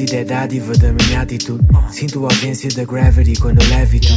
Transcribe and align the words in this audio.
Sinto 0.00 0.10
que 0.10 0.16
a 0.16 0.16
batida 0.16 0.16
é 0.16 0.24
dádiva 0.24 0.72
da 0.72 0.92
minha 0.92 1.20
atitude. 1.20 1.66
Sinto 1.90 2.24
a 2.24 2.28
ausência 2.32 2.70
da 2.70 2.84
gravity 2.84 3.38
quando 3.38 3.62
levito. 3.68 4.08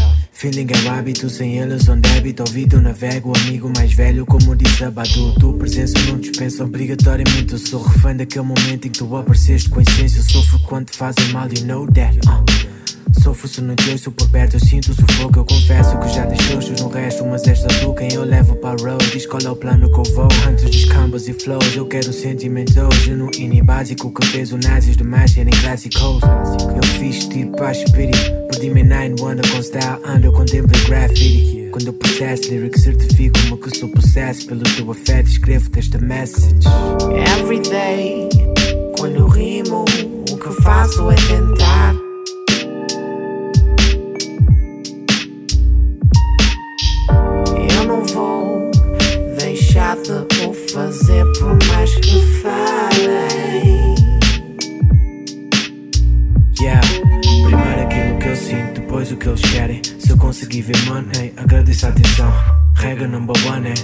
Feeling 0.43 0.67
é 0.73 0.89
o 0.89 0.91
hábito, 0.91 1.29
sem 1.29 1.57
eles 1.57 1.87
on 1.87 2.01
débito. 2.01 2.43
Ouvido 2.43 2.81
navego, 2.81 3.31
amigo 3.43 3.71
mais 3.77 3.93
velho, 3.93 4.25
como 4.25 4.53
disse 4.57 4.83
a 4.83 4.91
Badu. 4.91 5.33
Tua 5.39 5.53
presença 5.53 5.97
não 5.99 6.19
dispensa 6.19 6.65
obrigatoriamente. 6.65 7.53
Eu 7.53 7.57
sou 7.57 7.81
refém 7.81 8.17
daquele 8.17 8.43
momento 8.43 8.85
em 8.85 8.91
que 8.91 8.99
tu 8.99 9.15
apareceste 9.15 9.69
com 9.69 9.79
essência. 9.79 10.19
Eu 10.19 10.23
sofro 10.23 10.59
quando 10.67 10.87
te 10.87 10.97
fazem 10.97 11.29
mal, 11.29 11.47
you 11.47 11.65
know 11.65 11.87
that. 11.87 12.19
Uh. 12.27 13.21
Sofro 13.21 13.47
se 13.47 13.61
não 13.61 13.73
te 13.73 13.89
ouço 13.89 14.11
por 14.11 14.27
perto, 14.31 14.55
eu 14.55 14.59
sinto 14.59 14.91
o 14.91 14.93
sufoco. 14.93 15.39
Eu 15.39 15.45
confesso 15.45 15.97
que 15.97 16.13
já 16.13 16.25
deixei 16.25 16.57
os 16.57 16.69
no 16.71 16.89
resto, 16.89 17.23
mas 17.25 17.47
esta 17.47 17.69
tu 17.79 17.93
quem 17.93 18.11
eu 18.11 18.25
levo 18.25 18.53
para 18.57 18.71
a 18.71 18.85
road. 18.85 19.11
Diz 19.11 19.25
qual 19.25 19.41
é 19.41 19.49
o 19.49 19.55
plano 19.55 19.89
que 19.89 19.97
eu 19.97 20.13
vou. 20.13 20.27
Antes 20.45 20.65
dos 20.65 20.83
cambas 20.83 21.25
e 21.29 21.33
flows, 21.33 21.73
eu 21.73 21.85
quero 21.85 22.11
sentimentos 22.11 22.75
genuíno 23.05 23.53
e 23.53 23.61
básico 23.61 24.13
que 24.13 24.25
fez 24.25 24.51
o 24.51 24.57
Nazis 24.57 24.97
demais 24.97 25.31
serem 25.31 25.53
clássicos. 25.61 26.21
Eu 26.75 26.83
fiz 26.99 27.29
tipo 27.29 27.63
a 27.63 27.73
spirit, 27.73 28.42
me 28.69 28.83
nine 28.83 29.15
wonder 29.19 29.47
com 29.51 29.61
style, 29.61 29.99
eu 30.23 30.31
contemplo 30.31 30.71
graffiti. 30.87 31.69
Quando 31.71 31.87
eu 31.87 31.93
processo 31.93 32.49
lyrics, 32.49 32.83
certifico-me 32.83 33.57
que 33.57 33.77
sou 33.77 33.89
possesso 33.89 34.45
pelo 34.45 34.63
teu 34.63 34.91
afeto. 34.91 35.27
Escrevo-te 35.27 35.79
esta 35.79 35.97
message. 35.97 36.67
Every 37.39 37.59
day, 37.61 38.29
quando 38.97 39.27
rimo, 39.27 39.85
o 40.31 40.37
que 40.37 40.61
faço 40.61 41.09
é 41.09 41.15
tentar. 41.15 42.12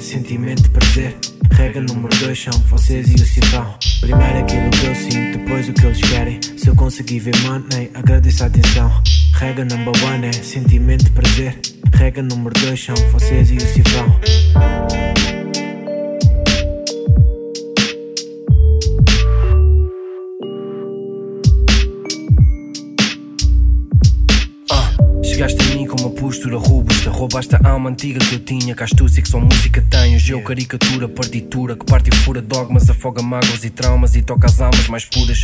Sentimento 0.10 0.64
de 0.64 0.70
prazer. 0.70 1.16
Regra 1.52 1.82
número 1.82 2.16
dois 2.18 2.42
são 2.42 2.54
vocês 2.64 3.12
e 3.12 3.16
o 3.16 3.26
cifrão. 3.26 3.76
Primeiro 4.02 4.40
aquilo 4.40 4.70
que 4.72 4.86
eu 4.88 4.96
sinto, 4.96 5.38
depois 5.38 5.70
o 5.70 5.74
que 5.74 5.86
eles 5.86 6.02
querem. 6.02 6.40
Se 6.58 6.68
eu 6.68 6.76
conseguir 6.76 7.20
ver 7.20 7.38
money, 7.42 7.92
agradeço 7.94 8.44
a 8.44 8.48
atenção. 8.48 8.92
Regra 9.36 9.66
number 9.66 9.94
one 10.06 10.28
é 10.28 10.34
sentimento 10.34 11.04
de 11.06 11.12
prazer. 11.12 11.60
Regra 11.94 12.24
número 12.24 12.60
dois 12.60 12.84
são 12.84 12.96
vocês 13.12 13.52
e 13.52 13.58
o 13.58 13.62
cifrão. 13.62 14.20
Ah, 24.72 24.92
Chegaste 25.24 25.69
postura 26.20 26.58
robusta 26.58 27.10
Roubaste 27.10 27.56
a 27.56 27.70
alma 27.70 27.90
antiga 27.90 28.20
que 28.20 28.36
eu 28.36 28.40
tinha. 28.40 28.76
Que 28.76 28.84
a 28.84 28.86
astúcia 28.86 29.24
que 29.24 29.30
só 29.30 29.40
música 29.40 29.84
tem 29.90 30.16
Hoje 30.16 30.34
eu 30.34 30.44
caricatura, 30.44 31.08
partitura 31.08 31.76
Que 31.76 31.86
parte 31.86 32.10
e 32.10 32.16
fura 32.18 32.42
dogmas, 32.42 32.90
afoga 32.90 33.22
mágoas 33.22 33.64
e 33.64 33.70
traumas 33.70 34.16
E 34.16 34.22
toca 34.22 34.48
as 34.48 34.60
almas 34.60 34.88
mais 34.88 35.06
puras. 35.06 35.42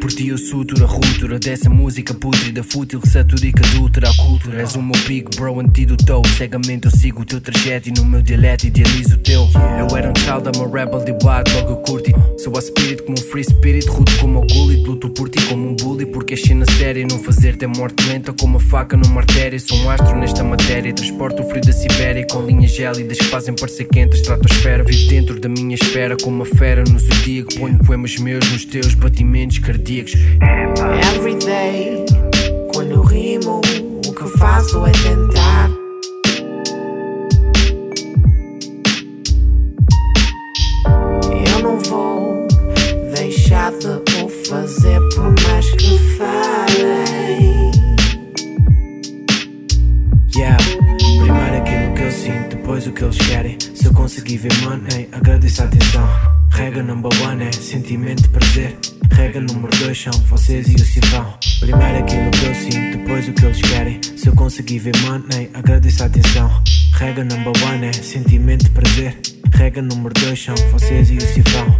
Por 0.00 0.10
ti 0.10 0.28
eu 0.28 0.38
sutura, 0.38 0.86
ruptura 0.86 1.38
Dessa 1.38 1.70
música 1.70 2.12
pútrida, 2.12 2.62
fútil 2.62 3.00
saturica, 3.04 3.64
adultera 3.66 4.10
a 4.10 4.16
cultura. 4.16 4.60
És 4.60 4.74
o 4.74 4.82
meu 4.82 5.00
big 5.06 5.34
bro, 5.36 5.58
antídoto. 5.58 6.22
Cegamente 6.36 6.86
eu 6.86 6.90
sigo 6.90 7.22
o 7.22 7.24
teu 7.24 7.40
trajeto 7.40 7.88
E 7.88 7.92
no 7.92 8.04
meu 8.04 8.22
dialeto 8.22 8.66
idealizo 8.66 9.14
o 9.14 9.18
teu. 9.18 9.48
Eu 9.78 9.96
era 9.96 10.10
um 10.10 10.14
child, 10.16 10.48
I'm 10.48 10.64
a 10.64 10.68
rebel 10.68 11.04
de 11.04 11.12
bad 11.24 11.50
Logo 11.54 11.70
eu 11.70 11.76
curti 11.78 12.12
Sou 12.38 12.56
a 12.56 12.60
spirit 12.60 13.02
como 13.02 13.18
um 13.18 13.22
free 13.22 13.44
spirit 13.44 13.88
Rudo 13.88 14.12
como 14.18 14.40
o 14.40 14.46
gully 14.46 14.76
Luto 14.82 15.08
por 15.10 15.28
ti 15.28 15.40
como 15.46 15.70
um 15.70 15.74
bully 15.74 16.06
Porque 16.06 16.34
é 16.34 16.54
na 16.54 16.66
série 16.76 17.04
Não 17.04 17.18
fazer-te 17.18 17.64
é 17.64 17.68
morte 17.68 18.06
lenta 18.06 18.32
Como 18.32 18.58
uma 18.58 18.60
faca 18.60 18.96
numa 18.96 19.20
artéria. 19.20 19.58
Sou 19.58 19.77
um 19.84 19.90
astro 19.90 20.16
nesta 20.16 20.42
matéria. 20.42 20.92
Transporto 20.92 21.42
o 21.42 21.48
frio 21.48 21.62
da 21.62 21.72
Sibéria 21.72 22.26
Com 22.30 22.42
linhas 22.44 22.70
gélidas 22.70 23.18
que 23.18 23.24
fazem 23.26 23.54
parecer 23.54 23.84
quente. 23.84 24.16
A 24.16 24.18
estratosfera 24.18 24.84
Vivo 24.84 25.08
dentro 25.08 25.40
da 25.40 25.48
minha 25.48 25.74
esfera 25.74 26.16
Como 26.22 26.36
uma 26.36 26.46
fera 26.46 26.84
no 26.84 26.98
zodíaco. 26.98 27.54
Ponho 27.58 27.78
poemas 27.78 28.16
meus 28.18 28.50
nos 28.50 28.64
teus 28.64 28.94
batimentos 28.94 29.58
cardíacos. 29.58 30.14
Every 31.14 31.36
day, 31.36 32.04
quando 32.72 33.02
rimo, 33.02 33.60
o 34.06 34.12
que 34.12 34.38
faço 34.38 34.84
é 34.86 34.92
tentar. 34.92 35.77
Eu 54.38 54.48
conseguir 54.48 54.48
ver 54.48 54.62
money, 54.62 55.08
agradeço 55.12 55.62
a 55.62 55.64
atenção. 55.64 56.08
Regra 56.50 56.82
number 56.82 57.10
one 57.22 57.44
é 57.44 57.52
sentimento 57.52 58.22
de 58.22 58.28
prazer. 58.28 58.78
Regra 59.12 59.40
número 59.40 59.76
dois 59.78 60.00
são 60.00 60.12
vocês 60.26 60.68
e 60.68 60.74
o 60.74 60.78
cifrão. 60.78 61.34
Primeiro 61.60 61.98
aquilo 61.98 62.30
que 62.30 62.44
eu 62.46 62.54
sinto, 62.54 62.98
depois 62.98 63.28
o 63.28 63.32
que 63.32 63.44
eles 63.44 63.60
querem. 63.60 64.00
Se 64.02 64.28
eu 64.28 64.34
conseguir 64.34 64.78
ver 64.78 64.96
money, 64.98 65.50
agradeço 65.54 66.02
a 66.02 66.06
atenção. 66.06 66.62
Regra 66.94 67.24
number 67.24 67.52
one 67.64 67.86
é 67.86 67.92
sentimento 67.92 68.64
de 68.64 68.70
prazer. 68.70 69.18
Regra 69.52 69.82
número 69.82 70.14
dois 70.20 70.42
são 70.42 70.54
vocês 70.72 71.10
e 71.10 71.16
o 71.16 71.20
cifrão. 71.20 71.78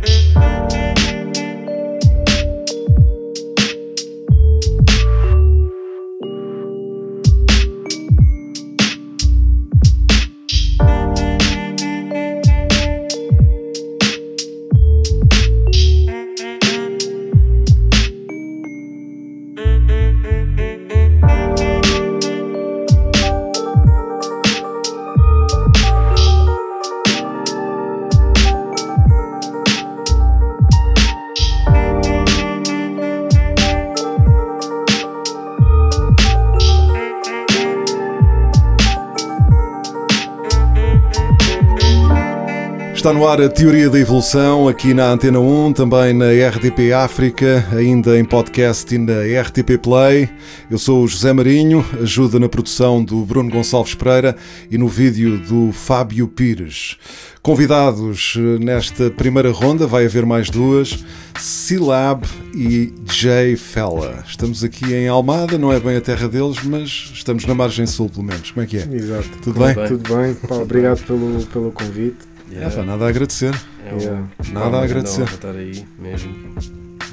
No 43.19 43.26
ar 43.26 43.41
a 43.43 43.49
Teoria 43.49 43.91
da 43.91 43.99
Evolução, 43.99 44.69
aqui 44.69 44.94
na 44.94 45.11
Antena 45.11 45.41
1, 45.41 45.73
também 45.73 46.15
na 46.15 46.26
RTP 46.26 46.93
África, 46.93 47.67
ainda 47.73 48.17
em 48.17 48.25
podcast 48.25 48.94
e 48.94 48.97
na 48.97 49.23
RTP 49.43 49.76
Play. 49.82 50.29
Eu 50.70 50.79
sou 50.79 51.03
o 51.03 51.09
José 51.09 51.32
Marinho, 51.32 51.85
ajuda 52.00 52.38
na 52.38 52.49
produção 52.49 53.03
do 53.03 53.25
Bruno 53.25 53.50
Gonçalves 53.50 53.93
Pereira 53.93 54.37
e 54.70 54.79
no 54.79 54.87
vídeo 54.87 55.37
do 55.37 55.73
Fábio 55.73 56.29
Pires. 56.29 56.97
Convidados 57.43 58.37
nesta 58.61 59.11
primeira 59.11 59.50
ronda, 59.50 59.85
vai 59.85 60.05
haver 60.05 60.25
mais 60.25 60.49
duas, 60.49 61.05
Silab 61.41 62.25
e 62.55 62.93
Jay 63.11 63.56
Fella. 63.56 64.23
Estamos 64.29 64.62
aqui 64.62 64.94
em 64.94 65.09
Almada, 65.09 65.59
não 65.59 65.73
é 65.73 65.81
bem 65.81 65.97
a 65.97 66.00
terra 66.00 66.29
deles, 66.29 66.62
mas 66.62 67.11
estamos 67.15 67.44
na 67.47 67.55
margem 67.55 67.87
sul, 67.87 68.09
pelo 68.09 68.25
menos. 68.25 68.53
Como 68.53 68.62
é 68.62 68.67
que 68.67 68.76
é? 68.76 68.88
Exato. 68.93 69.29
Tudo 69.43 69.59
bem? 69.59 69.75
Tudo 69.88 70.17
bem. 70.17 70.35
Pá, 70.35 70.55
obrigado 70.55 71.05
pelo, 71.05 71.44
pelo 71.47 71.73
convite. 71.73 72.27
É, 72.52 72.68
pá, 72.68 72.82
nada 72.82 73.04
a 73.04 73.08
agradecer. 73.08 73.54
É 73.86 73.94
um- 73.94 73.98
Yeah. 73.98 74.26
Nada 74.52 74.66
a 74.66 74.68
uma 74.70 74.84
agradecer. 74.84 75.22
estar 75.24 75.50
aí 75.54 75.84
mesmo. 75.98 76.34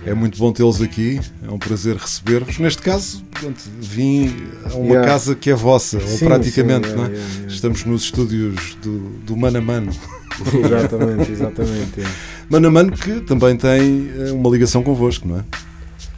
É 0.06 0.14
muito 0.14 0.38
bom 0.38 0.52
tê-los 0.52 0.82
aqui, 0.82 1.20
é 1.48 1.50
um 1.52 1.58
prazer 1.58 1.96
receber-vos. 1.96 2.60
Neste 2.60 2.82
caso, 2.82 3.24
portanto, 3.32 3.64
vim 3.80 4.32
a 4.72 4.76
uma 4.76 4.86
Yeah. 4.90 5.08
casa 5.08 5.36
que 5.36 5.50
é 5.50 5.56
vossa, 5.56 5.98
ou 5.98 6.08
Sim, 6.08 6.26
praticamente, 6.26 6.88
sim, 6.90 6.96
não 6.96 7.06
é? 7.06 7.08
yeah, 7.08 7.18
yeah, 7.24 7.34
yeah. 7.40 7.54
Estamos 7.56 7.84
nos 7.86 8.04
estúdios 8.04 8.76
do, 8.84 9.00
do 9.26 9.36
Mano 9.36 9.58
a 9.58 9.62
Mano. 9.62 9.92
Exatamente, 10.64 11.32
exatamente. 11.32 12.00
yeah. 12.00 12.16
Mano 12.50 12.68
a 12.68 12.72
Mano 12.72 12.92
que 12.92 13.22
também 13.22 13.56
tem 13.58 14.12
eh, 14.16 14.32
uma 14.32 14.50
ligação 14.50 14.84
convosco, 14.84 15.28
não 15.28 15.40
é? 15.40 15.44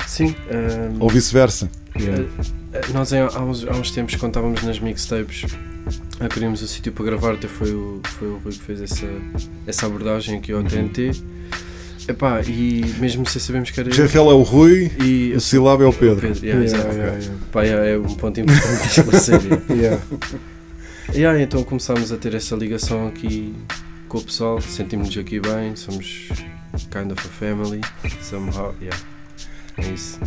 Sim, 0.08 0.36
ah, 0.52 0.96
Ou 1.00 1.10
vice-versa. 1.10 1.70
Yeah. 1.98 2.26
ah, 2.74 2.80
nós 2.94 3.14
há, 3.14 3.42
uns, 3.42 3.66
há 3.68 3.72
uns 3.72 3.92
tempos, 3.92 4.16
quando 4.16 4.32
estávamos 4.32 4.64
nas 4.64 4.80
mixtapes, 4.80 5.46
ah, 6.20 6.28
queríamos 6.28 6.62
o 6.62 6.68
sítio 6.68 6.92
para 6.92 7.06
gravar, 7.06 7.34
até 7.34 7.48
foi 7.48 7.72
o, 7.74 8.02
foi 8.18 8.28
o 8.28 8.38
Rui 8.38 8.54
que 8.54 8.64
fez 8.64 8.82
essa, 8.82 9.08
essa 9.66 9.86
abordagem 9.86 10.38
aqui 10.38 10.52
ao 10.52 10.64
TNT. 10.64 11.12
Epá, 12.08 12.42
e 12.42 12.86
mesmo 13.00 13.28
sem 13.28 13.42
sabermos 13.42 13.70
que 13.70 13.80
era 13.80 13.90
GFL 13.90 14.18
é 14.30 14.34
o 14.34 14.42
Rui, 14.42 14.90
e 15.04 15.34
o 15.36 15.42
Silab 15.42 15.84
é 15.84 15.86
o 15.86 15.92
Pedro. 15.92 16.22
Pedro, 16.22 16.46
yeah, 16.46 16.64
Yeah, 16.64 16.90
yeah, 16.94 17.12
ok. 17.12 17.22
yeah. 17.22 17.46
Pá, 17.52 17.66
é 17.66 17.98
um 17.98 18.16
ponto 18.16 18.40
importante 18.40 18.88
esclarecer. 18.88 19.42
Yeah. 19.70 20.02
Yeah, 21.14 21.42
então 21.42 21.64
começámos 21.64 22.12
a 22.12 22.18
ter 22.18 22.34
essa 22.34 22.56
ligação 22.56 23.08
aqui 23.08 23.54
com 24.10 24.18
o 24.18 24.22
pessoal, 24.24 24.60
sentimos-nos 24.62 25.18
aqui 25.18 25.40
bem, 25.40 25.76
somos 25.76 26.28
kind 26.92 27.12
of 27.12 27.20
a 27.26 27.30
family, 27.30 27.82
somehow, 28.22 28.74
yeah. 28.82 28.98
É 29.78 29.88
isso. 29.90 30.20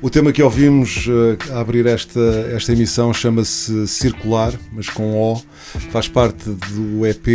O 0.00 0.08
tema 0.08 0.30
que 0.32 0.40
ouvimos 0.40 1.06
eh, 1.08 1.52
a 1.52 1.58
abrir 1.60 1.84
esta, 1.86 2.20
esta 2.54 2.72
emissão 2.72 3.12
chama-se 3.12 3.88
Circular, 3.88 4.52
mas 4.72 4.88
com 4.88 5.16
O. 5.16 5.42
Faz 5.90 6.06
parte 6.06 6.48
do 6.50 7.04
EP 7.04 7.26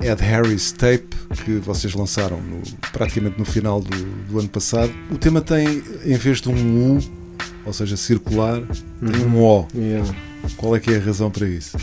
Ed 0.00 0.22
Harris 0.22 0.70
Tape 0.70 1.08
que 1.44 1.54
vocês 1.58 1.94
lançaram 1.94 2.40
no- 2.40 2.62
praticamente 2.92 3.36
no 3.38 3.44
final 3.44 3.80
do, 3.80 4.04
do 4.30 4.38
ano 4.38 4.48
passado. 4.48 4.92
O 5.10 5.18
tema 5.18 5.40
tem, 5.40 5.82
em 6.04 6.16
vez 6.16 6.40
de 6.40 6.48
um 6.48 6.96
U, 6.96 7.00
ou 7.64 7.72
seja, 7.72 7.96
circular, 7.96 8.62
tem 8.62 9.26
um 9.26 9.42
O. 9.42 9.66
Yeah. 9.74 10.08
Qual 10.56 10.76
é 10.76 10.80
que 10.80 10.92
é 10.92 10.98
a 10.98 11.00
razão 11.00 11.28
para 11.28 11.48
isso? 11.48 11.76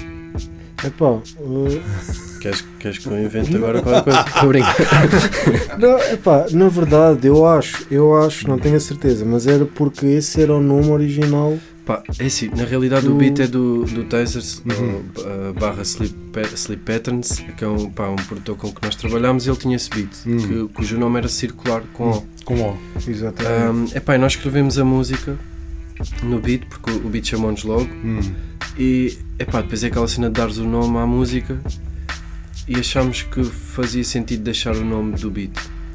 Epá, 0.86 1.06
uh, 1.10 1.22
Queres, 2.44 2.62
queres 2.78 2.98
que 2.98 3.08
eu 3.08 3.24
invente 3.24 3.56
agora 3.56 3.82
qualquer 3.82 4.04
coisa? 4.04 4.20
Estou 4.28 4.42
a 4.42 4.46
brincar. 4.48 5.80
não, 5.80 5.98
epá, 6.12 6.46
na 6.52 6.68
verdade, 6.68 7.26
eu 7.28 7.46
acho, 7.48 7.86
eu 7.90 8.16
acho, 8.22 8.48
não 8.50 8.60
tenho 8.60 8.76
a 8.76 8.80
certeza, 8.82 9.24
mas 9.24 9.48
era 9.48 9.66
porque 9.66 10.06
esse 10.06 10.42
era 10.42 10.54
o 10.54 10.62
nome 10.62 10.90
original. 10.90 11.58
Pá, 11.86 12.04
é 12.20 12.26
assim, 12.26 12.50
na 12.56 12.66
realidade 12.66 13.06
Do- 13.06 13.14
o 13.14 13.18
beat 13.18 13.40
é 13.40 13.48
do, 13.48 13.86
do 13.86 14.04
Tasers, 14.04 14.62
Uhum. 14.66 15.04
uh, 15.50 15.54
barra 15.58 15.84
Sleep, 15.84 16.14
Sleep 16.56 16.82
Patterns, 16.84 17.44
que 17.58 17.64
é 17.64 17.68
um, 17.68 17.90
pá, 17.90 18.10
um 18.10 18.16
produtor 18.18 18.58
com 18.58 18.72
que 18.74 18.82
nós 18.84 18.96
trabalhámos 18.96 19.46
e 19.46 19.50
ele 19.50 19.58
tinha 19.58 19.76
esse 19.78 19.90
beat, 19.90 20.10
Uhum. 20.26 20.38
que- 20.68 20.74
cujo 20.74 20.98
nome 20.98 21.20
era 21.20 21.30
Circular 21.30 21.82
com 21.94 22.10
O. 22.12 22.24
Com 22.44 22.56
O. 22.62 22.78
Exatamente. 23.08 23.94
Um, 23.94 23.98
epá, 23.98 24.18
nós 24.18 24.34
escrevemos 24.34 24.78
a 24.78 24.84
música 24.84 25.38
no 26.24 26.40
beat, 26.40 26.66
porque 26.68 26.92
o, 26.92 27.10
beat 27.10 27.26
chamou-nos 27.26 27.64
logo, 27.64 27.88
Hum. 28.04 28.20
e 28.78 29.18
epá, 29.40 29.62
depois 29.62 29.82
é 29.84 29.88
aquela 29.88 30.08
cena 30.10 30.28
de 30.28 30.34
dares 30.34 30.58
o 30.58 30.66
nome 30.66 30.98
à 30.98 31.06
música 31.06 31.58
e 32.68 32.76
achámos 32.76 33.22
que 33.24 33.44
fazia 33.44 34.04
sentido 34.04 34.44
deixar 34.44 34.76
o 34.76 34.86
nome 34.86 35.14
do 35.18 35.30
beat, 35.30 35.52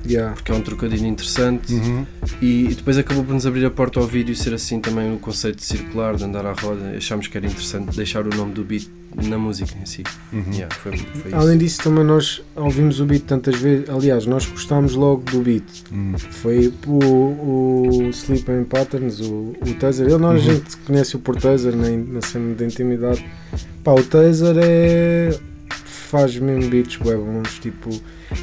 yeah. 0.07 0.35
porque 0.35 0.53
é 0.53 0.55
um 0.55 0.61
trocadilho 0.61 1.07
interessante 1.07 1.73
Uhum. 1.75 2.07
e, 2.43 2.75
depois 2.75 2.99
acabou 2.99 3.25
por 3.25 3.33
nos 3.35 3.47
abrir 3.47 3.65
a 3.65 3.71
porta 3.71 3.99
ao 4.01 4.07
vídeo 4.07 4.35
ser 4.37 4.53
assim 4.55 4.81
também 4.81 5.15
o 5.15 5.19
conceito 5.19 5.57
de 5.57 5.65
circular, 5.65 6.15
de 6.17 6.25
andar 6.25 6.45
à 6.47 6.53
roda, 6.53 6.91
achámos 6.97 7.27
que 7.27 7.37
era 7.37 7.47
interessante 7.47 7.97
deixar 7.97 8.27
o 8.27 8.31
nome 8.37 8.53
do 8.53 8.63
beat 8.65 8.89
na 9.27 9.39
música 9.39 9.73
em 9.83 9.87
si. 9.87 10.03
Uhum. 10.33 10.45
Yeah, 10.53 10.73
foi, 10.77 10.97
foi 10.99 11.31
isso. 11.31 11.35
Além 11.35 11.57
disso, 11.59 11.83
também 11.83 12.05
nós 12.05 12.43
ouvimos 12.55 13.01
o 13.01 13.07
beat 13.07 13.25
tantas 13.25 13.57
vezes. 13.57 13.89
Aliás, 13.89 14.27
nós 14.27 14.45
gostámos 14.47 14.95
logo 14.95 15.23
do 15.31 15.41
beat. 15.41 15.65
Hum. 15.91 16.13
Foi 16.19 16.73
o, 16.87 16.99
o 18.07 18.11
Sleeping 18.11 18.65
Patterns, 18.65 19.19
o, 19.21 19.55
o 19.67 19.75
Taser. 19.81 20.07
Ele 20.07 20.19
não 20.19 20.29
a 20.29 20.33
Uhum. 20.35 20.39
gente 20.39 20.77
conhece 20.87 21.17
o 21.17 21.19
por 21.19 21.37
Taser 21.41 21.75
na, 21.75 21.89
na 21.89 22.21
cena 22.21 22.55
de 22.55 22.65
intimidade. 22.65 23.25
Pá, 23.83 23.93
o 23.93 24.05
Taser 24.05 24.55
é. 24.59 25.39
Faz 26.09 26.37
mesmo 26.39 26.71
beats 26.71 26.97
bué 26.97 27.17
bons, 27.17 27.59
tipo. 27.59 27.91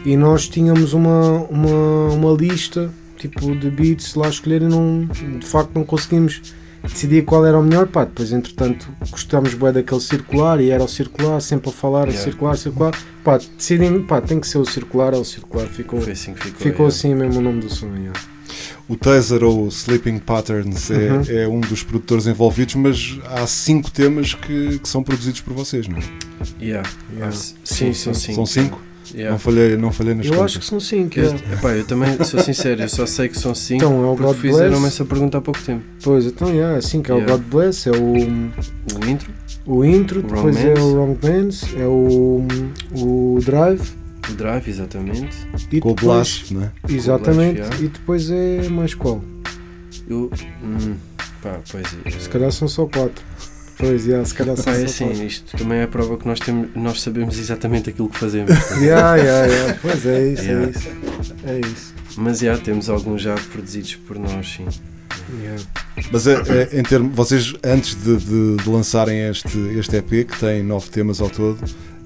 E 0.05 0.15
nós 0.15 0.47
tínhamos 0.47 0.93
uma, 0.93 1.39
uma, 1.49 2.13
uma 2.13 2.31
lista 2.37 2.91
tipo 3.17 3.55
de 3.55 3.69
beats 3.69 4.13
lá 4.15 4.27
a 4.27 4.29
escolher 4.29 4.61
e 4.61 4.65
não, 4.65 5.07
de 5.39 5.45
facto 5.45 5.71
não 5.73 5.83
conseguimos 5.83 6.41
decidir 6.83 7.23
qual 7.23 7.45
era 7.45 7.57
o 7.57 7.63
melhor, 7.63 7.87
pá, 7.87 8.03
depois 8.05 8.31
entretanto 8.31 8.87
gostámos 9.09 9.53
bué 9.55 9.71
daquele 9.71 10.01
circular 10.01 10.59
e 10.61 10.69
era 10.69 10.83
o 10.83 10.87
circular, 10.87 11.41
sempre 11.41 11.69
a 11.69 11.73
falar, 11.73 12.03
a 12.03 12.11
Yeah. 12.11 12.23
circular, 12.23 12.57
circular, 12.57 12.93
pá, 13.23 13.39
decidimos, 13.57 14.05
pá, 14.05 14.21
tem 14.21 14.39
que 14.39 14.47
ser 14.47 14.59
o 14.59 14.65
circular, 14.65 15.13
é 15.13 15.17
o 15.17 15.23
circular, 15.25 15.65
ficou, 15.67 15.99
Foi 16.01 16.11
assim 16.11 16.33
que 16.33 16.43
ficou. 16.43 16.59
ficou 16.59 16.85
yeah. 16.85 16.87
assim 16.95 17.15
mesmo 17.15 17.39
o 17.39 17.43
nome 17.43 17.61
do 17.61 17.73
som, 17.73 17.87
yeah. 17.95 18.19
O 18.87 18.95
Taser 18.95 19.43
ou 19.43 19.67
Sleeping 19.69 20.19
Patterns 20.19 20.91
é, 20.91 21.11
Uhum. 21.11 21.21
é 21.27 21.47
um 21.47 21.59
dos 21.59 21.81
produtores 21.81 22.27
envolvidos, 22.27 22.75
mas 22.75 23.17
há 23.31 23.47
cinco 23.47 23.89
temas 23.89 24.35
que, 24.35 24.77
que 24.77 24.87
são 24.87 25.01
produzidos 25.01 25.41
por 25.41 25.53
vocês, 25.53 25.87
não 25.87 25.97
é? 25.97 26.01
Yeah. 26.61 26.87
Yeah. 27.11 27.35
Ah, 27.35 27.55
sim, 27.63 27.93
são 27.93 28.13
cinco. 28.13 28.35
São 28.35 28.45
cinco? 28.45 28.81
Yeah. 29.13 29.31
Não, 29.33 29.39
falhei, 29.39 29.77
não 29.77 29.91
falhei 29.91 30.15
nas 30.15 30.25
Eu 30.25 30.31
contas. 30.33 30.45
acho 30.45 30.59
que 30.59 30.65
são 30.65 30.79
cinco, 30.79 31.19
Eu, 31.19 31.25
yeah. 31.25 31.53
epá, 31.53 31.71
eu 31.73 31.85
também 31.85 32.17
sou 32.23 32.39
sincero, 32.39 32.81
eu 32.81 32.89
só 32.89 33.05
sei 33.05 33.29
que 33.29 33.37
são 33.37 33.53
cinco 33.53 33.83
Então, 33.85 34.03
é 34.03 34.07
o 34.07 34.15
God 34.15 34.35
fizeram-me 34.35 34.69
Bless. 34.79 34.87
essa 34.87 35.05
pergunta 35.05 35.37
há 35.37 35.41
pouco 35.41 35.61
tempo. 35.61 35.83
Pois, 36.03 36.25
então, 36.25 36.49
yeah, 36.49 36.77
é 36.77 36.81
cinco, 36.81 37.11
é 37.11 37.15
Yeah. 37.15 37.33
o 37.33 37.37
God 37.37 37.47
Bless, 37.47 37.87
é 37.87 37.91
o, 37.91 38.13
O 38.13 39.05
intro, 39.07 39.31
o 39.65 39.85
intro, 39.85 40.19
O 40.21 40.23
depois 40.23 40.57
é 40.57 40.73
o 40.73 40.93
Wrong 40.95 41.17
Bands, 41.21 41.63
é 41.77 41.85
o, 41.85 42.43
o 42.93 43.39
Drive, 43.45 43.81
o 44.27 44.33
drive, 44.33 44.67
exatamente. 44.69 45.37
e 45.71 45.79
Com 45.79 45.91
o 45.91 45.93
depois, 45.93 46.15
Blast, 46.15 46.51
não 46.55 46.63
é? 46.63 46.71
exatamente, 46.89 47.57
Blast, 47.57 47.73
yeah. 47.73 47.85
e 47.85 47.87
depois 47.89 48.29
é 48.31 48.69
mais 48.69 48.95
qual? 48.95 49.23
Eu, 50.09 50.31
hum, 50.63 50.95
pá, 51.43 51.59
pois 51.71 51.85
é. 52.05 52.09
Se 52.19 52.27
calhar 52.29 52.51
são 52.51 52.67
só 52.67 52.87
quatro. 52.87 53.23
Pois, 53.77 54.05
yeah, 54.05 54.25
se 54.25 54.33
calhar 54.33 54.55
são 54.55 54.65
Pá, 54.65 54.71
é 54.79 54.87
só 54.87 55.05
assim, 55.05 55.25
isto 55.25 55.57
também 55.57 55.79
é 55.79 55.83
a 55.83 55.87
prova 55.87 56.17
que 56.17 56.25
nós, 56.27 56.39
temos, 56.39 56.69
nós 56.75 57.01
sabemos 57.01 57.37
exatamente 57.37 57.89
aquilo 57.89 58.07
que 58.09 58.17
fazemos. 58.17 58.51
Yeah, 58.79 59.15
yeah, 59.17 59.45
yeah. 59.47 59.79
Pois 59.81 60.05
é 60.05 60.27
isso, 60.29 60.43
Yeah. 60.43 60.65
é 60.67 60.69
isso. 60.69 61.35
É 61.45 61.59
isso. 61.59 61.93
Mas 62.17 62.39
já 62.39 62.57
temos 62.57 62.89
alguns 62.89 63.21
já 63.21 63.35
produzidos 63.51 63.95
por 63.95 64.17
nós, 64.17 64.47
sim. 64.47 64.65
Yeah. 65.41 65.61
Mas 66.11 66.27
é, 66.27 66.33
é, 66.71 66.79
em 66.79 66.83
termos, 66.83 67.13
vocês 67.15 67.53
antes 67.63 67.95
de, 67.95 68.15
de- 68.17 68.55
de 68.63 68.69
lançarem 68.69 69.27
este, 69.29 69.57
este 69.77 69.97
EP, 69.97 70.09
que 70.25 70.39
tem 70.39 70.63
nove 70.63 70.89
temas 70.89 71.19
ao 71.19 71.29
todo, 71.29 71.59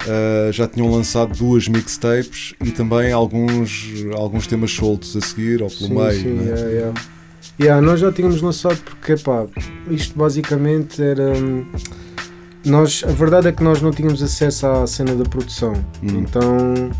ah, 0.07 0.51
já 0.51 0.67
tinham 0.67 0.89
lançado 0.89 1.37
duas 1.37 1.67
mixtapes 1.67 2.53
e 2.63 2.71
também 2.71 3.11
alguns, 3.11 3.85
alguns 4.15 4.47
temas 4.47 4.71
soltos 4.71 5.15
a 5.15 5.21
seguir 5.21 5.61
ou 5.61 5.69
pelo 5.69 5.87
Sim, 5.89 5.93
meio. 5.95 6.11
sim, 6.21 6.33
não 6.33 6.41
é? 6.41 6.45
yeah, 6.45 6.69
yeah. 6.69 7.01
Yeah, 7.59 7.81
nós 7.85 7.99
já 7.99 8.11
tínhamos 8.11 8.41
lançado 8.41 8.77
porque, 8.83 9.15
pá, 9.17 9.45
isto 9.89 10.17
basicamente 10.17 11.01
era. 11.01 11.33
hum, 11.37 11.65
Nós, 12.65 13.03
a 13.07 13.11
verdade 13.11 13.47
é 13.47 13.51
que 13.53 13.63
nós 13.63 13.81
não 13.81 13.89
tínhamos 13.91 14.21
acesso 14.21 14.67
à 14.67 14.85
cena 14.85 15.15
da 15.15 15.23
produção, 15.23 15.73
Hum. 16.03 16.19
então 16.19 16.91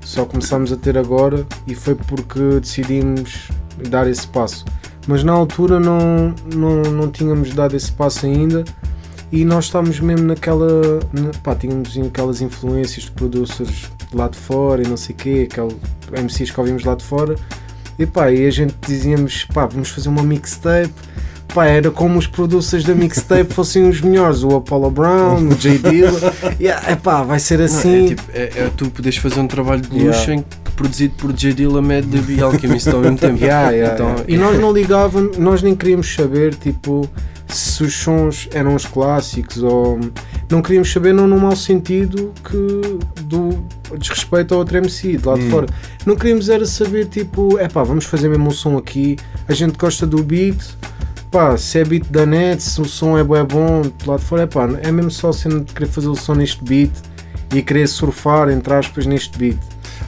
só 0.00 0.24
começámos 0.24 0.72
a 0.72 0.76
ter 0.76 0.96
agora 0.96 1.44
e 1.66 1.74
foi 1.74 1.94
porque 1.96 2.60
decidimos 2.60 3.48
dar 3.90 4.08
esse 4.08 4.26
passo. 4.28 4.64
Mas 5.08 5.24
na 5.24 5.32
altura 5.32 5.80
não, 5.80 6.32
não, 6.54 6.82
não 6.82 7.10
tínhamos 7.10 7.52
dado 7.52 7.74
esse 7.76 7.90
passo 7.90 8.26
ainda 8.26 8.64
e 9.32 9.44
nós 9.44 9.64
estávamos 9.66 9.98
mesmo 10.00 10.26
naquela. 10.28 11.00
na- 11.12 11.30
pá, 11.42 11.54
tínhamos 11.56 11.96
aquelas 11.98 12.40
influências 12.40 13.04
de 13.06 13.10
producers 13.12 13.90
lá 14.12 14.28
de 14.28 14.38
fora 14.38 14.82
e 14.82 14.86
não 14.86 14.96
sei 14.96 15.14
o 15.14 15.18
quê, 15.18 15.48
aquele 15.50 15.76
MCs 16.22 16.50
que 16.52 16.60
ouvimos 16.60 16.84
lá 16.84 16.94
de 16.94 17.04
fora. 17.04 17.34
E 18.02 18.06
pá, 18.06 18.30
e 18.32 18.46
a 18.46 18.50
gente 18.50 18.74
dizíamos, 18.86 19.44
pá, 19.52 19.64
vamos 19.66 19.90
fazer 19.90 20.08
uma 20.08 20.22
mixtape. 20.22 20.92
Pá, 21.54 21.66
era 21.66 21.90
como 21.90 22.18
os 22.18 22.26
producers 22.26 22.82
da 22.82 22.94
mixtape 22.94 23.44
fossem 23.54 23.88
os 23.88 24.00
melhores, 24.00 24.42
o 24.42 24.56
Apollo 24.56 24.90
Brown, 24.90 25.36
o 25.48 25.54
J. 25.54 25.78
Dilla. 25.78 26.32
Yeah, 26.58 26.92
epá, 26.92 27.22
vai 27.22 27.38
ser 27.38 27.58
Não, 27.58 27.64
assim. 27.66 28.04
é, 28.04 28.08
tipo, 28.08 28.22
é, 28.32 28.42
é 28.42 28.70
tu 28.76 28.90
podes 28.90 29.16
fazer 29.18 29.38
um 29.40 29.46
trabalho 29.46 29.82
de 29.82 29.88
luxo 29.90 30.30
Yeah. 30.30 30.44
produzido 30.74 31.14
por 31.18 31.32
J. 31.32 31.52
Dilla, 31.52 31.82
Mad 31.82 32.04
Dib 32.04 32.30
e 32.30 32.40
Alchemist 32.42 32.88
ao 32.88 33.00
mesmo 33.00 33.18
tempo. 33.18 33.38
Yeah, 33.44 33.94
Então. 33.94 34.16
E 34.26 34.36
nós 34.36 34.58
não 34.58 34.72
ligávamos, 34.72 35.36
nós 35.36 35.62
nem 35.62 35.74
queríamos 35.76 36.12
saber, 36.14 36.54
tipo, 36.54 37.08
se 37.56 37.82
os 37.82 37.94
sons 37.94 38.48
eram 38.52 38.74
os 38.74 38.84
clássicos 38.86 39.62
ou. 39.62 39.98
Não 40.50 40.60
queríamos 40.62 40.92
saber, 40.92 41.12
não 41.14 41.26
no 41.26 41.38
mau 41.38 41.54
sentido 41.56 42.32
que 42.44 42.98
do 43.22 43.64
desrespeito 43.98 44.54
ao 44.54 44.60
outro 44.60 44.76
MC 44.78 45.16
de 45.16 45.26
lá 45.26 45.34
de 45.34 45.42
Hum. 45.44 45.50
fora. 45.50 45.66
Não 46.04 46.16
queríamos 46.16 46.48
era 46.48 46.66
saber, 46.66 47.06
tipo, 47.06 47.58
é 47.58 47.68
pá, 47.68 47.82
vamos 47.82 48.04
fazer 48.04 48.28
mesmo 48.28 48.48
um 48.48 48.50
som 48.50 48.76
aqui, 48.76 49.16
a 49.48 49.52
gente 49.54 49.76
gosta 49.78 50.06
do 50.06 50.22
beat, 50.22 50.62
pá, 51.30 51.56
se 51.56 51.78
é 51.78 51.84
beat 51.84 52.04
da 52.10 52.26
net, 52.26 52.62
se 52.62 52.80
o 52.80 52.84
som 52.84 53.16
é 53.16 53.24
bué 53.24 53.42
bom 53.44 53.82
de 53.82 53.92
lá 54.06 54.16
de 54.16 54.24
fora, 54.24 54.42
é 54.42 54.46
pá, 54.46 54.68
é 54.82 54.92
mesmo 54.92 55.10
só 55.10 55.30
de 55.30 55.72
querer 55.72 55.86
fazer 55.86 56.08
o 56.08 56.16
som 56.16 56.34
neste 56.34 56.62
beat 56.64 56.90
e 57.54 57.62
querer 57.62 57.86
surfar, 57.86 58.48
entre 58.50 58.72
aspas, 58.74 59.06
neste 59.06 59.38
beat. 59.38 59.58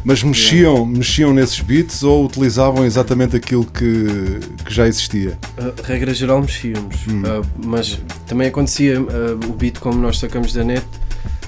Mas 0.04 0.22
mexiam, 0.22 0.84
mexiam 0.84 1.32
nesses 1.32 1.60
beats 1.60 2.02
ou 2.02 2.26
utilizavam 2.26 2.84
exatamente 2.84 3.36
aquilo 3.36 3.64
que, 3.64 4.38
que 4.64 4.72
já 4.74 4.86
existia? 4.86 5.38
Uh, 5.58 5.72
regra 5.82 6.12
geral 6.12 6.40
mexíamos, 6.42 6.96
Hum. 7.08 7.22
Uh, 7.22 7.46
mas 7.64 7.98
também 8.26 8.48
acontecia 8.48 9.00
uh, 9.00 9.06
o 9.48 9.52
beat 9.54 9.78
como 9.78 9.98
nós 9.98 10.18
sacamos 10.18 10.52
da 10.52 10.62
net, 10.62 10.84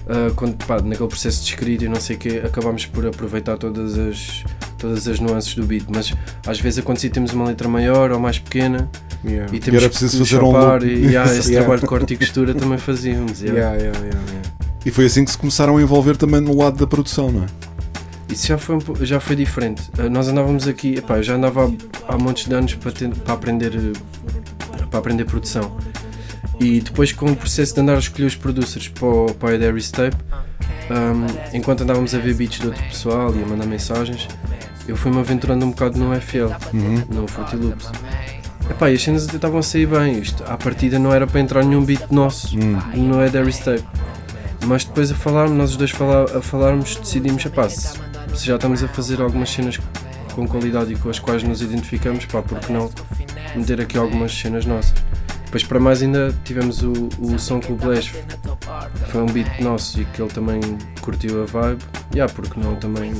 uh, 0.07 0.33
quando 0.35 0.57
pá, 0.65 0.81
naquele 0.81 1.09
processo 1.09 1.43
de 1.45 1.51
escrita 1.51 1.85
e 1.85 1.89
não 1.89 2.01
sei 2.01 2.17
o 2.17 2.19
quê, 2.19 2.43
acabámos 2.45 2.87
por 2.87 3.07
aproveitar 3.07 3.59
todas 3.59 3.99
as, 3.99 4.43
todas 4.79 5.07
as 5.07 5.21
nuances 5.21 5.55
do 5.55 5.65
beat, 5.67 5.85
mas 5.95 6.15
às 6.47 6.59
vezes 6.59 6.79
acontecia 6.79 7.11
temos 7.11 7.33
uma 7.35 7.45
letra 7.47 7.69
maior 7.69 8.11
ou 8.11 8.19
mais 8.19 8.39
pequena 8.39 8.89
Yeah. 9.25 9.53
e 9.53 9.59
temos 9.59 9.81
era 9.83 9.91
preciso 9.91 10.23
que 10.23 10.29
fazer 10.31 10.43
um 10.45 10.53
loop. 10.53 10.85
e 10.87 11.07
yeah, 11.07 11.29
esse 11.37 11.49
Yeah. 11.51 11.59
trabalho 11.65 11.81
de 11.81 11.87
corte 11.87 12.15
e 12.15 12.17
costura 12.17 12.55
também 12.55 12.79
fazíamos. 12.79 13.41
yeah. 13.41 13.59
Yeah, 13.59 13.77
yeah, 13.83 13.99
yeah, 13.99 14.21
yeah. 14.31 14.49
E 14.85 14.91
foi 14.91 15.07
assim 15.07 15.25
que 15.25 15.31
se 15.33 15.39
começaram 15.39 15.79
a 15.79 15.83
envolver 15.83 16.17
também 16.17 16.41
no 16.41 16.57
lado 16.57 16.77
da 16.79 16.87
produção, 16.87 17.33
não 17.33 17.43
é? 17.43 17.47
Isso 18.29 18.49
já 18.49 18.59
foi, 18.59 18.79
já 19.03 19.21
foi 19.21 19.37
diferente. 19.37 19.83
Uh, 19.99 20.11
nós 20.11 20.29
andávamos 20.29 20.67
aqui, 20.67 20.95
epá, 20.97 21.19
eu 21.19 21.23
já 21.23 21.35
andava 21.35 21.73
há, 22.09 22.15
há 22.15 22.19
montes 22.19 22.47
de 22.47 22.55
anos 22.55 22.75
para, 22.75 22.93
ten- 22.93 23.11
para 23.11 23.35
aprender 23.35 23.73
para 24.91 24.99
aprender 24.99 25.25
produção. 25.25 25.77
E 26.61 26.81
depois 26.81 27.13
com 27.13 27.27
o 27.27 27.37
processo 27.37 27.75
de 27.75 27.81
andar 27.81 27.97
a 27.97 27.99
escolher 27.99 28.27
os 28.27 28.35
producers 28.37 28.89
para 28.89 29.07
o, 29.07 29.35
para 29.35 29.55
o 29.55 29.59
Dairy 29.59 29.83
Tape, 29.91 30.17
um, 30.91 31.57
enquanto 31.57 31.83
andávamos 31.83 32.15
a 32.15 32.19
ver 32.19 32.35
beats 32.35 32.61
de 32.61 32.67
outro 32.69 32.83
pessoal 32.85 33.35
e 33.35 33.43
a 33.43 33.47
mandar 33.47 33.67
mensagens, 33.67 34.27
eu 34.89 34.97
fui-me 34.97 35.19
aventurando 35.19 35.67
um 35.67 35.71
bocado 35.71 35.99
no 35.99 36.15
FL, 36.21 36.49
no 37.11 37.27
Fruity 37.29 37.57
Loops. 37.57 37.91
Epá, 38.71 38.91
e 38.91 38.95
as 38.95 39.03
cenas 39.03 39.27
até 39.27 39.37
estavam 39.37 39.59
a 39.59 39.63
sair 39.63 39.87
bem. 39.87 40.19
Isto, 40.19 40.43
à 40.45 40.57
partida 40.57 40.99
não 40.99 41.13
era 41.13 41.27
para 41.27 41.41
entrar 41.41 41.65
nenhum 41.65 41.85
beat 41.85 42.11
nosso 42.11 42.57
no 42.59 43.21
É 43.21 43.29
Dairy 43.29 43.53
Tape. 43.53 43.85
Mas 44.65 44.85
depois 44.85 45.13
a 45.13 45.15
falar, 45.15 45.49
nós 45.49 45.71
os 45.73 45.77
dois 45.77 45.91
fala- 45.91 46.39
a 46.39 46.41
falarmos, 46.43 46.97
decidimos, 46.97 47.45
epá, 47.45 47.69
se, 47.69 47.99
se 48.37 48.47
já 48.47 48.57
estamos 48.57 48.83
a 48.83 48.89
fazer 48.89 49.21
algumas 49.21 49.51
cenas 49.51 49.79
com 50.35 50.47
qualidade 50.47 50.93
e 50.93 50.97
com 50.97 51.09
as 51.09 51.19
quais 51.19 51.43
nos 51.43 51.63
identificamos, 51.63 52.27
pá, 52.27 52.43
porque 52.43 52.73
não 52.73 52.91
meter 53.55 53.81
aqui 53.81 53.97
algumas 53.97 54.33
cenas 54.33 54.67
nossas. 54.67 54.95
Depois 55.47 55.65
para 55.65 55.81
mais 55.81 56.03
ainda 56.03 56.35
tivemos 56.45 56.83
o, 56.83 56.93
o 57.21 57.39
som 57.39 57.61
com 57.61 57.73
o 57.73 57.77
Blash, 57.77 58.13
foi 59.07 59.23
um 59.23 59.27
beat 59.27 59.61
nosso 59.61 60.01
e 60.01 60.05
que 60.05 60.21
ele 60.21 60.31
também 60.31 60.61
curtiu 61.01 61.43
a 61.43 61.47
vibe, 61.47 61.83
e 62.13 62.17
yeah, 62.17 62.33
porque 62.33 62.61
não 62.61 62.75
também 62.77 63.13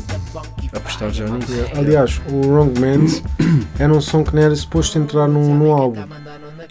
apostar 0.75 1.11
já 1.11 1.27
nisso. 1.27 1.53
Aliás, 1.75 2.21
o 2.31 2.49
Wrong 2.49 2.79
Man's 2.79 3.23
era 3.79 3.93
um 3.93 4.01
som 4.01 4.23
que 4.23 4.35
não 4.35 4.43
era 4.43 4.55
suposto 4.55 4.99
entrar 4.99 5.29
no, 5.29 5.55
no 5.55 5.73
álbum. 5.73 6.05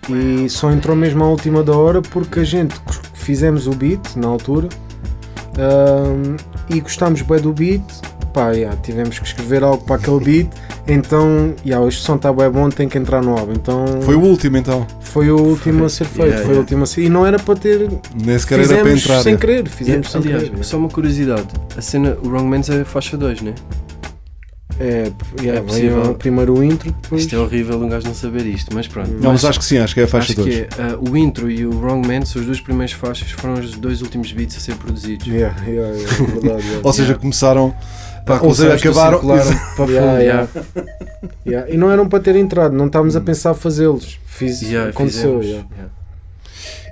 E 0.09 0.47
só 0.49 0.71
entrou 0.71 0.95
mesmo 0.95 1.23
à 1.23 1.27
última 1.27 1.63
da 1.63 1.75
hora 1.75 2.01
porque 2.01 2.41
a 2.41 2.43
gente 2.43 2.75
fizemos 3.13 3.65
o 3.65 3.71
beat 3.71 4.15
na 4.15 4.27
altura 4.27 4.69
ahm, 5.57 6.35
e 6.69 6.79
gostámos 6.79 7.21
bem 7.21 7.39
do 7.39 7.51
beat. 7.51 7.81
Pá, 8.35 8.51
yeah, 8.51 8.75
tivemos 8.81 9.17
que 9.17 9.25
escrever 9.25 9.63
algo 9.63 9.81
para 9.85 9.95
aquele 9.95 10.19
beat. 10.19 10.49
Então, 10.85 11.55
yeah, 11.65 11.87
este 11.87 12.03
som 12.03 12.17
está 12.17 12.33
bem 12.33 12.49
bom, 12.49 12.69
tem 12.69 12.89
que 12.89 12.97
entrar 12.97 13.21
no 13.23 13.31
álbum. 13.31 13.53
Então 13.53 13.85
Foi 14.01 14.13
o 14.13 14.19
último 14.19 14.57
então. 14.57 14.85
foi 14.99 15.31
o 15.31 15.37
último 15.39 15.85
a 15.85 15.89
ser 15.89 16.03
feito. 16.03 16.27
Yeah, 16.27 16.39
foi 16.39 16.47
o 16.47 16.49
yeah. 16.49 16.59
último 16.59 16.83
a 16.83 16.85
ser. 16.85 17.03
E 17.03 17.09
não 17.09 17.25
era 17.25 17.39
para 17.39 17.55
ter. 17.57 17.89
Nem 18.13 18.37
sequer 18.37 18.59
era 18.59 18.67
para 18.67 18.77
Fizemos 18.77 19.03
entrar. 19.03 19.23
sem 19.23 19.33
é. 19.35 19.37
querer. 19.37 19.69
Fizemos 19.69 20.11
sem 20.11 20.19
Aliás, 20.19 20.43
querer. 20.49 20.63
só 20.65 20.77
uma 20.77 20.89
curiosidade, 20.89 21.47
a 21.77 21.81
cena, 21.81 22.17
o 22.21 22.27
Wrong 22.27 22.43
Man's 22.43 22.69
é 22.69 22.83
faixa 22.83 23.15
2, 23.15 23.41
né? 23.41 23.53
É, 24.77 25.09
yeah, 25.39 25.61
É 25.61 25.61
veio 25.61 25.63
possível. 25.63 26.15
primeiro 26.15 26.57
o 26.59 26.61
intro, 26.61 26.91
depois. 27.01 27.21
Isto 27.21 27.37
é 27.37 27.39
horrível 27.39 27.81
um 27.81 27.87
gajo 27.87 28.05
não 28.07 28.13
saber 28.13 28.45
isto, 28.45 28.75
mas 28.75 28.85
pronto. 28.85 29.11
Não, 29.11 29.31
mas 29.31 29.45
acho 29.45 29.59
que 29.59 29.63
sim, 29.63 29.77
acho 29.77 29.93
que 29.93 30.01
é 30.01 30.03
a 30.03 30.07
faixa 30.09 30.33
Acho 30.33 30.41
2. 30.43 30.53
que 30.53 30.61
é, 30.61 30.95
uh, 30.95 31.09
o 31.09 31.15
intro 31.15 31.49
e 31.49 31.65
o 31.65 31.69
Wrong 31.79 32.05
Man 32.05 32.25
são 32.25 32.41
as 32.41 32.45
duas 32.45 32.59
primeiras 32.59 32.91
faixas, 32.91 33.31
foram 33.31 33.53
os 33.53 33.71
dois 33.77 34.01
últimos 34.01 34.33
beats 34.33 34.57
a 34.57 34.59
ser 34.59 34.75
produzidos. 34.75 35.25
Yeah, 35.25 35.55
yeah, 35.65 35.95
yeah, 35.95 36.13
é 36.13 36.25
verdade, 36.25 36.43
yeah. 36.67 36.79
Ou 36.83 36.91
seja, 36.91 37.15
começaram. 37.15 37.73
Pá, 38.25 38.39
ou 38.41 38.53
seja, 38.55 38.73
acabaram. 38.75 39.19
circular 39.19 39.43
para 39.45 39.85
fundo, 39.85 39.91
Yeah, 39.91 40.19
yeah. 40.19 40.47
Yeah, 41.45 41.71
E 41.71 41.77
não 41.77 41.91
eram 41.91 42.07
para 42.09 42.19
ter 42.19 42.35
entrado, 42.35 42.73
não 42.75 42.87
estávamos 42.87 43.15
a 43.15 43.21
pensar 43.21 43.53
fazê-los. 43.53 44.19
Fiz, 44.25 44.61
Yeah, 44.61 44.89
aconteceu. 44.89 45.41
yeah. 45.43 45.65
yeah. 45.71 45.91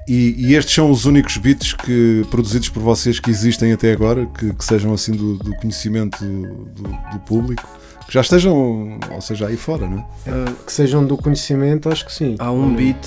E, 0.08 0.36
e 0.50 0.56
estes 0.56 0.76
são 0.76 0.92
os 0.92 1.06
únicos 1.06 1.38
beats 1.38 1.74
que, 1.74 2.26
produzidos 2.30 2.68
por 2.70 2.82
vocês 2.84 3.20
que 3.20 3.30
existem 3.30 3.72
até 3.72 3.92
agora, 3.94 4.26
que, 4.38 4.54
que 4.54 4.64
sejam 4.66 4.94
assim 4.94 5.14
do, 5.14 5.38
do 5.38 5.56
conhecimento 5.56 6.24
do, 6.24 6.84
do 6.84 7.20
público, 7.26 7.66
que 8.06 8.14
já 8.14 8.20
estejam, 8.22 9.00
ou 9.12 9.22
seja, 9.22 9.48
aí 9.48 9.56
fora, 9.56 9.88
não 9.88 10.00
é? 10.00 10.30
Uh, 10.30 10.54
Que 10.66 10.74
sejam 10.74 11.06
do 11.06 11.16
conhecimento, 11.18 11.90
acho 11.90 12.06
que 12.06 12.14
sim. 12.14 12.36
há 12.38 12.52
um 12.52 12.76
beat, 12.76 12.98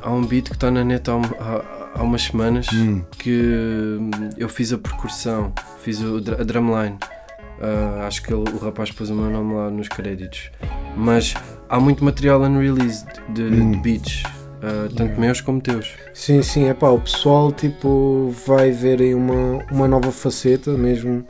há 0.00 0.10
um 0.12 0.24
beat 0.24 0.44
que 0.48 0.54
está 0.54 0.70
na 0.70 0.84
net 0.84 1.10
há, 1.10 1.14
há- 1.14 1.64
há 1.96 2.02
umas 2.04 2.22
semanas 2.22 2.66
Hum. 2.72 3.02
que 3.18 3.98
hum, 4.00 4.10
eu 4.38 4.48
fiz 4.48 4.72
a 4.72 4.78
percussão, 4.78 5.52
fiz 5.82 5.98
a 6.00 6.44
drumline. 6.44 6.96
Uh, 7.58 8.02
acho 8.06 8.22
que 8.22 8.32
ele- 8.32 8.44
o 8.52 8.58
rapaz 8.58 8.90
pôs 8.92 9.08
o 9.10 9.14
meu 9.14 9.30
nome 9.30 9.54
lá 9.54 9.70
nos 9.70 9.88
créditos. 9.88 10.50
Mas 10.96 11.34
há 11.68 11.80
muito 11.80 12.04
material 12.04 12.40
unreleased 12.42 13.06
de, 13.30 13.42
Hum. 13.44 13.70
de 13.72 13.78
beats, 13.78 14.22
uh, 14.62 14.94
tanto 14.94 15.18
meus 15.18 15.40
como 15.40 15.60
teus. 15.60 15.94
Sim, 16.12 16.42
sim, 16.42 16.68
é 16.68 16.74
pá, 16.74 16.88
o 16.90 17.00
pessoal 17.00 17.50
tipo 17.50 18.34
vai 18.46 18.70
ver 18.70 19.00
aí 19.00 19.14
uma, 19.14 19.64
uma 19.72 19.88
nova 19.88 20.12
faceta 20.12 20.72
mesmo. 20.72 21.24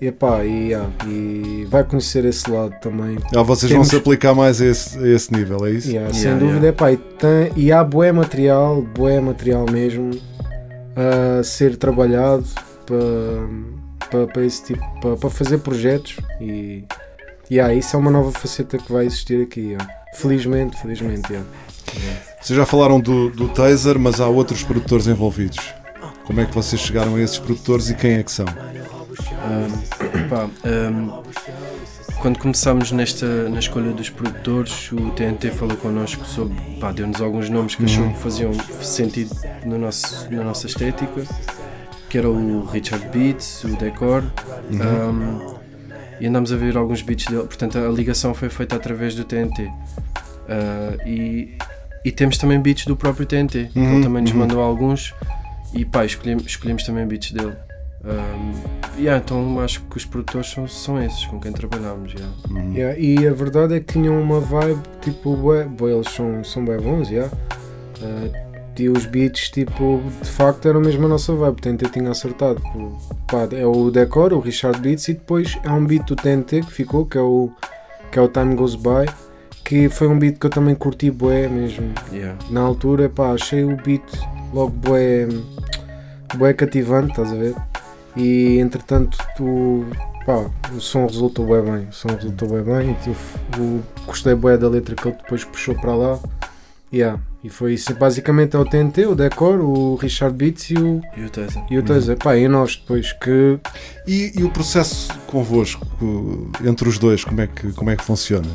E, 0.00 0.08
epá, 0.08 0.44
e, 0.44 0.68
yeah, 0.70 0.90
e 1.06 1.66
vai 1.70 1.82
conhecer 1.84 2.24
esse 2.26 2.50
lado 2.50 2.74
também. 2.82 3.16
Ah, 3.34 3.42
vocês 3.42 3.70
Temos- 3.70 3.86
vão 3.86 3.90
se 3.90 3.96
aplicar 3.96 4.34
mais 4.34 4.60
a 4.60 4.66
esse, 4.66 4.98
a 4.98 5.06
esse 5.08 5.32
nível, 5.32 5.64
é 5.64 5.70
isso? 5.70 5.88
Yeah, 5.88 6.08
Yeah, 6.10 6.12
sem 6.18 6.28
yeah. 6.32 6.46
dúvida, 6.46 6.66
epá, 6.68 6.92
e, 6.92 6.96
tem, 6.98 7.52
e 7.56 7.72
há 7.72 7.82
bué 7.82 8.12
material, 8.12 8.82
bué 8.82 9.18
material 9.20 9.64
mesmo 9.70 10.10
a 10.96 11.42
ser 11.42 11.76
trabalhado 11.76 12.44
para, 12.84 12.96
para, 14.14 14.26
para 14.28 14.44
esse 14.44 14.62
tipo, 14.62 15.00
para, 15.00 15.16
para 15.16 15.30
fazer 15.30 15.58
projetos 15.58 16.16
e 16.40 16.84
yeah, 17.50 17.74
isso 17.74 17.96
é 17.96 17.98
uma 17.98 18.12
nova 18.12 18.30
faceta 18.30 18.78
que 18.78 18.92
vai 18.92 19.06
existir 19.06 19.42
aqui. 19.42 19.60
yeah. 19.60 19.88
Felizmente, 20.14 20.80
felizmente, 20.80 21.32
yeah. 21.32 21.48
Vocês 22.40 22.56
já 22.56 22.64
falaram 22.64 23.00
do, 23.00 23.30
do 23.30 23.48
Taser, 23.48 23.98
mas 23.98 24.20
há 24.20 24.28
outros 24.28 24.62
produtores 24.62 25.08
envolvidos. 25.08 25.58
Como 26.24 26.40
é 26.40 26.46
que 26.46 26.54
vocês 26.54 26.80
chegaram 26.80 27.16
a 27.16 27.20
esses 27.20 27.38
produtores 27.38 27.90
e 27.90 27.94
quem 27.94 28.14
é 28.14 28.22
que 28.22 28.30
são? 28.30 28.46
Um, 28.46 30.28
pá, 30.28 30.48
um, 30.64 31.22
quando 32.20 32.38
começámos 32.38 32.92
nesta, 32.92 33.48
na 33.48 33.58
escolha 33.58 33.92
dos 33.92 34.08
produtores, 34.08 34.90
o 34.92 35.10
TNT 35.10 35.50
falou 35.50 35.76
connosco 35.76 36.24
sobre, 36.24 36.56
pá, 36.80 36.92
deu-nos 36.92 37.20
alguns 37.20 37.50
nomes 37.50 37.74
que 37.74 37.84
achou 37.84 38.08
que 38.10 38.18
faziam 38.18 38.52
sentido 38.80 39.34
no 39.66 39.76
nosso, 39.76 40.32
na 40.32 40.44
nossa 40.44 40.66
estética, 40.66 41.24
que 42.14 42.18
era 42.18 42.30
o 42.30 42.64
Richard 42.66 43.08
Beats, 43.08 43.64
o 43.64 43.76
Decor, 43.76 44.22
um, 44.70 45.56
e 46.20 46.28
andámos 46.28 46.52
a 46.52 46.56
ver 46.56 46.76
alguns 46.76 47.02
beats 47.02 47.26
dele, 47.26 47.42
portanto 47.42 47.76
a 47.76 47.88
ligação 47.88 48.32
foi 48.32 48.48
feita 48.48 48.76
através 48.76 49.16
do 49.16 49.24
TNT. 49.24 49.64
Uh, 49.64 51.08
e, 51.08 51.58
e 52.04 52.12
temos 52.12 52.38
também 52.38 52.60
beats 52.60 52.86
do 52.86 52.94
próprio 52.94 53.26
TNT, 53.26 53.70
que 53.72 53.80
Uhum, 53.80 53.94
ele 53.94 54.02
também 54.04 54.22
nos 54.22 54.30
uhum. 54.30 54.38
mandou 54.38 54.60
alguns, 54.60 55.12
e 55.72 55.84
pá, 55.84 56.04
escolhemos, 56.04 56.46
escolhemos 56.46 56.84
também 56.84 57.04
beats 57.04 57.32
dele. 57.32 57.56
Um, 58.04 58.52
yeah, 58.96 59.20
então 59.20 59.58
acho 59.58 59.80
que 59.80 59.96
os 59.96 60.04
produtores 60.04 60.48
são, 60.48 60.68
são 60.68 61.02
esses 61.02 61.24
com 61.24 61.40
quem 61.40 61.50
trabalhamos. 61.50 62.12
yeah. 62.12 62.32
Yeah, 62.72 62.96
e 62.96 63.26
a 63.26 63.32
verdade 63.32 63.74
é 63.74 63.80
que 63.80 63.92
tinham 63.92 64.22
uma 64.22 64.38
vibe 64.38 64.82
tipo, 65.00 65.34
bué, 65.34 65.64
bué, 65.64 65.90
eles 65.90 66.10
são, 66.10 66.44
são 66.44 66.64
bem 66.64 66.76
bons, 66.76 67.10
yeah. 67.10 67.28
Uh, 68.00 68.53
e 68.78 68.88
os 68.88 69.06
beats, 69.06 69.50
tipo, 69.50 70.02
de 70.22 70.30
facto 70.30 70.68
eram 70.68 70.80
mesmo 70.80 71.06
a 71.06 71.08
nossa 71.08 71.34
vibe. 71.34 71.58
O 71.58 71.60
TNT 71.60 71.88
tinha 71.90 72.10
acertado. 72.10 72.62
Pá, 73.26 73.48
é 73.52 73.66
o 73.66 73.90
Decor, 73.90 74.32
o 74.32 74.40
Richard 74.40 74.80
Beats, 74.80 75.08
e 75.08 75.14
depois 75.14 75.58
é 75.62 75.70
um 75.70 75.84
beat 75.84 76.04
do 76.06 76.16
TNT 76.16 76.62
que 76.62 76.72
ficou, 76.72 77.06
que 77.06 77.18
é 77.18 77.20
o, 77.20 77.50
que 78.10 78.18
é 78.18 78.22
o 78.22 78.28
Time 78.28 78.54
Goes 78.54 78.74
By, 78.74 79.10
que 79.64 79.88
foi 79.88 80.08
um 80.08 80.18
beat 80.18 80.38
que 80.38 80.46
eu 80.46 80.50
também 80.50 80.74
curti 80.74 81.10
bué 81.10 81.48
mesmo. 81.48 81.92
Yeah. 82.12 82.38
Na 82.50 82.60
altura, 82.60 83.08
pá, 83.08 83.32
achei 83.32 83.64
o 83.64 83.76
beat 83.76 84.04
logo 84.52 84.70
bué, 84.70 85.26
bué 86.36 86.52
cativante, 86.52 87.10
estás 87.10 87.32
a 87.32 87.36
ver? 87.36 87.54
E 88.16 88.58
entretanto, 88.58 89.18
tu, 89.36 89.84
pá, 90.26 90.50
o 90.72 90.80
som 90.80 91.06
resultou 91.06 91.46
bem 91.46 91.62
bem, 91.62 91.88
o 91.88 91.92
som 91.92 92.08
resultou 92.08 92.48
bem 92.48 92.62
bem 92.62 92.90
e 92.90 92.94
tu, 93.02 93.16
o, 93.60 93.82
gostei 94.06 94.34
bué 94.34 94.56
da 94.56 94.68
letra 94.68 94.94
que 94.94 95.08
ele 95.08 95.16
depois 95.16 95.44
puxou 95.44 95.74
para 95.74 95.94
lá. 95.94 96.18
Yeah. 96.92 97.20
E 97.44 97.50
foi 97.50 97.74
isso, 97.74 97.94
basicamente 97.94 98.56
é 98.56 98.58
o 98.58 98.64
TNT, 98.64 99.04
o 99.04 99.14
Decor, 99.14 99.60
o 99.60 99.96
Richard 99.96 100.34
Beats 100.34 100.70
e 100.70 100.74
o, 100.78 101.02
E 101.14 101.24
o 101.24 101.28
Taser? 101.28 101.62
e 101.70 101.76
o 101.78 101.82
Taser. 101.82 102.16
Pá, 102.16 102.36
e 102.38 102.48
nós 102.48 102.76
depois 102.76 103.12
que 103.12 103.58
E, 104.08 104.32
e 104.34 104.42
o 104.42 104.48
processo 104.48 105.12
convosco, 105.26 105.86
entre 106.64 106.88
os 106.88 106.98
dois, 106.98 107.22
como 107.22 107.42
é 107.42 107.46
que, 107.46 107.70
como 107.74 107.90
é 107.90 107.96
que 107.96 108.02
funciona? 108.02 108.48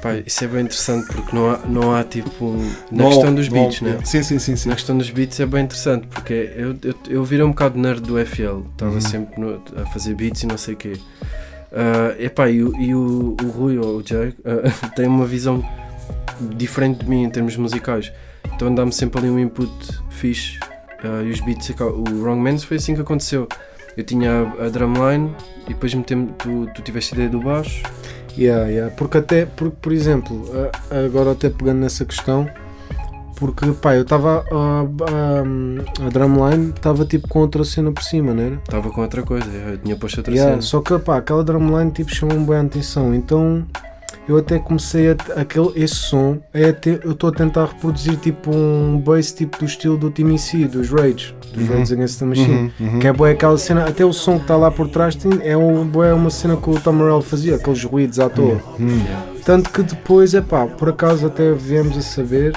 Pá, 0.00 0.14
isso 0.24 0.44
é 0.44 0.46
bem 0.46 0.60
interessante 0.60 1.08
porque 1.12 1.34
não 1.34 1.50
há, 1.50 1.58
não 1.66 1.92
há 1.96 2.04
tipo. 2.04 2.54
Na 2.92 3.02
Não- 3.02 3.08
questão 3.10 3.34
dos 3.34 3.48
não- 3.48 3.54
beats, 3.64 3.80
né? 3.80 3.98
Sim, 4.04 4.22
sim, 4.22 4.38
sim. 4.38 4.54
sim. 4.54 4.68
Na 4.68 4.76
questão 4.76 4.96
dos 4.96 5.10
beats 5.10 5.40
é 5.40 5.44
bem 5.46 5.64
interessante 5.64 6.06
porque 6.06 6.52
eu, 6.54 6.76
eu, 6.84 6.94
eu 7.08 7.24
virei 7.24 7.44
um 7.44 7.50
bocado 7.50 7.76
nerd 7.76 8.00
do 8.02 8.16
FL, 8.24 8.62
estava 8.70 8.92
Uhum. 8.94 9.00
sempre 9.00 9.40
no- 9.40 9.60
a 9.76 9.84
fazer 9.86 10.14
beats 10.14 10.44
e 10.44 10.46
não 10.46 10.56
sei 10.56 10.74
o 10.74 10.76
quê. 10.76 10.92
Ah, 11.72 12.14
epá, 12.20 12.48
e 12.48 12.62
o, 12.62 12.72
e 12.80 12.94
o, 12.94 13.36
o 13.42 13.48
Rui 13.48 13.78
ou 13.78 13.96
o 13.98 14.06
Jay 14.06 14.32
ah, 14.44 14.88
tem 14.94 15.08
uma 15.08 15.26
visão 15.26 15.60
diferente 16.56 17.00
de 17.04 17.10
mim 17.10 17.24
em 17.24 17.30
termos 17.30 17.56
musicais, 17.56 18.12
então 18.58 18.74
dá-me 18.74 18.92
sempre 18.92 19.20
ali 19.20 19.30
um 19.30 19.38
input 19.38 19.70
fixe 20.10 20.58
ah, 21.04 21.22
e 21.22 21.30
os 21.30 21.38
beats, 21.40 21.70
o 21.80 22.22
Wrong 22.22 22.40
Mans 22.42 22.64
foi 22.64 22.76
assim 22.78 22.92
que 22.92 23.00
aconteceu. 23.00 23.46
Eu 23.96 24.02
tinha 24.02 24.52
a, 24.58 24.66
a 24.66 24.68
drumline 24.68 25.32
e 25.66 25.68
depois 25.74 25.94
metemos, 25.94 26.32
tu, 26.38 26.68
tu 26.74 26.82
tiveste 26.82 27.14
a 27.14 27.16
ideia 27.18 27.30
do 27.30 27.40
baixo. 27.40 27.84
Yeah, 28.36 28.68
yeah. 28.68 28.94
Porque 28.96 29.18
até, 29.18 29.46
porque, 29.46 29.76
por 29.80 29.92
exemplo, 29.92 30.44
agora 30.90 31.30
até 31.32 31.48
pegando 31.50 31.78
nessa 31.78 32.04
questão, 32.04 32.48
porque 33.36 33.70
pá, 33.72 33.94
eu 33.94 34.02
estava 34.02 34.44
a, 34.50 34.80
a, 36.02 36.06
a 36.06 36.08
drumline 36.10 36.70
estava 36.70 37.04
tipo 37.04 37.28
com 37.28 37.38
outra 37.38 37.62
cena 37.64 37.92
por 37.92 38.02
cima, 38.02 38.34
não 38.34 38.42
era? 38.42 38.54
Estava 38.56 38.90
com 38.90 39.00
outra 39.02 39.22
coisa, 39.22 39.48
eu 39.48 39.78
tinha 39.78 39.94
posto 39.94 40.18
outra 40.18 40.32
Yeah, 40.34 40.50
cena. 40.54 40.62
só 40.62 40.80
que 40.80 40.98
pá, 40.98 41.18
aquela 41.18 41.44
drumline 41.44 41.92
tipo 41.92 42.12
chamou-me 42.12 42.44
bem 42.44 42.56
a 42.56 42.62
atenção, 42.62 43.14
então 43.14 43.64
eu 44.28 44.36
até 44.36 44.58
comecei 44.58 45.10
a 45.10 45.16
aquele, 45.40 45.70
esse 45.74 45.94
som, 45.94 46.38
é 46.52 46.68
até, 46.68 47.00
eu 47.02 47.12
estou 47.12 47.30
a 47.30 47.32
tentar 47.32 47.64
reproduzir 47.66 48.16
tipo 48.16 48.54
um 48.54 48.98
bass 48.98 49.32
tipo 49.32 49.58
do 49.58 49.64
estilo 49.64 49.96
do 49.96 50.10
TMC, 50.10 50.66
dos 50.66 50.90
Rage, 50.90 51.34
dos 51.54 51.66
Rage 51.68 51.94
Against 51.94 52.18
the 52.18 52.24
Machine, 52.26 52.72
que 53.00 53.06
é 53.06 53.12
boa 53.12 53.30
aquela 53.30 53.56
cena, 53.56 53.84
até 53.88 54.04
o 54.04 54.12
som 54.12 54.36
que 54.36 54.42
está 54.42 54.56
lá 54.56 54.70
por 54.70 54.88
trás 54.88 55.14
tem, 55.14 55.30
é, 55.42 55.56
um, 55.56 55.84
bué 55.86 56.12
uma 56.12 56.30
cena 56.30 56.56
que 56.56 56.68
o 56.68 56.78
Tom 56.78 56.92
Morello 56.92 57.22
fazia, 57.22 57.56
aqueles 57.56 57.82
ruídos 57.84 58.20
à 58.20 58.28
toa. 58.28 58.60
Tanto 59.44 59.70
que 59.70 59.82
depois, 59.82 60.34
é 60.34 60.40
pá, 60.42 60.66
por 60.66 60.90
acaso 60.90 61.26
até 61.26 61.52
viemos 61.52 61.96
a 61.96 62.02
saber 62.02 62.54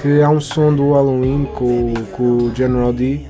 que 0.00 0.22
há 0.22 0.30
um 0.30 0.40
som 0.40 0.72
do 0.74 0.92
Halloween 0.94 1.46
com, 1.54 1.92
o- 1.92 2.06
com 2.12 2.22
o 2.44 2.54
General 2.54 2.90
D 2.92 3.20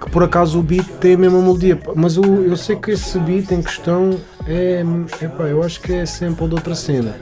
que 0.00 0.10
por 0.10 0.24
acaso 0.24 0.58
o 0.58 0.62
beat 0.62 0.86
tem 1.00 1.14
a 1.14 1.18
mesma 1.18 1.40
melodia, 1.40 1.78
mas 1.94 2.18
o- 2.18 2.24
eu 2.42 2.56
sei 2.56 2.74
que 2.74 2.90
esse 2.90 3.16
beat 3.20 3.50
em 3.52 3.62
questão 3.62 4.18
é, 4.46 4.84
pá, 5.28 5.44
eu 5.44 5.62
acho 5.62 5.80
que 5.80 5.92
é 5.92 6.06
sample 6.06 6.48
de 6.48 6.54
outra 6.54 6.74
cena, 6.74 7.16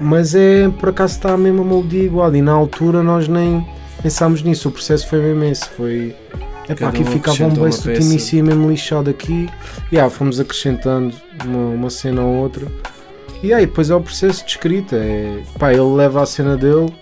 mas 0.00 0.34
é 0.34 0.68
por 0.68 0.88
acaso 0.88 1.14
está 1.14 1.32
a 1.32 1.36
mesma 1.36 1.64
melodia 1.64 2.02
igual. 2.02 2.34
E 2.34 2.42
na 2.42 2.52
altura 2.52 3.02
nós 3.02 3.28
nem 3.28 3.66
pensámos 4.02 4.42
nisso, 4.42 4.68
o 4.68 4.72
processo 4.72 5.08
foi 5.08 5.20
mesmo 5.20 5.44
esse, 5.44 5.68
foi 5.70 6.16
pá, 6.68 6.74
Cada 6.74 6.88
aqui 6.88 7.02
um 7.02 7.06
ficava 7.06 7.44
um 7.44 7.46
uma 7.46 7.54
do 7.54 7.60
peça. 7.60 7.92
TMC 7.92 8.42
mesmo 8.42 8.70
lixado 8.70 9.08
aqui, 9.08 9.48
e 9.90 9.98
ah, 9.98 10.10
fomos 10.10 10.40
acrescentando 10.40 11.14
uma, 11.44 11.70
uma 11.74 11.90
cena 11.90 12.22
ou 12.22 12.36
outra, 12.36 12.66
e 13.42 13.52
aí 13.52 13.66
depois 13.66 13.90
é 13.90 13.94
o 13.94 14.00
processo 14.00 14.44
de 14.44 14.50
escrita, 14.50 14.96
é, 14.96 15.42
pá, 15.58 15.72
ele 15.72 15.82
leva 15.82 16.22
a 16.22 16.26
cena 16.26 16.56
dele. 16.56 16.92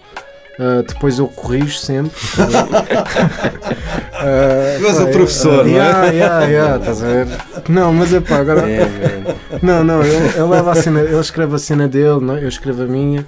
Ah, 0.58 0.82
depois 0.86 1.18
eu 1.18 1.26
corrijo 1.28 1.76
sempre. 1.78 2.12
Tu 4.80 4.86
és 4.86 4.96
pá, 4.96 5.02
o 5.04 5.10
professor, 5.12 5.64
não 5.64 5.72
é? 5.72 5.76
yeah, 5.76 6.06
yeah, 6.10 6.44
yeah, 6.46 6.76
estás 6.78 7.02
a 7.02 7.06
ver? 7.06 7.26
Não, 7.68 7.92
mas 7.92 8.12
é 8.12 8.20
pá, 8.20 8.36
agora. 8.38 8.68
É. 8.68 8.88
Não, 9.62 9.84
não, 9.84 10.02
ele, 10.02 10.16
ele 10.28 10.42
leva 10.48 10.72
a 10.72 10.74
cena, 10.74 11.00
ele 11.00 11.18
escreve 11.18 11.54
a 11.54 11.58
cena 11.58 11.86
dele, 11.88 12.20
não, 12.20 12.36
é? 12.36 12.44
eu 12.44 12.48
escrevo 12.48 12.82
a 12.82 12.86
minha. 12.86 13.26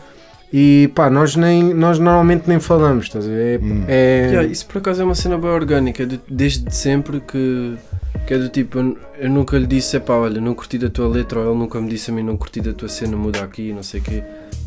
E 0.53 0.91
pá, 0.95 1.11
nós, 1.11 1.37
nem, 1.37 1.75
nós 1.75 1.99
normalmente 1.99 2.45
nem 2.47 2.59
falamos, 2.61 3.07
estás 3.07 3.25
a 3.27 3.29
ver? 3.29 3.61
Hum. 3.61 3.85
É, 3.89 4.29
Yeah, 4.31 4.49
isso 4.49 4.65
por 4.67 4.79
acaso 4.79 5.03
é 5.03 5.05
uma 5.05 5.15
cena 5.15 5.37
bem 5.37 5.51
orgânica, 5.51 6.07
de- 6.07 6.21
desde 6.29 6.73
sempre 6.75 7.21
que, 7.21 7.75
que 8.27 8.33
é 8.35 8.39
do 8.39 8.49
tipo, 8.49 8.79
eu, 8.79 8.97
eu 9.19 9.29
nunca 9.29 9.59
lhe 9.59 9.67
disse, 9.67 9.99
pá, 10.01 10.15
olha, 10.15 10.41
não 10.41 10.55
curti 10.55 10.79
da 10.79 10.89
tua 10.89 11.09
letra, 11.09 11.41
ou 11.41 11.51
ele 11.51 11.59
nunca 11.59 11.81
me 11.81 11.89
disse 11.89 12.11
a 12.11 12.15
mim, 12.15 12.23
não 12.23 12.37
curti 12.37 12.61
da 12.61 12.73
tua 12.73 12.89
cena, 12.89 13.17
muda 13.17 13.41
aqui, 13.43 13.73
não 13.73 13.83
sei 13.83 14.01
o 14.01 14.03
quê. 14.05 14.23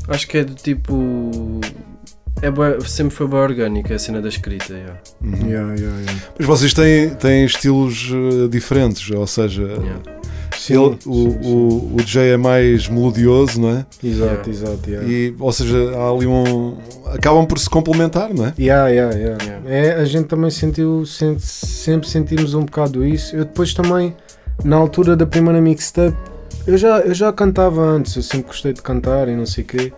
Acho 0.07 0.27
que 0.27 0.37
é 0.39 0.43
do 0.43 0.53
tipo. 0.53 1.61
É 2.41 2.49
bué- 2.49 2.79
sempre 2.85 3.15
foi 3.15 3.27
bem 3.27 3.39
orgânica 3.39 3.95
a 3.95 3.99
cena 3.99 4.21
da 4.21 4.29
escrita. 4.29 4.73
yeah. 4.73 4.99
yeah, 5.45 5.75
yeah, 5.75 5.99
yeah. 5.99 6.21
Mas 6.37 6.47
vocês 6.47 6.73
têm, 6.73 7.09
têm 7.11 7.43
estilos 7.45 8.09
eh, 8.11 8.47
diferentes, 8.47 9.09
ou 9.11 9.27
seja, 9.27 9.63
Yeah. 9.63 9.99
Sim, 10.57 10.73
ele, 10.73 10.97
sim, 10.99 11.09
o, 11.09 11.31
sim. 11.31 11.39
o, 11.43 11.93
o 11.93 11.97
DJ 12.03 12.31
é 12.33 12.37
mais 12.37 12.87
melodioso, 12.89 13.61
não 13.61 13.69
é? 13.69 13.85
Exato, 14.03 14.49
Yeah. 14.49 14.49
exato. 14.49 14.89
Yeah. 14.89 15.07
E, 15.09 15.35
ou 15.39 15.51
seja, 15.53 15.77
há 15.95 16.09
ali 16.09 16.27
um. 16.27 16.75
acabam 17.13 17.45
por 17.45 17.57
se 17.59 17.69
complementar, 17.69 18.33
não 18.33 18.45
é? 18.47 18.53
Yeah, 18.59 18.89
yeah, 18.89 19.15
yeah. 19.15 19.43
Yeah. 19.43 19.69
É, 19.69 19.93
a 19.95 20.05
gente 20.05 20.25
também 20.27 20.49
sentiu, 20.49 21.05
sente- 21.05 21.41
sempre 21.45 22.09
sentimos 22.09 22.53
um 22.55 22.65
bocado 22.65 23.05
isso. 23.05 23.35
Eu 23.35 23.45
depois 23.45 23.73
também, 23.73 24.13
na 24.63 24.75
altura 24.75 25.15
da 25.15 25.25
primeira 25.25 25.61
mixtape, 25.61 26.17
eu 26.67 26.77
já, 26.77 26.99
eu 26.99 27.13
já 27.13 27.31
cantava 27.31 27.81
antes, 27.81 28.15
eu 28.15 28.21
sempre 28.23 28.47
gostei 28.47 28.73
de 28.73 28.81
cantar 28.81 29.29
e 29.29 29.35
não 29.35 29.45
sei 29.45 29.63
o 29.63 29.67
quê. 29.67 29.93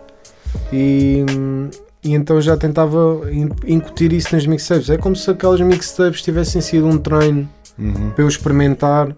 E, 0.72 1.24
hum, 1.30 1.70
e 2.04 2.14
então 2.14 2.40
já 2.40 2.56
tentava 2.56 3.28
in- 3.30 3.50
incutir 3.66 4.12
isso 4.12 4.34
nas 4.34 4.46
mixtapes. 4.46 4.90
É 4.90 4.96
como 4.96 5.14
se 5.14 5.30
aquelas 5.30 5.60
mixtapes 5.60 6.22
tivessem 6.22 6.60
sido 6.60 6.86
um 6.86 6.98
treino 6.98 7.48
Uhum. 7.78 8.10
para 8.10 8.24
eu 8.24 8.28
experimentar 8.28 9.14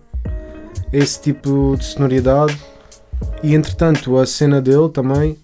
esse 0.93 1.21
tipo 1.21 1.75
de 1.79 1.85
sonoridade. 1.85 2.57
E 3.43 3.55
entretanto, 3.55 4.17
a 4.19 4.27
cena 4.27 4.61
dele 4.61 4.89
também. 4.91 5.37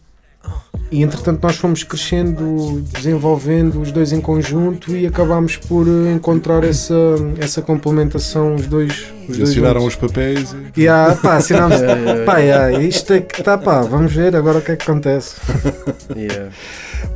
E 0.92 1.02
entretanto, 1.02 1.40
nós 1.42 1.56
fomos 1.56 1.82
crescendo, 1.84 2.80
desenvolvendo 2.92 3.80
os 3.80 3.92
dois 3.92 4.12
em 4.12 4.20
conjunto 4.20 4.94
e 4.96 5.06
acabámos 5.06 5.56
por 5.56 5.86
eh, 5.86 6.12
encontrar 6.12 6.64
essa, 6.64 6.94
essa 7.38 7.62
complementação, 7.62 8.54
os 8.56 8.66
dois. 8.66 9.06
Os 9.28 9.36
dois 9.36 9.50
Assinaram 9.50 9.80
juntos. 9.82 9.94
os 9.96 10.00
papéis 10.00 10.56
e. 10.76 10.80
E 10.82 10.88
ah, 10.88 11.16
pá, 11.20 11.36
assinámos. 11.36 11.76
Yeah, 11.80 11.94
yeah, 12.00 12.10
yeah. 12.12 12.24
pá, 12.32 12.38
yeah, 12.38 12.82
isto 12.82 13.12
é 13.12 13.20
que 13.20 13.42
tá, 13.42 13.56
pá, 13.56 13.82
vamos 13.82 14.12
ver 14.12 14.34
agora 14.34 14.58
o 14.58 14.62
que 14.62 14.72
é 14.72 14.76
que 14.76 14.82
acontece. 14.90 15.36
Yeah. 16.16 16.50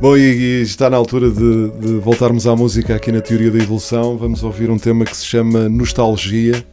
Bom, 0.01 0.15
e, 0.17 0.21
e 0.21 0.61
está 0.61 0.89
na 0.89 0.97
altura 0.97 1.29
de, 1.29 1.69
de 1.71 1.97
voltarmos 1.99 2.45
à 2.47 2.55
música 2.55 2.95
aqui 2.95 3.11
na 3.11 3.21
Teoria 3.21 3.51
da 3.51 3.57
Evolução. 3.57 4.17
Vamos 4.17 4.43
ouvir 4.43 4.69
um 4.69 4.77
tema 4.77 5.05
que 5.05 5.15
se 5.15 5.25
chama 5.25 5.69
Nostalgia 5.69 6.63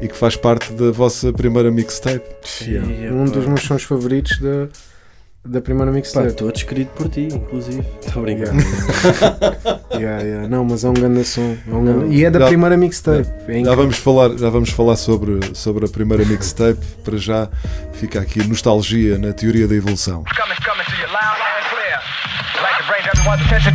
e 0.00 0.08
que 0.08 0.16
faz 0.16 0.36
parte 0.36 0.72
da 0.72 0.90
vossa 0.90 1.32
primeira 1.32 1.70
mixtape. 1.70 2.22
Yeah, 2.62 2.86
Um 3.14 3.26
pá. 3.26 3.32
dos 3.32 3.46
meus 3.46 3.62
sons 3.62 3.82
favoritos 3.84 4.38
da, 4.38 4.68
da 5.44 5.60
primeira 5.60 5.90
mixtape. 5.90 6.32
todo 6.34 6.54
escrito 6.54 6.90
por 6.90 7.08
ti, 7.08 7.28
inclusive. 7.32 7.82
Estou 8.04 8.20
a 8.22 8.24
brincar. 8.24 8.52
Yeah, 9.92 10.22
yeah. 10.22 10.48
Não, 10.48 10.64
mas 10.64 10.84
é 10.84 10.88
um 10.88 10.94
grande 10.94 11.22
som. 11.22 11.54
É 11.70 11.74
um 11.74 11.84
grande- 11.84 12.14
E 12.16 12.24
é 12.24 12.30
da 12.30 12.40
Já- 12.40 12.46
primeira 12.48 12.76
mixtape. 12.78 13.28
É 13.46 13.62
Já 13.62 13.74
vamos 13.74 13.98
falar, 13.98 14.30
já 14.38 14.48
vamos 14.48 14.70
falar 14.70 14.96
sobre, 14.96 15.38
sobre 15.54 15.84
a 15.84 15.88
primeira 15.88 16.24
mixtape. 16.24 16.80
Para 17.04 17.18
já 17.18 17.48
fica 17.92 18.18
aqui 18.20 18.42
Nostalgia 18.48 19.18
na 19.18 19.32
Teoria 19.34 19.68
da 19.68 19.74
Evolução. 19.74 20.24
Coming, 20.24 20.56
coming 20.64 21.12
attention. 23.40 23.74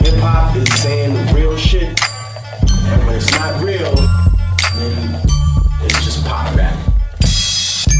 Hip 0.00 0.14
hop 0.20 0.54
is 0.56 0.72
saying 0.80 1.14
the 1.14 1.32
real 1.34 1.56
shit, 1.56 2.00
and 2.70 3.06
when 3.06 3.16
it's 3.16 3.30
not 3.32 3.62
real, 3.62 4.27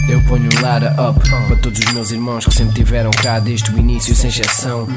Eu 0.09 0.23
ponho 0.23 0.49
ladder 0.63 0.93
up 0.99 1.21
para 1.29 1.57
todos 1.57 1.79
os 1.81 1.93
meus 1.93 2.11
irmãos 2.11 2.47
que 2.47 2.55
sempre 2.55 2.75
tiveram 2.75 3.11
cá 3.11 3.39
desde 3.39 3.71
o 3.71 3.79
início 3.79 4.15
sem 4.15 4.31
exceção. 4.31 4.89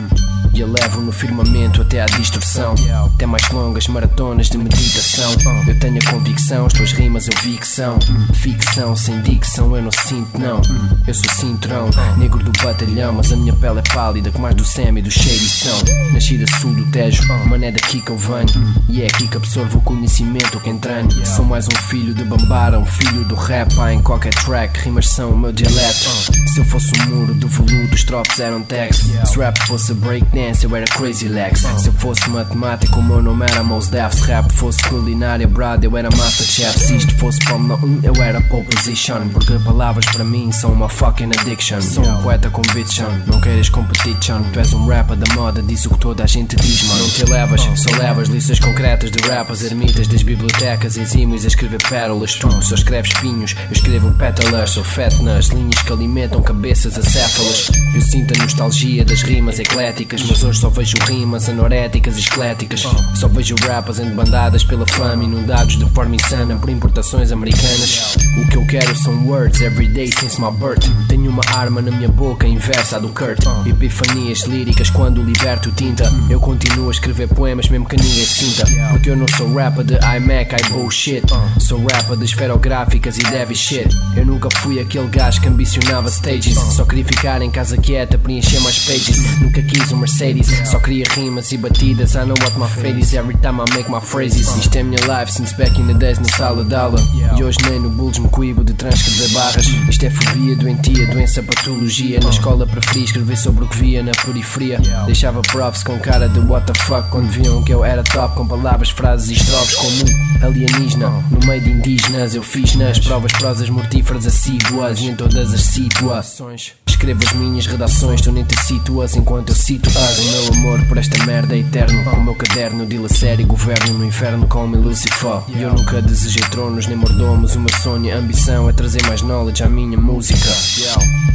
E 0.54 0.62
elevo 0.62 1.00
no 1.02 1.12
firmamento 1.14 1.82
até 1.82 2.02
à 2.02 2.06
distorção. 2.06 2.76
Até 3.14 3.26
mais 3.26 3.50
longas 3.50 3.88
maratonas 3.88 4.50
de 4.50 4.58
meditação. 4.58 5.32
Eu 5.68 5.80
tenho 5.80 5.98
a 5.98 6.12
convicção, 6.12 6.66
as 6.66 6.74
tuas 6.74 6.92
rimas 6.94 7.28
eu 7.28 7.34
vi 7.42 7.58
que 7.58 7.68
são. 7.68 7.98
Ficção 8.34 8.96
sem 8.96 9.22
dicção, 9.22 9.76
eu 9.76 9.82
não 9.82 9.92
sinto, 9.92 10.38
não. 10.38 10.62
Eu 11.08 11.14
sou 11.14 11.30
cinturão, 11.34 11.90
negro 12.18 12.44
do 12.44 12.52
batalhão, 12.64 13.14
mas 13.14 13.32
a 13.32 13.36
minha 13.36 13.54
pele 13.54 13.80
é 13.80 13.94
pálida, 13.94 14.32
com 14.32 14.40
mais 14.40 14.56
do 14.56 14.64
Sam 14.66 14.98
e 14.98 15.02
do 15.02 15.12
cheirição. 15.12 15.78
Nascida 16.14 16.46
sul 16.60 16.74
do 16.74 16.86
Tejo, 16.92 17.26
mano 17.48 17.64
é 17.64 17.72
daqui 17.72 18.02
que 18.02 18.12
eu 18.12 18.18
venho. 18.18 18.76
E 18.90 19.02
é 19.02 19.08
aqui 19.08 19.28
que 19.28 19.38
absorvo 19.38 19.78
o 19.78 19.82
conhecimento 19.82 20.60
que 20.60 20.70
entranho. 20.70 21.10
Sou 21.26 21.46
mais 21.46 21.68
um 21.68 21.76
filho 21.90 22.14
de 22.14 22.26
Bambara, 22.26 22.78
um 22.78 22.86
filho 22.86 23.24
do 23.26 23.36
rap. 23.36 23.72
Em 23.94 24.02
qualquer 24.02 24.34
track, 24.34 24.90
são 25.08 25.32
o 25.32 25.38
meu 25.38 25.52
dialeto. 25.52 26.10
Se 26.48 26.60
eu 26.60 26.66
fosse 26.66 26.92
um 27.00 27.06
muro 27.08 27.34
de 27.34 27.48
veludo, 27.48 27.96
os 27.96 28.04
drops 28.04 28.40
eram 28.40 28.62
tags. 28.62 28.98
Se 29.26 29.38
rap 29.38 29.58
fosse 29.68 29.94
breakdance, 29.94 30.66
eu 30.66 30.76
era 30.76 30.86
crazy 30.86 31.28
legs. 31.28 31.62
Se 31.78 31.88
eu 31.88 31.94
fosse 31.94 32.30
matemático, 32.30 33.00
o 33.00 33.04
meu 33.04 33.22
nome 33.22 33.46
era 33.50 33.64
Mos 33.64 33.88
Def. 33.88 34.14
Se 34.14 34.24
rap 34.26 34.52
fosse 34.54 34.84
culinária, 34.84 35.48
brad, 35.48 35.84
eu 35.84 35.98
era 35.98 36.10
Masterchef. 36.16 36.78
Se 36.80 36.96
isto 36.98 37.16
fosse 37.18 37.40
Fórmula 37.46 37.80
1, 37.84 38.00
eu 38.04 38.16
era 38.22 38.42
pole 38.42 38.66
position. 38.66 39.30
Porque 39.30 39.58
palavras 39.60 40.06
para 40.08 40.24
mim 40.24 40.52
são 40.52 40.72
uma 40.72 40.90
fucking 40.90 41.32
addiction. 41.38 41.82
Sou 41.82 42.06
um 42.06 42.22
poeta 42.22 42.50
com 42.50 42.62
vision, 42.74 43.10
não 43.28 43.40
queres 43.40 43.70
competition. 43.70 44.42
Tu 44.52 44.60
és 44.60 44.74
um 44.74 44.88
rapper 44.88 45.16
da 45.16 45.34
moda, 45.36 45.62
diz 45.62 45.86
o 45.86 45.90
que 45.92 46.00
toda 46.00 46.24
a 46.24 46.28
gente 46.28 46.56
diz, 46.58 46.84
mano. 46.84 47.02
Não 47.02 47.10
te 47.10 47.24
elevas, 47.24 47.62
só 47.76 47.96
levas 47.98 48.28
lições 48.28 48.60
concretas 48.60 49.10
de 49.12 49.28
rappers, 49.28 49.64
ermitas 49.64 50.08
das 50.08 50.24
bibliotecas, 50.24 50.98
exímios 50.98 51.46
a 51.46 51.48
escrever 51.48 51.82
pérolas. 51.88 52.36
Tu 52.36 52.50
só 52.62 52.76
escreves 52.76 53.14
pinhos, 53.22 53.56
eu 53.68 53.72
escrevo 53.72 54.12
pétalas. 54.16 54.72
Sou 54.72 54.84
fatness, 54.92 55.48
linhas 55.50 55.82
que 55.82 55.94
alimentam 55.94 56.42
cabeças 56.42 56.98
acéfalas. 56.98 57.72
Eu 57.96 58.02
sinto 58.02 58.34
a 58.34 58.44
nostalgia 58.44 59.06
das 59.06 59.22
rimas 59.22 59.58
ecléticas, 59.58 60.22
mas 60.24 60.44
hoje 60.44 60.60
só 60.60 60.70
vejo 60.70 60.98
rimas 61.08 61.48
anoréticas 61.48 62.18
e 62.18 62.20
esqueléticas. 62.20 62.84
Só 63.16 63.28
vejo 63.30 63.56
rappers 63.66 64.00
bandadas 64.00 64.66
pela 64.66 64.86
fama, 64.86 65.24
inundados 65.24 65.78
de 65.78 65.90
forma 65.92 66.16
insana 66.16 66.58
por 66.58 66.70
importações 66.70 67.32
americanas. 67.32 68.18
O 68.38 68.48
que 68.50 68.58
eu 68.58 68.66
quero 68.66 68.94
são 68.96 69.14
words 69.28 69.62
everyday 69.62 70.08
since 70.08 70.42
my 70.42 70.52
birth. 70.52 70.86
Tenho 71.08 71.32
uma 71.32 71.44
arma 71.56 71.82
na 71.82 71.92
minha 71.92 72.10
boca, 72.10 72.46
inversa 72.46 72.98
à 72.98 73.00
do 73.00 73.10
Kurt. 73.10 73.46
Epifanias 73.66 74.42
líricas 74.42 74.90
quando 74.90 75.24
liberto 75.24 75.72
tinta. 75.72 76.12
Eu 76.30 76.40
continuo 76.42 76.90
a 76.90 76.92
escrever 76.92 77.30
poemas 77.30 77.70
mesmo 77.70 77.88
que 77.88 77.96
ninguém 77.96 78.26
sinta. 78.26 78.66
Porque 78.90 79.10
eu 79.10 79.16
não 79.16 79.28
sou 79.38 79.54
rapper 79.54 79.86
de 79.86 79.94
iMac, 79.94 80.54
I 80.54 80.70
bullshit. 80.74 81.24
Sou 81.60 81.80
rapper 81.86 82.18
de 82.18 82.26
esferográficas 82.26 83.18
e 83.18 83.24
dev 83.24 83.54
shit. 83.54 83.88
Eu 84.18 84.26
nunca 84.26 84.50
fui 84.58 84.81
aquele 84.82 85.08
gajo 85.08 85.42
que 85.42 85.48
ambicionava 85.48 86.10
stages. 86.10 86.56
Só 86.56 86.84
queria 86.86 87.06
ficar 87.06 87.42
em 87.42 87.50
casa 87.50 87.78
quieta, 87.78 88.18
preencher 88.18 88.60
mais 88.62 88.80
pages. 88.80 89.40
Nunca 89.40 89.62
quis 89.62 89.92
um 89.92 89.98
Mercedes, 89.98 90.48
só 90.70 90.80
queria 90.80 91.06
rimas 91.16 91.52
e 91.52 91.58
batidas. 91.58 92.16
I 92.16 92.26
know 92.26 92.36
what 92.42 92.58
my 92.58 92.68
fate 92.68 93.00
is 93.00 93.14
every 93.14 93.38
time 93.38 93.62
I 93.62 93.76
make 93.76 93.90
my 93.90 94.02
phrases. 94.02 94.48
Isto 94.58 94.76
é 94.78 94.82
a 94.82 94.84
minha 94.84 95.00
life 95.02 95.32
since 95.32 95.56
back 95.56 95.80
in 95.80 95.88
the 95.88 95.94
days 95.94 96.20
na 96.20 96.26
sala 96.36 96.64
de 96.64 96.76
aula. 96.76 97.00
E 97.38 97.44
hoje 97.44 97.58
nem 97.70 97.80
no 97.80 97.90
Bulls 97.90 98.20
me 98.20 98.30
cuibo 98.30 98.64
de 98.64 98.74
transcrever 98.74 99.30
barras. 99.32 99.66
Isto 99.90 100.06
é 100.06 100.10
fobia, 100.10 100.56
doentia, 100.56 101.08
doença, 101.08 101.44
patologia. 101.44 102.20
Na 102.20 102.30
escola 102.30 102.66
preferi 102.66 103.04
escrever 103.04 103.38
sobre 103.38 103.64
o 103.64 103.68
que 103.68 103.78
via 103.78 104.04
na 104.04 104.12
periferia. 104.12 104.80
Deixava 105.06 105.42
profs 105.42 105.84
com 105.84 105.98
cara 106.00 106.28
de 106.28 106.40
what 106.40 106.66
the 106.66 106.78
fuck 106.84 107.10
quando 107.10 107.30
viam 107.30 107.64
que 107.64 107.74
eu 107.74 107.84
era 107.84 108.04
top. 108.04 108.36
Com 108.36 108.48
palavras, 108.48 108.90
frases 108.90 109.30
e 109.30 109.34
estrofes 109.34 109.76
como 109.76 110.46
alienígena. 110.46 111.10
No 111.30 111.46
meio 111.46 111.62
de 111.62 111.72
indígenas 111.72 112.36
eu 112.36 112.44
fiz 112.44 112.76
nas 112.76 113.00
provas 113.00 113.32
prosas 113.34 113.70
mortíferas 113.70 114.26
assíduas 114.72 115.00
e 115.00 115.08
em 115.08 115.16
todas 115.16 115.54
as 115.54 115.62
situações. 115.62 116.74
Escrevo 116.88 117.20
as 117.26 117.34
minhas 117.34 117.66
redações, 117.66 118.22
tu 118.22 118.32
nem 118.32 118.44
te 118.44 118.58
situas 118.62 119.16
enquanto 119.16 119.50
eu 119.50 119.56
cito-as. 119.56 120.20
O 120.20 120.24
meu 120.24 120.54
amor 120.54 120.88
por 120.88 120.98
esta 120.98 121.26
merda 121.26 121.56
é 121.56 121.60
eterno. 121.60 122.00
O 122.12 122.24
meu 122.24 122.36
caderno, 122.36 122.86
dilacério 122.86 123.44
e 123.44 123.46
governo 123.46 123.98
no 123.98 124.06
inferno 124.06 124.48
como 124.48 124.78
Lucifer. 124.78 125.42
E 125.50 125.62
eu 125.62 125.74
nunca 125.74 126.02
desejei 126.02 126.44
tronos 126.50 126.86
nem 126.88 126.96
mordomos. 126.96 127.56
O 127.56 127.60
meu 127.60 127.74
sonho 127.82 128.06
e 128.06 128.12
ambição 128.12 128.70
é 128.70 128.74
trazer 128.74 129.04
mais 129.08 129.22
knowledge 129.22 129.64
à 129.64 129.70
minha 129.70 129.98
música. 129.98 130.50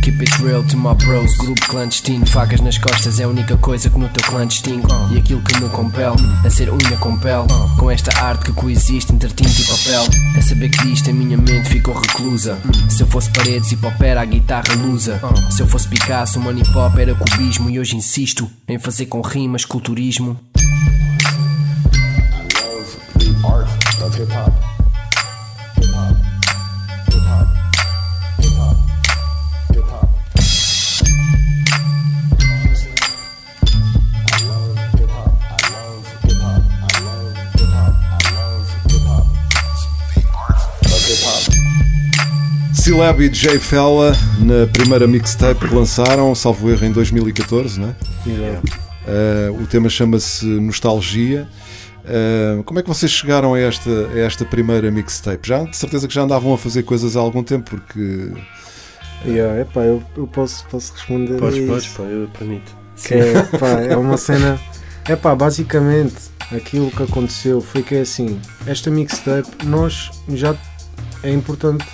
Keep 0.03 0.21
it 0.21 0.43
real 0.43 0.63
to 0.63 0.77
my 0.77 0.95
bros. 0.95 1.37
Grupo 1.39 1.67
clandestino, 1.69 2.25
facas 2.27 2.61
nas 2.61 2.79
costas 2.79 3.19
é 3.19 3.25
a 3.25 3.29
única 3.29 3.57
coisa 3.57 3.91
que 3.91 3.99
no 3.99 4.09
teu 4.09 4.25
clã 4.29 4.47
distingue. 4.47 4.87
E 5.13 5.19
aquilo 5.19 5.43
que 5.43 5.61
me 5.61 5.69
compele 5.71 6.15
a 6.45 6.51
ser 6.51 6.71
unha 6.71 6.97
com 7.01 7.19
pele. 7.19 7.49
Com 7.77 7.91
esta 7.91 8.17
arte 8.23 8.45
que 8.45 8.53
coexiste 8.53 9.13
entre 9.13 9.31
tinta 9.31 9.61
e 9.61 9.65
papel. 9.65 10.05
É 10.37 10.41
saber 10.41 10.69
que 10.69 10.87
disto 10.87 11.11
a 11.11 11.13
minha 11.13 11.37
mente 11.37 11.69
ficou 11.69 11.95
reclusa. 11.95 12.57
Se 12.89 13.03
eu 13.03 13.07
fosse 13.09 13.26
paredes 13.29 13.73
e 13.73 13.77
pop 13.77 14.03
era 14.05 14.21
a 14.21 14.25
guitarra 14.25 14.75
lusa. 14.75 15.21
Se 15.51 15.63
eu 15.63 15.67
fosse 15.67 15.89
Picasso, 15.89 16.39
o 16.39 16.43
money 16.43 16.65
pop 16.73 17.01
era 17.01 17.15
cubismo. 17.15 17.71
E 17.71 17.79
hoje 17.79 17.97
insisto 17.97 18.51
em 18.69 18.79
fazer 18.79 19.07
com 19.07 19.21
rimas 19.21 19.65
culturismo. 19.65 20.39
the 23.19 23.33
art 23.45 23.69
of 24.03 24.15
hip 24.17 24.31
hop. 24.33 24.76
C-Lab 42.87 43.21
e 43.21 43.29
J 43.29 43.59
Fella 43.59 44.13
na 44.39 44.65
primeira 44.73 45.09
mixtape 45.09 45.67
que 45.67 45.75
lançaram, 45.75 46.33
salvo 46.37 46.71
erro, 46.71 46.85
em 46.85 46.93
2014, 46.93 47.81
não 47.81 47.89
é? 47.89 47.97
Eh, 49.09 49.51
o 49.61 49.67
tema 49.67 49.89
chama-se 49.89 50.47
Nostalgia. 50.47 51.49
Eh, 52.05 52.63
como 52.65 52.79
é 52.79 52.83
que 52.85 52.89
vocês 52.89 53.11
chegaram 53.11 53.55
a 53.55 53.59
esta, 53.59 53.91
a 53.91 54.21
esta 54.21 54.45
primeira 54.45 54.89
mixtape? 54.89 55.49
Já 55.49 55.65
de 55.65 55.77
certeza 55.77 56.07
que 56.07 56.15
já 56.15 56.23
andavam 56.23 56.55
a 56.55 56.59
fazer 56.59 56.85
coisas 56.85 57.17
há 57.17 57.21
algum 57.21 57.43
tempo, 57.43 57.71
porque 57.71 58.31
Yeah, 59.27 59.63
epá, 59.63 59.81
eu, 59.81 60.01
eu 60.17 60.29
posso, 60.29 60.65
posso 60.69 60.93
responder. 60.93 61.41
Podes, 61.41 61.59
a 61.59 61.63
isso. 61.63 61.69
podes, 61.69 61.89
pá, 61.89 62.03
eu 62.05 62.29
permito. 62.39 62.73
Que 63.05 63.15
é, 63.15 63.43
pá, 63.59 63.81
é 63.81 63.97
uma 63.97 64.17
cena. 64.17 64.61
É 65.09 65.17
pá, 65.17 65.35
basicamente 65.35 66.15
aquilo 66.53 66.93
que 66.93 67.03
aconteceu 67.03 67.61
foi 67.61 67.83
que 67.83 67.97
é 67.97 68.03
assim: 68.03 68.41
esta 68.65 68.93
mixtape, 68.93 69.67
nós 69.67 70.13
já. 70.29 70.55
É 71.25 71.33
importante 71.33 71.85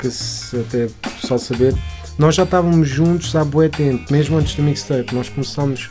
que, 0.00 0.10
se 0.10 0.56
até 0.56 0.86
o 0.86 0.90
pessoal 1.20 1.38
saber, 1.38 1.74
nós 2.18 2.34
já 2.34 2.42
estávamos 2.44 2.88
juntos 2.88 3.34
há 3.36 3.44
bué 3.44 3.68
tempo, 3.68 4.10
mesmo 4.12 4.36
antes 4.38 4.54
da 4.54 4.62
mixtape. 4.62 5.14
Nós 5.14 5.28
começámos 5.28 5.90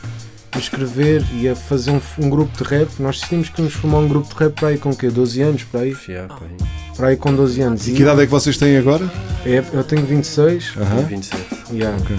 a 0.52 0.58
escrever 0.58 1.24
e 1.34 1.48
a 1.48 1.54
fazer 1.54 1.90
um, 1.92 2.00
um 2.18 2.28
grupo 2.30 2.56
de 2.62 2.68
rap. 2.68 2.88
Nós 2.98 3.16
decidimos 3.20 3.48
que 3.48 3.60
íamos 3.60 3.74
formar 3.74 3.98
um 3.98 4.08
grupo 4.08 4.28
de 4.28 4.34
rap 4.44 4.52
para 4.54 4.68
aí 4.68 4.78
com 4.78 4.90
o 4.90 4.96
quê? 4.96 5.08
12 5.08 5.42
anos? 5.42 5.62
Para 5.64 5.80
aí? 5.80 5.96
Yeah, 6.08 6.32
pá, 6.34 6.40
aí. 6.44 6.68
Para 6.96 7.06
aí 7.08 7.16
com 7.16 7.32
12 7.34 7.60
anos. 7.62 7.88
e 7.88 7.92
que 7.92 8.02
idade 8.02 8.20
é 8.22 8.24
que 8.26 8.30
vocês 8.30 8.56
têm 8.56 8.76
agora? 8.76 9.08
É, 9.46 9.62
eu 9.72 9.84
tenho 9.84 10.04
26. 10.04 10.72
Aham. 10.76 11.02
27. 11.02 11.42
Yeah. 11.72 11.96
Ok. 12.02 12.16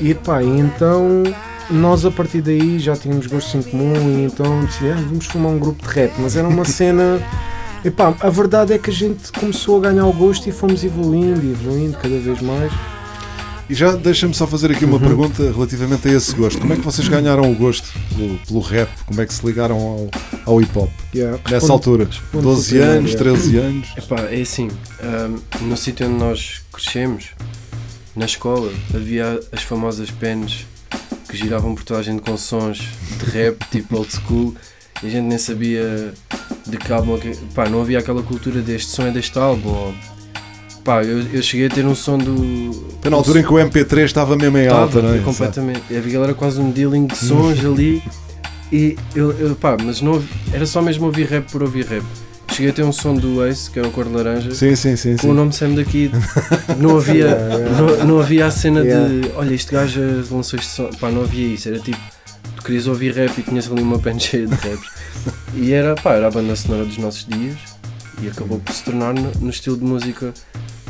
E 0.00 0.14
pá, 0.14 0.42
e 0.42 0.48
então 0.48 1.22
nós 1.70 2.04
a 2.04 2.10
partir 2.10 2.40
daí 2.42 2.78
já 2.78 2.96
tínhamos 2.96 3.26
gostos 3.26 3.54
em 3.54 3.62
comum 3.70 3.94
e 4.18 4.24
então 4.24 4.64
decidimos, 4.64 4.98
"Ah, 4.98 5.04
vamos 5.08 5.26
formar 5.26 5.48
um 5.50 5.58
grupo 5.58 5.86
de 5.86 5.94
rap, 5.94 6.12
mas 6.18 6.36
era 6.36 6.48
uma 6.48 6.64
cena. 6.66 7.20
E 7.84 7.90
pá, 7.90 8.14
a 8.20 8.30
verdade 8.30 8.72
é 8.72 8.78
que 8.78 8.88
a 8.90 8.92
gente 8.92 9.30
começou 9.32 9.76
a 9.78 9.80
ganhar 9.90 10.06
o 10.06 10.12
gosto 10.12 10.48
e 10.48 10.52
fomos 10.52 10.82
evoluindo 10.82 11.44
e 11.44 11.50
evoluindo 11.52 11.96
cada 11.98 12.18
vez 12.18 12.40
mais. 12.40 12.72
E 13.68 13.74
já 13.74 13.92
deixa-me 13.92 14.34
só 14.34 14.46
fazer 14.46 14.70
aqui 14.72 14.84
uma 14.84 14.98
pergunta 15.00 15.42
relativamente 15.50 16.06
a 16.08 16.12
esse 16.12 16.34
gosto. 16.34 16.60
Como 16.60 16.72
é 16.72 16.76
que 16.76 16.82
vocês 16.82 17.08
ganharam 17.08 17.50
o 17.50 17.54
gosto 17.54 17.86
pelo, 18.14 18.38
pelo 18.38 18.60
rap? 18.60 18.90
Como 19.06 19.20
é 19.20 19.26
que 19.26 19.32
se 19.32 19.44
ligaram 19.46 19.76
ao, 19.76 20.10
ao 20.44 20.60
hip 20.62 20.78
hop? 20.78 20.90
Yeah, 21.14 21.36
Nessa 21.44 21.50
respondo- 21.54 21.72
altura? 21.72 22.04
respondo 22.06 22.42
12 22.42 22.68
primeiro, 22.68 22.92
anos, 22.98 23.10
yeah. 23.12 23.30
13 23.30 23.56
anos? 23.58 23.88
Epá, 23.96 24.20
é 24.30 24.40
assim, 24.42 24.70
ahm, 25.02 25.36
no 25.62 25.76
sítio 25.76 26.06
onde 26.06 26.16
nós 26.18 26.62
crescemos, 26.72 27.30
na 28.14 28.26
escola, 28.26 28.70
havia 28.94 29.40
as 29.50 29.62
famosas 29.62 30.10
pens 30.10 30.66
que 31.28 31.36
giravam 31.36 31.74
por 31.74 31.84
toda 31.84 32.00
a 32.00 32.02
gente 32.02 32.20
com 32.22 32.36
sons 32.36 32.78
de 33.18 33.24
rap, 33.30 33.64
tipo 33.70 33.96
old 33.96 34.10
school, 34.12 34.54
e 35.02 35.06
a 35.06 35.10
gente 35.10 35.24
nem 35.24 35.38
sabia 35.38 36.12
de 36.66 36.76
que 36.76 36.92
álbum. 36.92 37.16
é 37.16 37.32
Pá, 37.54 37.68
não 37.68 37.80
havia 37.82 37.98
aquela 37.98 38.22
cultura 38.22 38.60
deste 38.60 38.90
som 38.90 39.02
é 39.06 39.10
deste 39.10 39.38
álbum. 39.38 39.68
Ou, 39.70 39.94
pá, 40.84 41.02
eu, 41.02 41.20
eu 41.32 41.42
cheguei 41.42 41.66
a 41.66 41.70
ter 41.70 41.84
um 41.84 41.94
som 41.94 42.18
do. 42.18 42.72
Foi 43.00 43.10
na 43.10 43.16
altura 43.16 43.40
em 43.40 43.42
que 43.42 43.52
o 43.52 43.56
MP3 43.56 44.04
estava 44.04 44.36
mesmo 44.36 44.56
em 44.58 44.68
alta, 44.68 45.02
não 45.02 45.14
é? 45.14 45.18
completamente. 45.18 45.82
Aquilo 45.96 46.24
era 46.24 46.34
quase 46.34 46.60
um 46.60 46.70
dealing 46.70 47.06
de 47.06 47.16
sons 47.16 47.64
ali. 47.64 48.02
E 48.72 48.96
eu, 49.14 49.30
eu 49.32 49.54
pá, 49.54 49.76
mas 49.80 50.00
não 50.00 50.22
era 50.52 50.66
só 50.66 50.80
mesmo 50.82 51.06
ouvir 51.06 51.26
rap 51.26 51.50
por 51.52 51.62
ouvir 51.62 51.84
rap. 51.86 52.02
Cheguei 52.52 52.70
a 52.70 52.74
ter 52.74 52.82
um 52.84 52.92
som 52.92 53.14
do 53.14 53.44
Ace, 53.44 53.68
que 53.70 53.78
era 53.80 53.88
o 53.88 53.90
Cor 53.90 54.04
de 54.04 54.12
Laranja, 54.12 54.54
Sim, 54.54 54.76
sim, 54.76 54.94
sim. 54.96 55.12
com 55.16 55.22
sim. 55.22 55.28
o 55.30 55.34
nome 55.34 55.52
Sam 55.52 55.74
daqui. 55.74 56.10
Não 56.78 56.96
havia, 56.96 57.36
não, 57.98 58.06
não 58.06 58.20
havia 58.20 58.46
a 58.46 58.50
cena 58.50 58.80
Yeah. 58.80 59.08
de 59.08 59.30
olha, 59.34 59.54
este 59.54 59.72
gajo 59.72 60.00
lançou 60.30 60.58
este 60.58 60.70
som. 60.70 60.88
Pá, 61.00 61.10
não 61.10 61.22
havia 61.22 61.48
isso. 61.54 61.68
Era 61.68 61.78
tipo, 61.80 61.98
querias 62.64 62.86
ouvir 62.86 63.14
rap 63.14 63.38
e 63.38 63.42
tinhas 63.42 63.70
ali 63.70 63.82
uma 63.82 63.98
pen 63.98 64.18
cheia 64.18 64.46
de 64.46 64.54
raps. 64.54 64.90
E 65.54 65.72
era, 65.72 65.94
pá, 65.94 66.14
era 66.14 66.26
a 66.26 66.30
banda 66.30 66.56
sonora 66.56 66.84
dos 66.84 66.96
nossos 66.96 67.26
dias 67.26 67.56
e 68.20 68.28
acabou 68.28 68.58
por 68.58 68.72
se 68.72 68.82
tornar 68.82 69.12
no, 69.14 69.30
no 69.32 69.50
estilo 69.50 69.76
de 69.76 69.84
música. 69.84 70.32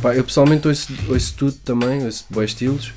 Pá, 0.00 0.14
eu 0.14 0.24
pessoalmente 0.24 0.68
ouço, 0.68 0.92
ouço 1.08 1.34
tudo 1.36 1.52
também, 1.64 2.04
ouço 2.04 2.24
bons 2.30 2.44
estilos. 2.44 2.92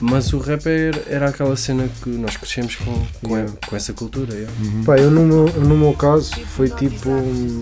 Mas 0.00 0.32
o 0.32 0.38
rap 0.38 0.66
era, 0.66 1.02
era 1.08 1.28
aquela 1.28 1.56
cena 1.56 1.88
que 2.02 2.10
nós 2.10 2.36
crescemos 2.36 2.76
com, 2.76 2.92
com, 3.22 3.36
Yeah. 3.36 3.52
com 3.66 3.76
essa 3.76 3.92
cultura. 3.92 4.34
yeah. 4.34 4.52
Pá, 4.84 4.96
eu 4.96 5.10
no 5.10 5.22
meu, 5.24 5.48
eu 5.48 5.62
no 5.62 5.76
meu 5.76 5.92
caso 5.94 6.32
foi 6.54 6.68
tipo. 6.68 7.10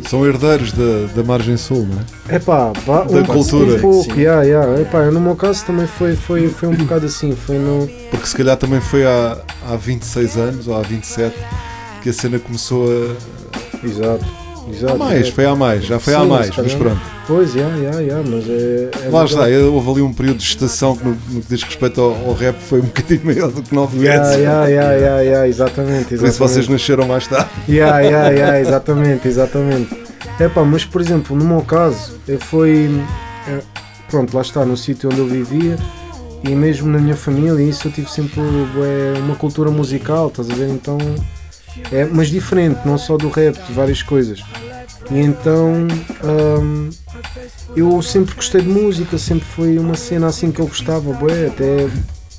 São 0.08 0.26
herdeiros 0.26 0.72
da, 0.72 1.06
da 1.14 1.22
margem 1.22 1.56
sul, 1.56 1.86
não 1.86 1.98
é? 2.28 2.36
É 2.36 2.38
pá, 2.38 2.72
pá, 2.84 3.04
Da 3.04 3.20
um, 3.20 3.24
cultura. 3.24 3.76
Um 3.76 3.80
pouco, 3.80 4.04
Sim. 4.12 4.20
yeah, 4.20 4.42
yeah. 4.42 4.80
Epá, 4.80 4.98
eu 4.98 5.12
no 5.12 5.20
meu 5.20 5.36
caso 5.36 5.64
também 5.64 5.86
foi, 5.86 6.16
foi, 6.16 6.48
foi 6.48 6.68
um 6.68 6.74
bocado 6.74 7.06
assim. 7.06 7.34
Foi 7.34 7.56
no. 7.58 7.88
Porque 8.10 8.26
se 8.26 8.36
calhar 8.36 8.56
também 8.56 8.80
foi 8.80 9.04
há, 9.06 9.38
há 9.68 9.76
26 9.76 10.36
anos 10.36 10.68
ou 10.68 10.74
há 10.76 10.82
27 10.82 11.34
que 12.02 12.08
a 12.10 12.12
cena 12.12 12.38
começou 12.38 12.86
a. 12.90 13.86
Exato. 13.86 14.24
Exato 14.70 14.94
Há 14.94 14.96
mais, 14.96 15.28
foi 15.28 15.44
há 15.44 15.54
mais, 15.54 15.84
já 15.84 15.98
foi 15.98 16.14
Sim, 16.14 16.26
mais, 16.26 16.54
se 16.54 16.62
mas 16.62 16.74
pronto. 16.74 17.00
Pois, 17.26 17.54
yeah, 17.54 17.76
yeah, 17.76 18.00
yeah, 18.00 18.30
mas 18.30 18.44
é. 18.48 18.90
é 19.06 19.08
Lá 19.10 19.24
está, 19.24 19.46
houve 19.70 19.90
ali 19.90 20.02
um 20.02 20.12
período 20.12 20.38
de 20.38 20.44
estação 20.44 20.96
que 20.96 21.04
no, 21.04 21.10
no 21.30 21.40
que 21.40 21.48
diz 21.48 21.62
respeito 21.62 22.00
ao, 22.00 22.10
ao 22.26 22.34
rap 22.34 22.56
foi 22.60 22.80
um 22.80 22.84
bocadinho 22.86 23.24
maior 23.24 23.50
do 23.50 23.62
que 23.62 23.74
9 23.74 23.98
Yeah, 23.98 24.22
vezes. 24.24 24.40
yeah, 24.42 24.66
yeah, 24.68 24.92
yeah, 24.94 25.20
yeah, 25.22 25.48
exatamente, 25.48 26.16
Por 26.16 26.26
isso 26.28 26.38
vocês 26.38 26.66
exatamente. 26.66 26.70
nasceram 26.70 27.06
mais 27.06 27.26
tarde. 27.26 27.48
Yeah, 27.68 27.98
yeah, 28.00 28.28
yeah, 28.30 28.60
exatamente, 28.60 29.28
exatamente. 29.28 29.96
É 30.38 30.48
pá, 30.48 30.62
mas 30.64 30.84
por 30.84 31.00
exemplo, 31.00 31.36
no 31.36 31.44
meu 31.44 31.62
caso, 31.62 32.18
eu 32.28 32.38
foi. 32.40 32.90
é, 33.48 33.60
pronto, 34.10 34.34
lá 34.34 34.42
está, 34.42 34.64
no 34.64 34.76
sítio 34.76 35.08
onde 35.10 35.18
eu 35.20 35.26
vivia 35.26 35.76
e 36.42 36.50
mesmo 36.54 36.90
na 36.90 36.98
minha 36.98 37.16
família, 37.16 37.62
isso 37.62 37.88
eu 37.88 37.92
tive 37.92 38.10
sempre 38.10 38.40
é, 38.40 39.18
uma 39.18 39.34
cultura 39.36 39.70
musical, 39.70 40.28
estás 40.28 40.50
a 40.50 40.54
ver? 40.54 40.68
Então. 40.68 40.98
É, 41.92 42.04
mas 42.04 42.28
diferente, 42.28 42.80
não 42.84 42.98
só 42.98 43.16
do 43.16 43.28
rap, 43.28 43.56
de 43.66 43.72
várias 43.72 44.02
coisas. 44.02 44.42
E 45.10 45.18
então. 45.18 45.86
hum, 46.62 46.90
eu 47.76 48.00
sempre 48.02 48.34
gostei 48.34 48.62
de 48.62 48.68
música, 48.68 49.18
sempre 49.18 49.46
foi 49.46 49.78
uma 49.78 49.96
cena 49.96 50.28
assim 50.28 50.52
que 50.52 50.60
eu 50.60 50.66
gostava, 50.66 51.12
até. 51.46 51.88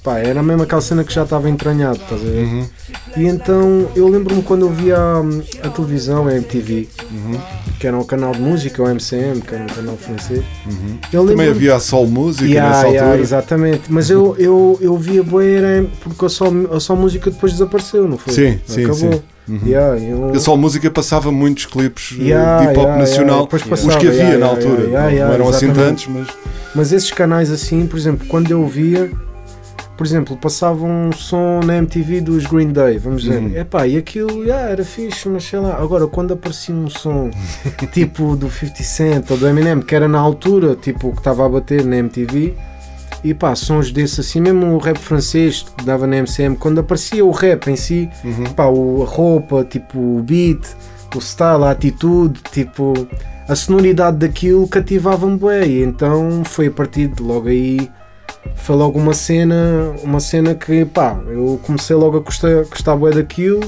Pá, 0.06 0.20
era 0.20 0.44
mesmo 0.44 0.62
aquela 0.62 0.82
cena 0.82 1.04
que 1.04 1.12
já 1.12 1.24
estava 1.24 1.50
entranhado, 1.50 1.96
estás 1.98 2.22
a 2.22 2.26
ver? 2.26 2.44
Uhum. 2.46 2.65
E 3.18 3.26
então 3.26 3.89
eu 3.96 4.08
lembro-me 4.08 4.44
quando 4.44 4.68
eu 4.68 4.70
via 4.70 5.00
hum, 5.00 5.41
a 5.63 5.70
televisão, 5.70 6.28
a 6.28 6.36
MTV, 6.36 6.88
Uhum. 7.12 7.39
que 7.80 7.88
era 7.88 7.98
um 7.98 8.04
canal 8.04 8.32
de 8.34 8.39
música, 8.39 8.84
o 8.84 8.88
MCM, 8.88 9.41
que 9.41 9.56
era 9.56 9.63
um 9.63 9.68
canal 9.68 9.98
francês. 9.98 10.44
Eu 11.12 11.22
Uhum. 11.24 11.28
Também 11.30 11.50
havia 11.50 11.76
a 11.76 11.80
Sol 11.80 12.06
Música 12.06 12.48
Yeah, 12.48 12.70
nessa 12.70 12.88
yeah, 12.88 13.08
altura. 13.08 13.22
exatamente, 13.24 13.82
mas 13.89 14.12
eu, 14.12 14.36
eu, 14.38 14.78
eu 14.80 14.96
via 14.96 15.24
boa 15.24 15.44
era 15.44 15.88
porque 16.04 16.24
a 16.24 16.30
só, 16.30 16.46
a 16.72 16.80
só 16.80 16.96
música 16.96 17.32
depois 17.32 17.54
desapareceu, 17.54 18.08
não 18.08 18.20
foi? 18.20 18.32
Sim, 18.32 18.60
sim, 18.68 18.84
Acabou. 18.86 19.12
sim. 19.13 19.22
Yeah, 19.65 20.00
eu- 20.00 20.34
A 20.36 20.39
Sol 20.39 20.56
Música 20.58 20.89
passava 20.91 21.32
muitos 21.32 21.65
clipes 21.65 22.15
eh, 22.20 22.24
Yeah, 22.26 22.58
de 22.60 22.63
hip 22.65 22.78
hop 22.80 22.86
yeah, 22.86 23.00
nacional, 23.00 23.28
yeah, 23.38 23.44
depois 23.46 23.62
os 23.63 23.68
passava, 23.70 24.00
que 24.00 24.08
havia 24.08 24.20
yeah, 24.22 24.38
na 24.38 24.46
altura. 24.46 24.88
não 24.88 25.00
eram 25.34 25.50
assim 25.50 25.65
exatamente. 25.65 26.06
tantos, 26.06 26.08
mas 26.08 26.28
Mas 26.76 26.91
esses 26.91 27.10
canais 27.12 27.50
assim, 27.52 27.88
por 27.88 27.98
exemplo, 27.98 28.28
quando 28.28 28.52
eu 28.52 28.68
via, 28.68 29.10
por 29.98 30.06
exemplo, 30.06 30.36
passava 30.38 30.84
um 30.86 31.12
som 31.12 31.62
na 31.64 31.78
MTV 31.78 32.22
dos 32.22 32.46
Green 32.46 32.72
Day, 32.72 32.98
vamos 32.98 33.24
dizer, 33.24 33.42
Uhum. 33.42 33.56
epá, 33.58 33.88
e 33.88 33.98
aquilo 33.98 34.44
yeah, 34.44 34.70
era 34.72 34.84
fixe, 34.84 35.30
mas 35.30 35.44
sei 35.44 35.60
lá. 35.60 35.78
Agora, 35.78 36.06
quando 36.08 36.34
aparecia 36.34 36.76
um 36.76 36.90
som 36.90 37.30
tipo 37.94 38.36
do 38.36 38.50
50 38.50 38.84
Cent 38.84 39.32
ou 39.32 39.38
do 39.38 39.48
Eminem, 39.48 39.82
que 39.82 39.96
era 39.96 40.08
na 40.08 40.20
altura, 40.20 40.76
tipo, 40.76 41.12
que 41.12 41.20
estava 41.20 41.46
a 41.46 41.50
bater 41.50 41.86
na 41.86 41.98
MTV, 41.98 42.54
e 43.24 43.34
pá, 43.34 43.56
sons 43.56 43.92
desses 43.92 44.20
assim, 44.20 44.40
mesmo 44.40 44.68
o 44.76 44.78
rap 44.78 44.98
francês 44.98 45.66
que 45.76 45.84
dava 45.86 46.06
na 46.06 46.18
MCM, 46.18 46.56
quando 46.58 46.80
aparecia 46.80 47.26
o 47.26 47.32
rap 47.32 47.68
em 47.70 47.76
si, 47.76 48.10
pá, 48.56 48.66
o, 48.68 49.02
a 49.04 49.06
roupa, 49.06 49.64
tipo, 49.64 49.98
o 49.98 50.22
beat, 50.22 50.64
o 51.16 51.22
style, 51.22 51.64
a 51.64 51.72
atitude, 51.72 52.40
tipo, 52.52 52.94
a 53.48 53.56
sonoridade 53.56 54.18
daquilo 54.18 54.68
cativava-me 54.68 55.40
e 55.66 55.84
então 55.84 56.44
foi 56.44 56.68
a 56.68 56.72
partir 56.72 57.08
de 57.08 57.24
logo 57.24 57.48
aí, 57.48 57.90
foi 58.56 58.76
logo 58.76 58.98
uma 59.00 59.14
cena, 59.14 59.94
uma 60.04 60.20
cena 60.20 60.54
que, 60.56 60.86
pá, 60.86 61.18
eu 61.28 61.60
comecei 61.64 61.96
logo 61.96 62.18
a 62.18 62.20
gostar, 62.20 62.64
gostar 62.66 62.96
bué 62.96 63.12
daquilo, 63.12 63.62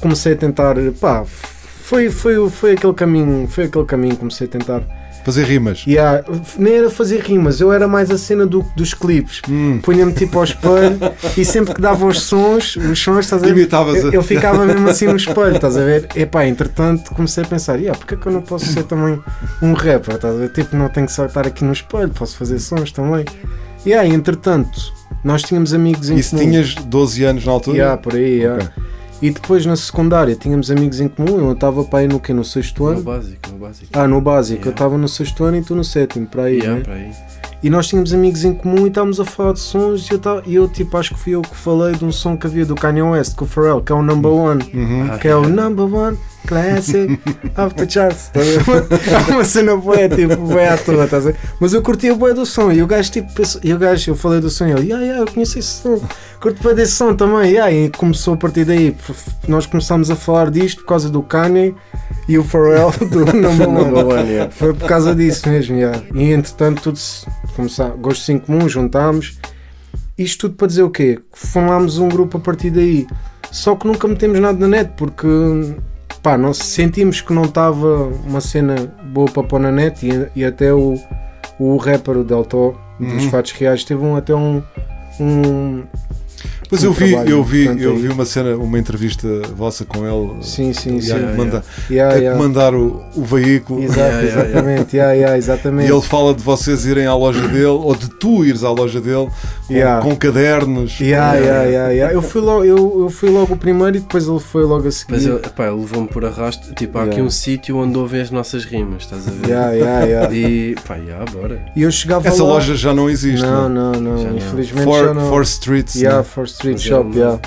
comecei 0.00 0.32
a 0.32 0.36
tentar, 0.36 0.76
pá, 1.00 1.24
foi, 1.24 2.10
foi, 2.10 2.48
foi 2.50 2.72
aquele 2.72 2.94
caminho, 2.94 3.48
foi 3.48 3.64
aquele 3.64 3.84
caminho, 3.84 4.16
comecei 4.16 4.46
a 4.46 4.50
tentar 4.50 4.82
fazer 5.24 5.44
rimas. 5.44 5.84
Yeah, 5.86 6.24
nem 6.58 6.76
era 6.76 6.88
fazer 6.88 7.20
rimas, 7.20 7.60
eu 7.60 7.70
era 7.72 7.86
mais 7.86 8.10
a 8.10 8.16
cena 8.16 8.46
do- 8.46 8.64
dos 8.74 8.94
clipes. 8.94 9.42
Hum. 9.50 9.78
Punha-me 9.82 10.12
tipo 10.14 10.38
ao 10.38 10.44
espelho 10.44 10.98
e 11.36 11.44
sempre 11.44 11.74
que 11.74 11.80
dava 11.80 12.06
os 12.06 12.22
sons, 12.22 12.76
os 12.76 12.98
sons, 12.98 13.26
estás 13.26 13.42
a 13.42 13.46
ver? 13.46 13.52
Imitavas 13.52 13.96
Eu, 14.02 14.12
eu 14.12 14.22
ficava 14.22 14.64
mesmo 14.64 14.88
assim 14.88 15.06
no 15.06 15.16
espelho, 15.16 15.56
estás 15.56 15.76
a 15.76 15.82
ver? 15.82 16.08
Epá, 16.16 16.46
entretanto 16.46 17.12
comecei 17.14 17.44
a 17.44 17.46
pensar, 17.46 17.78
yeah, 17.78 17.98
porque 17.98 18.14
é 18.14 18.16
que 18.16 18.26
eu 18.26 18.32
não 18.32 18.40
posso 18.40 18.64
ser 18.66 18.84
também 18.84 19.20
um 19.60 19.74
rapper, 19.74 20.14
estás 20.14 20.34
a 20.34 20.38
ver? 20.38 20.52
Tipo, 20.52 20.74
não 20.74 20.88
tenho 20.88 21.06
que 21.06 21.12
só 21.12 21.26
estar 21.26 21.46
aqui 21.46 21.64
no 21.64 21.72
espelho, 21.72 22.08
posso 22.10 22.36
fazer 22.38 22.58
sons 22.58 22.90
também. 22.90 23.24
E 23.84 23.94
aí, 23.94 24.12
entretanto, 24.12 24.92
nós 25.24 25.42
tínhamos 25.42 25.72
amigos 25.72 26.10
em 26.10 26.16
E 26.16 26.22
se 26.22 26.30
comum. 26.30 26.42
tinhas 26.42 26.74
12 26.74 27.24
anos 27.24 27.44
na 27.46 27.52
altura? 27.52 27.76
Yeah, 27.78 27.96
por 27.96 28.14
aí, 28.14 28.38
yeah. 28.40 28.64
Ok. 28.64 28.82
E 29.22 29.30
depois 29.30 29.66
na 29.66 29.76
secundária 29.76 30.34
tínhamos 30.34 30.70
amigos 30.70 30.98
em 30.98 31.06
comum, 31.08 31.38
eu 31.38 31.52
estava 31.52 31.84
para 31.84 31.98
aí 32.00 32.08
no 32.08 32.18
que? 32.18 32.32
No 32.32 32.42
sexto 32.44 32.84
No 32.84 32.88
ano? 32.90 33.02
básico, 33.02 33.50
no 33.52 33.58
básico. 33.58 33.86
Ah, 33.92 34.08
no 34.08 34.20
básico, 34.20 34.60
eu 34.60 34.64
Yeah. 34.66 34.70
estava 34.70 34.96
no 34.98 35.08
sexto 35.08 35.44
ano 35.44 35.56
e 35.58 35.62
tu 35.62 35.74
no 35.74 35.84
sétimo, 35.84 36.26
para 36.26 36.44
aí, 36.44 36.56
Yeah, 36.58 36.76
né? 36.78 36.80
para 36.84 36.94
aí. 36.94 37.10
E 37.62 37.68
nós 37.68 37.88
tínhamos 37.88 38.14
amigos 38.14 38.42
em 38.44 38.54
comum 38.54 38.86
e 38.86 38.88
estávamos 38.88 39.20
a 39.20 39.24
falar 39.24 39.52
de 39.52 39.60
sons 39.60 40.08
e 40.08 40.14
eu, 40.14 40.18
tava- 40.18 40.42
e 40.46 40.54
eu 40.54 40.66
tipo, 40.66 40.96
acho 40.96 41.14
que 41.14 41.20
fui 41.20 41.34
eu 41.34 41.42
que 41.42 41.54
falei 41.54 41.94
de 41.94 42.04
um 42.04 42.10
som 42.12 42.34
que 42.36 42.46
havia 42.46 42.64
do 42.64 42.74
Kanye 42.74 43.02
West 43.02 43.34
com 43.36 43.44
o 43.44 43.48
Pharrell, 43.48 43.82
que 43.82 43.92
é 43.92 43.94
o 43.94 44.02
Number 44.02 44.30
One, 44.32 44.62
Uhum. 44.72 45.18
que 45.18 45.28
é 45.28 45.36
o 45.36 45.46
Number 45.46 45.84
One 45.94 46.16
Classic 46.46 47.20
of 47.58 47.74
the 47.74 47.86
Charts. 47.88 48.30
Tá 48.32 48.40
a 48.40 49.30
uma 49.34 49.44
cena 49.44 49.76
boa, 49.76 50.08
tipo, 50.08 50.36
boa 50.36 50.72
à 50.72 50.78
toa, 50.78 51.04
estás 51.04 51.26
a 51.26 51.30
ver? 51.32 51.36
Mas 51.60 51.74
eu 51.74 51.82
curti 51.82 52.10
o 52.10 52.16
boa 52.16 52.32
do 52.32 52.46
som 52.46 52.72
e 52.72 52.82
o 52.82 52.86
gajo 52.86 53.10
tipo, 53.12 53.30
pensou- 53.34 53.60
e 53.62 53.74
o 53.74 53.78
gajo, 53.78 54.10
eu 54.10 54.14
falei 54.16 54.40
do 54.40 54.48
som 54.48 54.66
e 54.66 54.70
ele, 54.72 54.86
yeah, 54.86 55.04
yeah, 55.04 55.20
eu 55.22 55.30
conheço 55.30 55.58
esse 55.58 55.68
som, 55.82 56.00
curto 56.40 56.62
bem 56.62 56.74
desse 56.74 56.92
som 56.92 57.14
também, 57.14 57.50
yeah, 57.52 57.70
e 57.70 57.90
começou 57.90 58.34
a 58.34 58.36
partir 58.36 58.64
daí, 58.64 58.96
nós 59.46 59.66
começámos 59.66 60.10
a 60.10 60.16
falar 60.16 60.50
disto 60.50 60.80
por 60.82 60.88
causa 60.88 61.10
do 61.10 61.22
Kanye 61.22 61.74
e 62.28 62.38
o 62.38 62.44
Pharrell 62.44 62.90
do 63.10 63.26
Number 63.36 64.06
One. 64.06 64.28
yeah. 64.30 64.50
Foi 64.50 64.72
por 64.72 64.88
causa 64.88 65.14
disso 65.14 65.48
mesmo, 65.48 65.76
yeah. 65.76 66.02
e 66.14 66.32
entretanto 66.32 66.82
tudo 66.82 66.98
começar, 67.54 67.90
gostos 67.90 68.28
em 68.28 68.38
comum, 68.38 68.68
juntámos. 68.68 69.38
Isto 70.16 70.48
tudo 70.48 70.56
para 70.56 70.66
dizer 70.68 70.82
o 70.82 70.90
quê? 70.90 71.18
Formámos 71.32 71.98
um 71.98 72.08
grupo 72.08 72.36
a 72.36 72.40
partir 72.40 72.70
daí. 72.70 73.06
Só 73.50 73.74
que 73.74 73.86
nunca 73.86 74.06
metemos 74.06 74.38
nada 74.38 74.58
na 74.58 74.68
net 74.68 74.92
porque 74.96 75.26
pá, 76.22 76.36
nós 76.36 76.58
sentimos 76.58 77.20
que 77.22 77.32
não 77.32 77.44
estava 77.44 78.04
uma 78.26 78.40
cena 78.40 78.74
boa 79.12 79.30
para 79.30 79.42
pôr 79.42 79.58
na 79.58 79.72
net 79.72 80.06
e, 80.06 80.40
e 80.40 80.44
até 80.44 80.72
o, 80.74 80.94
o 81.58 81.76
rapper, 81.78 82.18
o 82.18 82.24
Delto, 82.24 82.76
dos 82.98 83.24
Uhum. 83.24 83.30
fatos 83.30 83.52
reais, 83.52 83.82
teve 83.82 84.04
um, 84.04 84.14
até 84.14 84.34
um. 84.34 84.62
um 85.18 85.82
Pois 86.70 86.82
um 86.82 86.86
eu 86.86 86.92
vi, 86.92 87.08
trabalho 87.10 87.30
eu 87.30 87.44
vi, 87.44 87.62
importante 87.62 87.82
eu 87.84 87.96
vi 87.98 88.08
uma 88.08 88.24
cena, 88.24 88.56
uma 88.56 88.78
entrevista 88.78 89.28
vossa 89.56 89.84
com 89.84 90.06
ele. 90.06 90.42
Sim, 90.42 90.72
sim, 90.72 90.96
e 90.96 91.02
sim. 91.02 91.12
a 91.12 91.16
Yeah, 91.16 91.36
comandar, 91.36 91.62
Yeah, 91.90 92.14
a 92.14 92.18
yeah. 92.18 92.36
comandar 92.38 92.74
o, 92.74 93.02
o 93.16 93.24
veículo. 93.24 93.82
Exato, 93.82 93.98
Yeah, 94.00 94.20
yeah, 94.20 94.28
yeah. 94.30 94.48
exatamente. 94.50 94.96
Yeah, 94.96 95.34
E 95.34 95.38
exatamente. 95.38 95.90
ele 95.92 96.02
fala 96.02 96.32
de 96.32 96.42
vocês 96.42 96.86
irem 96.86 97.06
à 97.06 97.14
loja 97.14 97.46
dele, 97.48 97.66
ou 97.66 97.94
de 97.94 98.08
tu 98.08 98.44
ires 98.44 98.62
à 98.64 98.70
loja 98.70 99.00
dele, 99.00 99.28
com, 99.66 99.74
Yeah. 99.74 100.02
com 100.02 100.14
cadernos. 100.16 100.98
Yeah, 101.00 101.36
com- 101.38 101.44
yeah, 101.44 101.64
yeah, 101.64 101.90
yeah. 101.92 102.14
Eu, 102.14 102.22
fui 102.22 102.40
logo, 102.40 102.64
eu, 102.64 103.00
eu 103.02 103.10
fui 103.10 103.30
logo 103.30 103.54
o 103.54 103.56
primeiro 103.56 103.96
e 103.96 104.00
depois 104.00 104.26
ele 104.28 104.38
foi 104.40 104.62
logo 104.64 104.86
a 104.86 104.90
seguir. 104.92 105.12
Mas 105.14 105.26
ele, 105.26 105.36
epá, 105.36 105.66
ele 105.66 105.80
levou-me 105.80 106.08
por 106.08 106.24
arrasto. 106.24 106.72
Tipo, 106.74 106.98
há 106.98 107.04
aqui 107.04 107.20
um 107.20 107.30
sítio 107.30 107.76
onde 107.78 107.98
ouvem 107.98 108.20
as 108.20 108.30
nossas 108.30 108.64
rimas, 108.64 109.02
estás 109.02 109.26
a 109.26 109.30
ver? 109.32 109.48
Yeah, 109.48 109.72
yeah, 109.72 110.04
yeah. 110.06 110.34
E 110.34 110.74
pá, 110.86 110.94
yeah, 110.96 111.24
bora. 111.32 111.60
E 111.74 111.82
eu 111.82 111.90
chegava 111.90 112.28
Essa 112.28 112.42
lá. 112.44 112.50
loja 112.54 112.74
já 112.76 112.94
não 112.94 113.10
existe. 113.10 113.44
Não, 113.44 113.68
não? 113.68 113.92
não, 113.92 114.00
não. 114.00 114.24
Não. 114.24 114.36
Infelizmente 114.36 114.84
For, 114.84 115.04
já 115.06 115.14
não. 115.14 115.28
for 115.28 115.42
Streets. 115.42 115.94
Yeah, 115.96 116.18
não? 116.18 116.24
for 116.24 116.44
Street 116.60 116.78
Shop, 116.78 117.16
yeah. 117.16 117.40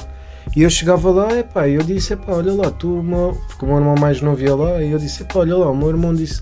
E 0.56 0.64
eu 0.64 0.70
chegava 0.70 1.10
lá, 1.12 1.38
epá, 1.38 1.68
e 1.68 1.76
eu 1.76 1.84
disse, 1.84 2.14
epá, 2.14 2.34
olha 2.34 2.52
lá, 2.52 2.72
tu, 2.72 2.88
meu... 3.04 3.38
porque 3.48 3.64
o 3.64 3.68
meu 3.68 3.78
irmão 3.78 3.96
mais 3.96 4.22
novo 4.22 4.42
ia 4.42 4.56
lá, 4.56 4.84
e 4.84 4.92
eu 4.92 5.00
disse, 5.00 5.22
epá, 5.22 5.40
olha 5.40 5.56
lá, 5.56 5.70
o 5.70 5.76
meu 5.76 5.90
irmão 5.90 6.14
disse 6.14 6.42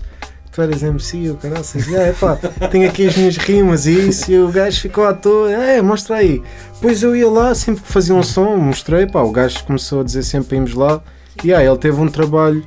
tu 0.50 0.60
eras 0.60 0.82
MC, 0.82 1.30
o 1.30 1.36
caraças, 1.36 1.88
epá, 1.88 2.38
tenho 2.70 2.86
aqui 2.88 3.06
as 3.06 3.16
minhas 3.16 3.36
rimas 3.38 3.86
e 3.86 4.08
isso, 4.08 4.30
e 4.30 4.38
o 4.38 4.48
gajo 4.48 4.80
ficou 4.80 5.04
à 5.04 5.14
toa, 5.14 5.50
é, 5.50 5.80
mostra 5.80 6.16
aí. 6.16 6.42
Depois 6.74 7.02
eu 7.02 7.16
ia 7.16 7.28
lá, 7.28 7.54
sempre 7.54 7.82
que 7.82 7.90
fazia 7.90 8.14
um 8.14 8.22
som, 8.22 8.56
mostrei, 8.56 9.06
pá, 9.06 9.22
o 9.22 9.30
gajo 9.30 9.64
começou 9.64 10.00
a 10.00 10.04
dizer 10.04 10.22
sempre 10.22 10.56
irmos 10.56 10.74
lá, 10.74 11.00
e 11.42 11.48
yeah, 11.48 11.66
ele 11.66 11.78
teve 11.78 11.98
um 11.98 12.08
trabalho 12.08 12.62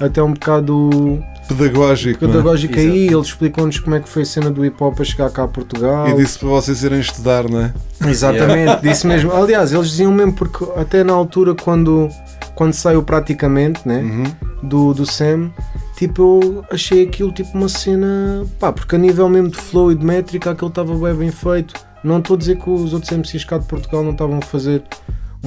até 0.00 0.20
um 0.20 0.32
bocado 0.32 1.22
Pedagógico. 1.48 2.24
não 2.24 2.28
é? 2.30 2.32
pedagógico 2.32 2.74
Exato. 2.74 2.92
aí, 2.94 3.06
ele 3.06 3.20
explicou-nos 3.20 3.78
como 3.80 3.96
é 3.96 4.00
que 4.00 4.08
foi 4.08 4.22
a 4.22 4.26
cena 4.26 4.50
do 4.50 4.64
hip 4.64 4.76
hop 4.82 5.00
a 5.00 5.04
chegar 5.04 5.30
cá 5.30 5.44
a 5.44 5.48
Portugal. 5.48 6.08
E 6.08 6.14
disse 6.14 6.38
para 6.38 6.48
vocês 6.48 6.82
irem 6.82 7.00
estudar, 7.00 7.48
não 7.48 7.60
é? 7.60 7.72
Exatamente, 8.06 8.82
disse 8.82 9.06
mesmo. 9.06 9.32
Aliás, 9.32 9.72
eles 9.72 9.90
diziam 9.90 10.12
mesmo 10.12 10.32
porque 10.34 10.64
até 10.76 11.02
na 11.02 11.12
altura 11.12 11.54
quando, 11.54 12.08
quando 12.54 12.72
saiu 12.74 13.02
praticamente, 13.02 13.86
né, 13.86 13.98
Uhum. 14.00 14.24
do, 14.62 14.94
do 14.94 15.04
Sam, 15.06 15.50
tipo, 15.96 16.40
eu 16.42 16.64
achei 16.70 17.04
aquilo 17.04 17.32
tipo 17.32 17.50
uma 17.56 17.68
cena, 17.68 18.44
pá, 18.60 18.72
porque 18.72 18.94
a 18.96 18.98
nível 18.98 19.28
mesmo 19.28 19.50
de 19.50 19.56
flow 19.56 19.90
e 19.90 19.94
de 19.94 20.04
métrica 20.04 20.50
aquilo 20.52 20.68
estava 20.68 20.94
bem 20.94 21.14
bem 21.14 21.30
feito. 21.30 21.74
Não 22.04 22.18
estou 22.18 22.36
a 22.36 22.38
dizer 22.38 22.56
que 22.58 22.70
os 22.70 22.92
outros 22.92 23.10
MCs 23.10 23.44
cá 23.44 23.58
de 23.58 23.66
Portugal 23.66 24.04
não 24.04 24.12
estavam 24.12 24.38
a 24.38 24.42
fazer. 24.42 24.82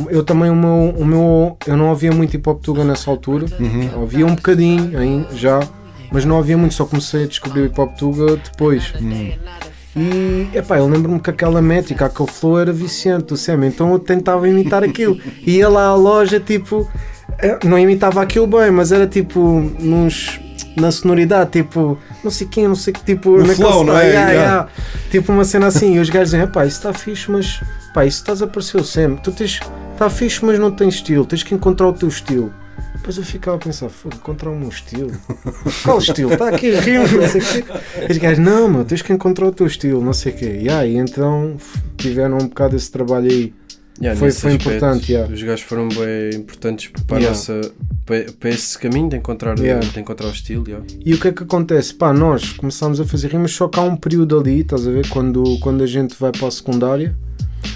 Eu 0.10 0.24
também, 0.24 0.50
o 0.50 0.56
meu, 0.56 0.94
o 0.98 1.06
meu 1.06 1.58
eu 1.68 1.76
não 1.78 1.90
ouvia 1.90 2.12
muito 2.12 2.34
hip 2.36 2.48
hop 2.50 2.62
tuga 2.64 2.84
nessa 2.84 3.10
altura, 3.12 3.46
ouvia 3.98 4.26
um 4.26 4.36
bocadinho 4.36 4.98
aí, 4.98 5.26
já, 5.36 5.60
mas 6.12 6.26
não 6.26 6.38
havia 6.38 6.58
muito, 6.58 6.74
só 6.74 6.86
comecei 6.86 7.24
a 7.24 7.28
descobrir 7.28 7.62
o 7.62 7.66
hip 7.66 7.80
hop 7.80 7.96
tuga 7.98 8.36
depois. 8.38 8.94
E 9.96 10.50
epá, 10.54 10.78
eu 10.78 10.88
lembro-me 10.88 11.20
que 11.20 11.30
aquela 11.30 11.62
métrica, 11.62 12.06
aquele 12.06 12.30
flow 12.30 12.60
era 12.60 12.72
viciante 12.72 13.26
do 13.28 13.38
Sam, 13.38 13.66
então 13.66 13.92
eu 13.92 14.00
tentava 14.00 14.48
imitar 14.48 14.84
aquilo. 14.84 15.18
Ia 15.46 15.68
lá 15.68 15.88
à 15.88 15.96
loja, 15.96 16.40
tipo, 16.40 16.90
eh, 17.40 17.60
não 17.66 17.78
imitava 17.78 18.22
aquilo 18.22 18.48
bem, 18.48 18.72
mas 18.72 18.92
era 18.94 19.06
tipo 19.06 19.40
nos, 19.80 20.40
na 20.78 20.92
sonoridade, 20.92 21.52
tipo, 21.52 21.98
não 22.24 22.32
sei 22.32 22.48
quem, 22.48 22.68
não 22.70 22.76
sei 22.76 22.94
que 22.94 23.04
tipo, 23.04 23.38
No 23.38 23.54
flow, 23.54 23.84
não 23.84 23.98
é? 23.98 24.08
yeah, 24.08 24.32
Yeah. 24.32 24.34
yeah. 24.34 24.70
tipo 25.10 25.32
uma 25.34 25.44
cena 25.44 25.68
assim. 25.68 25.96
E 25.96 26.00
os 26.00 26.10
gajos 26.10 26.32
dizem, 26.32 26.48
pá, 26.48 26.66
isso 26.66 26.78
está 26.78 26.94
fixe, 26.94 27.30
mas 27.30 27.62
pá, 27.94 28.06
isso 28.06 28.20
estás 28.20 28.42
a 28.42 28.48
parecer 28.48 28.78
o 28.78 28.86
Sam, 28.86 29.16
tu 29.16 29.32
tens, 29.34 29.60
está 29.92 30.10
fixe, 30.10 30.44
mas 30.46 30.58
não 30.58 30.72
tens 30.72 30.96
estilo, 30.96 31.26
tens 31.26 31.44
que 31.44 31.54
encontrar 31.54 31.88
o 31.90 31.94
teu 31.94 32.08
estilo. 32.08 32.54
Depois 33.02 33.18
eu 33.18 33.24
ficava 33.24 33.58
a 33.58 33.60
pensar, 33.60 33.90
foda, 33.90 34.16
encontrar 34.16 34.52
o 34.52 34.56
meu 34.56 34.70
estilo. 34.70 35.10
Qual 35.84 35.98
estilo? 35.98 36.32
Está 36.34 36.50
aqui 36.50 36.70
rimo, 36.76 37.08
não 37.08 37.28
sei 37.28 37.42
o 37.42 37.46
quê. 37.64 37.64
Os 38.12 38.18
gajos, 38.20 38.38
não, 38.46 38.70
meu, 38.70 38.86
tens 38.86 39.02
que 39.02 39.12
encontrar 39.12 39.48
o 39.48 39.52
teu 39.52 39.66
estilo, 39.66 40.04
não 40.04 40.14
sei 40.14 40.32
o 40.32 40.36
quê. 40.36 40.46
Yeah, 40.46 40.86
e 40.86 40.98
então 40.98 41.58
tiveram 41.98 42.36
um 42.38 42.48
bocado 42.48 42.76
esse 42.76 42.92
trabalho 42.92 43.30
aí. 43.32 43.54
Yeah, 44.00 44.20
Foi- 44.20 44.32
foi 44.32 44.52
aspecto, 44.54 44.70
importante, 44.70 45.12
yeah. 45.12 45.32
Os 45.34 45.42
gajos 45.42 45.62
foram 45.66 45.90
bem 45.90 46.30
importantes 46.36 46.92
para, 47.08 47.18
Yeah. 47.18 47.30
nossa, 47.38 47.72
para, 48.06 48.26
para 48.40 48.50
esse 48.52 48.78
caminho 48.78 49.10
de 49.10 49.18
encontrar, 49.18 49.58
Yeah. 49.58 49.86
de 49.86 50.00
encontrar 50.00 50.28
o 50.28 50.32
estilo. 50.32 50.64
E 51.04 51.14
o 51.16 51.20
que 51.20 51.28
é 51.28 51.32
que 51.32 51.42
acontece? 51.44 51.94
Pá, 51.96 52.14
nós 52.14 52.54
começámos 52.54 53.00
a 53.00 53.06
fazer 53.06 53.30
rimas, 53.30 53.52
só 53.52 53.68
que 53.68 53.80
há 53.80 53.84
um 53.84 53.96
período 53.96 54.40
ali, 54.40 54.62
estás 54.62 54.88
a 54.88 54.92
ver, 54.92 55.08
quando, 55.10 55.58
quando 55.60 55.84
a 55.84 55.88
gente 55.88 56.16
vai 56.20 56.32
para 56.32 56.48
a 56.48 56.52
secundária, 56.52 57.16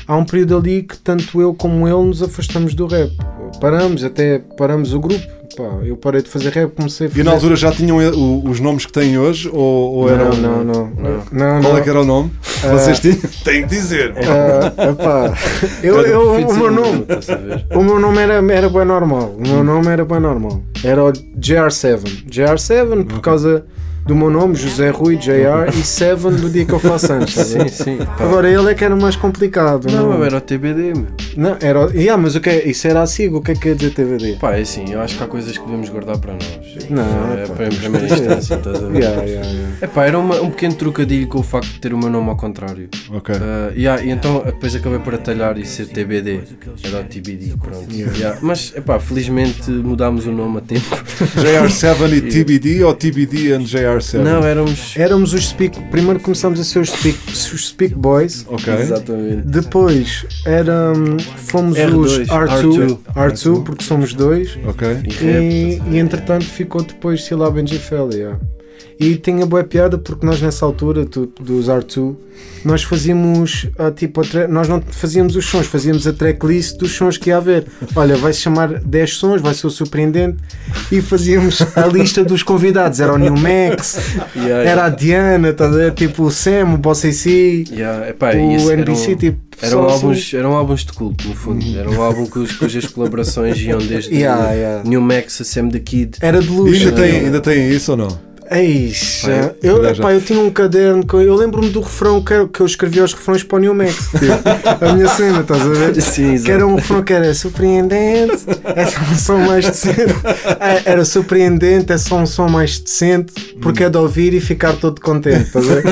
há 0.07 0.15
um 0.15 0.23
período 0.25 0.57
ali 0.57 0.83
que 0.83 0.97
tanto 0.97 1.41
eu 1.41 1.53
como 1.53 1.87
ele 1.87 2.07
nos 2.07 2.21
afastamos 2.23 2.73
do 2.75 2.85
rap. 2.87 3.11
Paramos, 3.59 4.03
até 4.03 4.39
paramos 4.57 4.93
o 4.93 4.99
grupo. 4.99 5.35
Pá, 5.55 5.63
eu 5.85 5.95
parei 5.95 6.21
de 6.21 6.27
fazer 6.29 6.49
rap, 6.49 6.71
comecei 6.75 7.07
a 7.07 7.09
fazer... 7.09 7.21
E 7.21 7.23
na 7.23 7.31
altura 7.31 7.55
já 7.55 7.71
tinham 7.71 8.01
eh, 8.01 8.09
o- 8.09 8.43
os 8.49 8.59
nomes 8.59 8.85
que 8.85 8.91
têm 8.91 9.17
hoje? 9.17 9.49
Ou, 9.53 9.93
ou 9.93 10.07
não, 10.07 10.13
eram. 10.13 10.35
não, 10.35 10.63
não, 10.65 10.91
não, 10.99 11.23
não, 11.31 11.61
Qual 11.61 11.77
é 11.77 11.81
que 11.81 11.89
era 11.89 12.01
o 12.01 12.03
nome? 12.05 12.31
Ah, 12.63 12.67
Vocês 12.73 12.99
tinham? 12.99 13.17
Tem 13.45 13.61
que 13.61 13.69
dizer. 13.69 14.13
Ah, 14.17 14.89
epá, 14.89 15.33
eu, 15.81 16.01
eu, 16.01 16.31
o 16.47 16.53
meu 16.57 16.71
nome? 16.71 17.05
O 17.73 17.83
meu 17.83 17.99
nome 17.99 18.17
era, 18.19 18.33
era 18.53 18.69
bem 18.69 18.83
normal. 18.85 19.33
O 19.37 19.47
meu 19.47 19.63
nome 19.63 19.87
era 19.87 20.03
bem 20.03 20.19
normal. 20.19 20.61
Era 20.83 21.03
o 21.05 21.11
JR7. 21.13 22.25
JR7 22.29 23.05
por 23.05 23.21
causa 23.21 23.65
do 24.05 24.15
meu 24.15 24.29
nome, 24.29 24.53
José 24.55 24.91
Rui 24.91 25.17
JR, 25.17 25.67
e 25.73 25.81
7 25.83 26.21
do 26.21 26.47
dia 26.49 26.63
que 26.63 26.73
eu 26.73 26.79
faço 26.79 27.11
anos. 27.11 27.29
estás 27.31 27.55
a 27.55 27.57
ver? 27.63 27.69
Sim, 27.69 27.83
sim. 27.83 27.97
pá. 27.97 28.23
Agora 28.23 28.47
ele 28.49 28.71
é 28.71 28.75
que 28.75 28.83
era 28.85 28.95
mais 28.95 29.15
complicado. 29.15 29.89
Não, 29.91 30.09
não, 30.09 30.13
eu 30.17 30.23
era 30.23 30.37
o 30.37 30.41
TBD, 30.41 30.93
meu. 30.93 31.07
Não, 31.35 31.57
era. 31.59 31.89
Yeah, 31.91 32.21
mas 32.21 32.35
o 32.35 32.39
que 32.41 32.49
é, 32.49 32.67
isso 32.69 32.87
era 32.87 33.01
a 33.01 33.07
SIG, 33.07 33.33
o 33.33 33.41
que 33.41 33.51
é 33.51 33.53
que 33.55 33.61
quer 33.61 33.75
dizer 33.75 33.91
TVD? 33.95 34.37
Pá, 34.39 34.55
é 34.55 34.61
assim, 34.61 34.85
eu 34.91 35.01
acho 35.01 35.17
que 35.17 35.23
há 35.23 35.27
coisas 35.27 35.57
que 35.57 35.65
devemos 35.65 35.89
guardar 35.89 36.17
para 36.19 36.33
nós. 36.33 36.45
Não, 36.89 37.33
é, 37.33 37.47
pá. 37.47 37.53
para 37.55 37.65
em 37.67 37.75
primeira 37.75 38.05
instância, 38.05 38.55
estás 38.55 38.83
a 38.83 38.87
ver? 38.87 38.99
Yeah, 39.01 39.23
yeah, 39.23 39.47
yeah. 39.49 39.75
Epá, 39.81 40.05
era 40.05 40.19
uma- 40.19 40.39
um 40.39 40.49
pequeno 40.51 40.75
trocadilho 40.75 41.27
com 41.27 41.39
o 41.39 41.43
facto 41.43 41.67
de 41.73 41.79
ter 41.79 41.91
o 41.93 41.97
meu 41.97 42.09
nome 42.09 42.29
ao 42.29 42.37
contrário. 42.37 42.87
Ok. 43.11 43.35
Ah, 43.35 43.71
yeah, 43.75 44.03
e 44.03 44.11
então 44.11 44.43
depois 44.45 44.75
acabei 44.75 44.99
por 44.99 45.15
atalhar 45.15 45.57
e 45.57 45.65
ser 45.65 45.87
TBD. 45.87 46.41
Era 46.83 46.99
o 47.01 47.03
TBD, 47.05 47.53
pronto. 47.59 47.87
Yeah, 47.91 48.37
Mas, 48.41 48.71
epá, 48.75 48.99
felizmente 48.99 49.69
mudámos 49.71 50.27
o 50.27 50.31
nome 50.31 50.59
a 50.59 50.61
tempo. 50.61 50.95
JR7 51.41 52.13
e 52.13 52.21
TBD 52.29 52.83
ou 52.83 52.93
TBD 52.93 53.53
and 53.53 53.63
JR7? 53.97 54.19
Não, 54.19 54.43
éramos. 54.43 54.93
Éramos 54.97 55.33
os 55.33 55.47
Speak. 55.47 55.79
Primeiro 55.89 56.19
começámos 56.19 56.59
a 56.59 56.63
ser 56.63 56.79
os 56.79 56.89
Speak, 56.89 57.17
os 57.29 57.67
speak 57.67 57.95
Boys. 57.95 58.45
Ok. 58.47 58.73
Exatamente. 58.73 59.47
Depois 59.47 60.25
era, 60.45 60.93
fomos 61.37 61.77
R2, 61.77 61.95
os 61.95 62.17
R2, 62.19 62.27
R2, 62.27 62.97
R2, 63.15 63.63
porque 63.63 63.83
somos 63.83 64.13
dois. 64.13 64.57
Ok. 64.67 64.87
E. 65.21 65.25
E, 65.25 65.81
e 65.91 65.97
entretanto 65.97 66.45
ficou 66.45 66.81
depois 66.83 67.23
Sila 67.23 67.49
Benjifel, 67.49 68.09
yeah. 68.11 68.39
E 68.99 69.15
tinha 69.17 69.45
boa 69.45 69.63
piada 69.63 69.97
porque 69.97 70.25
nós 70.25 70.41
nessa 70.41 70.65
altura 70.65 71.05
tu- 71.05 71.29
dos 71.39 71.67
R2 71.67 72.15
nós 72.65 72.81
fazíamos 72.83 73.67
a, 73.77 73.91
tipo 73.91 74.21
a 74.21 74.47
nós 74.47 74.67
não 74.67 74.81
fazíamos 74.81 75.35
os 75.35 75.45
sons, 75.45 75.67
fazíamos 75.67 76.05
a 76.07 76.11
tracklist 76.13 76.77
dos 76.77 76.91
sons 76.91 77.17
que 77.17 77.29
ia 77.29 77.37
haver. 77.37 77.65
Olha, 77.95 78.15
vai 78.17 78.33
se 78.33 78.39
chamar 78.41 78.79
10 78.79 79.13
sons, 79.15 79.41
vai 79.41 79.53
ser 79.53 79.67
o 79.67 79.69
surpreendente 79.69 80.37
e 80.91 81.01
fazíamos 81.01 81.61
a 81.75 81.85
lista 81.87 82.23
dos 82.25 82.41
convidados. 82.43 82.99
Era 82.99 83.13
o 83.13 83.17
New 83.17 83.35
Max, 83.37 83.97
Yeah, 84.35 84.69
era 84.69 84.85
a 84.85 84.89
Diana, 84.89 85.53
tá 85.53 85.67
a 85.69 85.91
tipo 85.91 86.23
o 86.23 86.31
Sam, 86.31 86.73
o 86.73 86.77
Boss 86.77 87.05
AC, 87.05 87.65
Yeah, 87.71 88.09
epá, 88.09 88.33
e 88.33 88.37
o 88.57 88.71
eram- 88.71 88.81
NBC, 88.81 89.15
tipo 89.15 89.39
Eram 89.61 89.71
só 89.83 89.85
assim. 89.87 89.93
álbuns, 90.05 90.33
eram 90.33 90.51
álbuns 90.55 90.85
de 90.85 90.93
culto, 90.93 91.27
no 91.27 91.35
fundo. 91.35 91.77
Era 91.77 91.89
um 91.89 92.01
álbum 92.01 92.25
cuj- 92.25 92.57
cujas 92.57 92.85
colaborações 92.87 93.57
iam 93.61 93.77
desde 93.79 94.13
Yeah, 94.15 94.51
yeah. 94.51 94.83
New 94.89 94.99
Max 95.01 95.39
a 95.39 95.43
Sam 95.45 95.69
the 95.69 95.79
Kid. 95.79 96.17
Era 96.19 96.41
de 96.41 96.47
E 96.47 96.51
luxo. 96.51 96.73
ainda 96.87 96.91
tem, 96.91 97.19
ainda 97.19 97.39
tem 97.41 97.69
isso 97.71 97.91
ou 97.91 97.97
não? 97.97 98.24
Eixa, 98.51 99.27
Vai, 99.31 99.55
eu, 99.63 99.83
já, 99.83 99.93
já. 99.93 100.03
epá, 100.03 100.13
eu 100.13 100.21
tinha 100.21 100.39
um 100.39 100.49
caderno, 100.51 101.05
que 101.05 101.13
eu, 101.15 101.21
eu 101.21 101.35
lembro-me 101.35 101.69
do 101.69 101.81
refrão 101.81 102.21
que, 102.21 102.33
eu- 102.33 102.47
que 102.47 102.59
eu 102.61 102.65
escrevia 102.65 103.03
os 103.03 103.13
refrões 103.13 103.43
para 103.43 103.57
o 103.57 103.59
New 103.59 103.73
Max. 103.73 104.09
tipo, 104.11 104.85
a 104.85 104.93
minha 104.93 105.07
cena, 105.09 105.41
estás 105.41 105.61
a 105.61 105.69
ver? 105.69 106.01
Sim. 106.01 106.41
Que 106.43 106.51
era 106.51 106.65
um 106.65 106.75
refrão 106.75 107.01
que 107.03 107.11
era 107.13 107.33
surpreendente, 107.33 108.45
é 108.75 108.85
só 108.85 108.99
um 109.01 109.15
som 109.17 109.37
mais 109.39 109.65
decente. 109.65 110.13
É, 110.59 110.91
Era 110.91 111.05
surpreendente, 111.05 111.91
é 111.91 111.97
só 111.97 112.17
um 112.17 112.25
som 112.25 112.47
mais 112.47 112.77
decente, 112.79 113.33
porque 113.61 113.83
é 113.83 113.89
de 113.89 113.97
ouvir 113.97 114.33
e 114.33 114.39
ficar 114.39 114.73
todo 114.73 115.01
contente, 115.01 115.43
estás 115.47 115.69
a 115.69 115.75
ver? 115.75 115.83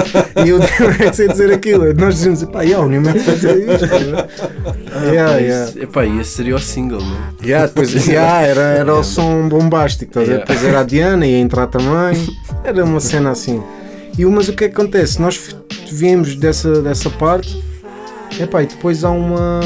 E 0.46 0.54
o 0.54 0.60
New 0.60 1.00
Max 1.00 1.20
ia 1.20 1.28
dizer 1.28 1.52
aquilo. 1.52 1.94
Nós 1.94 2.16
dizíamos, 2.16 2.44
pá, 2.46 2.62
yeah, 2.62 2.86
o 2.86 2.90
New 2.90 3.02
Max 3.02 3.24
vai 3.24 3.36
dizer 3.36 3.58
isto. 3.58 3.86
a 3.86 3.88
ver? 3.88 5.14
Yeah, 5.14 5.38
yeah. 5.38 5.70
Esse- 5.70 5.80
Epá, 5.84 6.06
e 6.06 6.20
esse 6.20 6.30
seria 6.32 6.56
o 6.56 6.60
single, 6.60 7.02
não 7.02 7.16
é? 7.16 7.46
Yeah, 7.48 7.68
depois, 7.68 7.94
yeah, 8.08 8.42
era, 8.46 8.62
era 8.62 8.94
o 8.96 9.04
som 9.04 9.48
bombástico, 9.50 10.12
estás 10.12 10.30
a 10.30 10.32
ver? 10.34 10.40
Depois 10.40 10.64
era 10.64 10.80
a 10.82 10.84
Diana, 10.84 11.26
ia 11.26 11.40
entrar 11.40 11.68
também, 11.68 12.14
era 12.64 12.84
uma 12.84 13.00
cena 13.00 13.32
assim. 13.32 13.62
E, 14.18 14.26
mas 14.26 14.48
o 14.48 14.54
que 14.54 14.66
é 14.66 14.70
que 14.70 14.76
acontece? 14.76 15.22
Nós 15.22 15.56
viemos 15.92 16.36
dessa, 16.36 16.82
dessa 16.82 17.10
parte, 17.10 17.62
epá, 18.40 18.64
e 18.64 18.68
depois 18.68 19.04
há, 19.04 19.10
uma, 19.12 19.60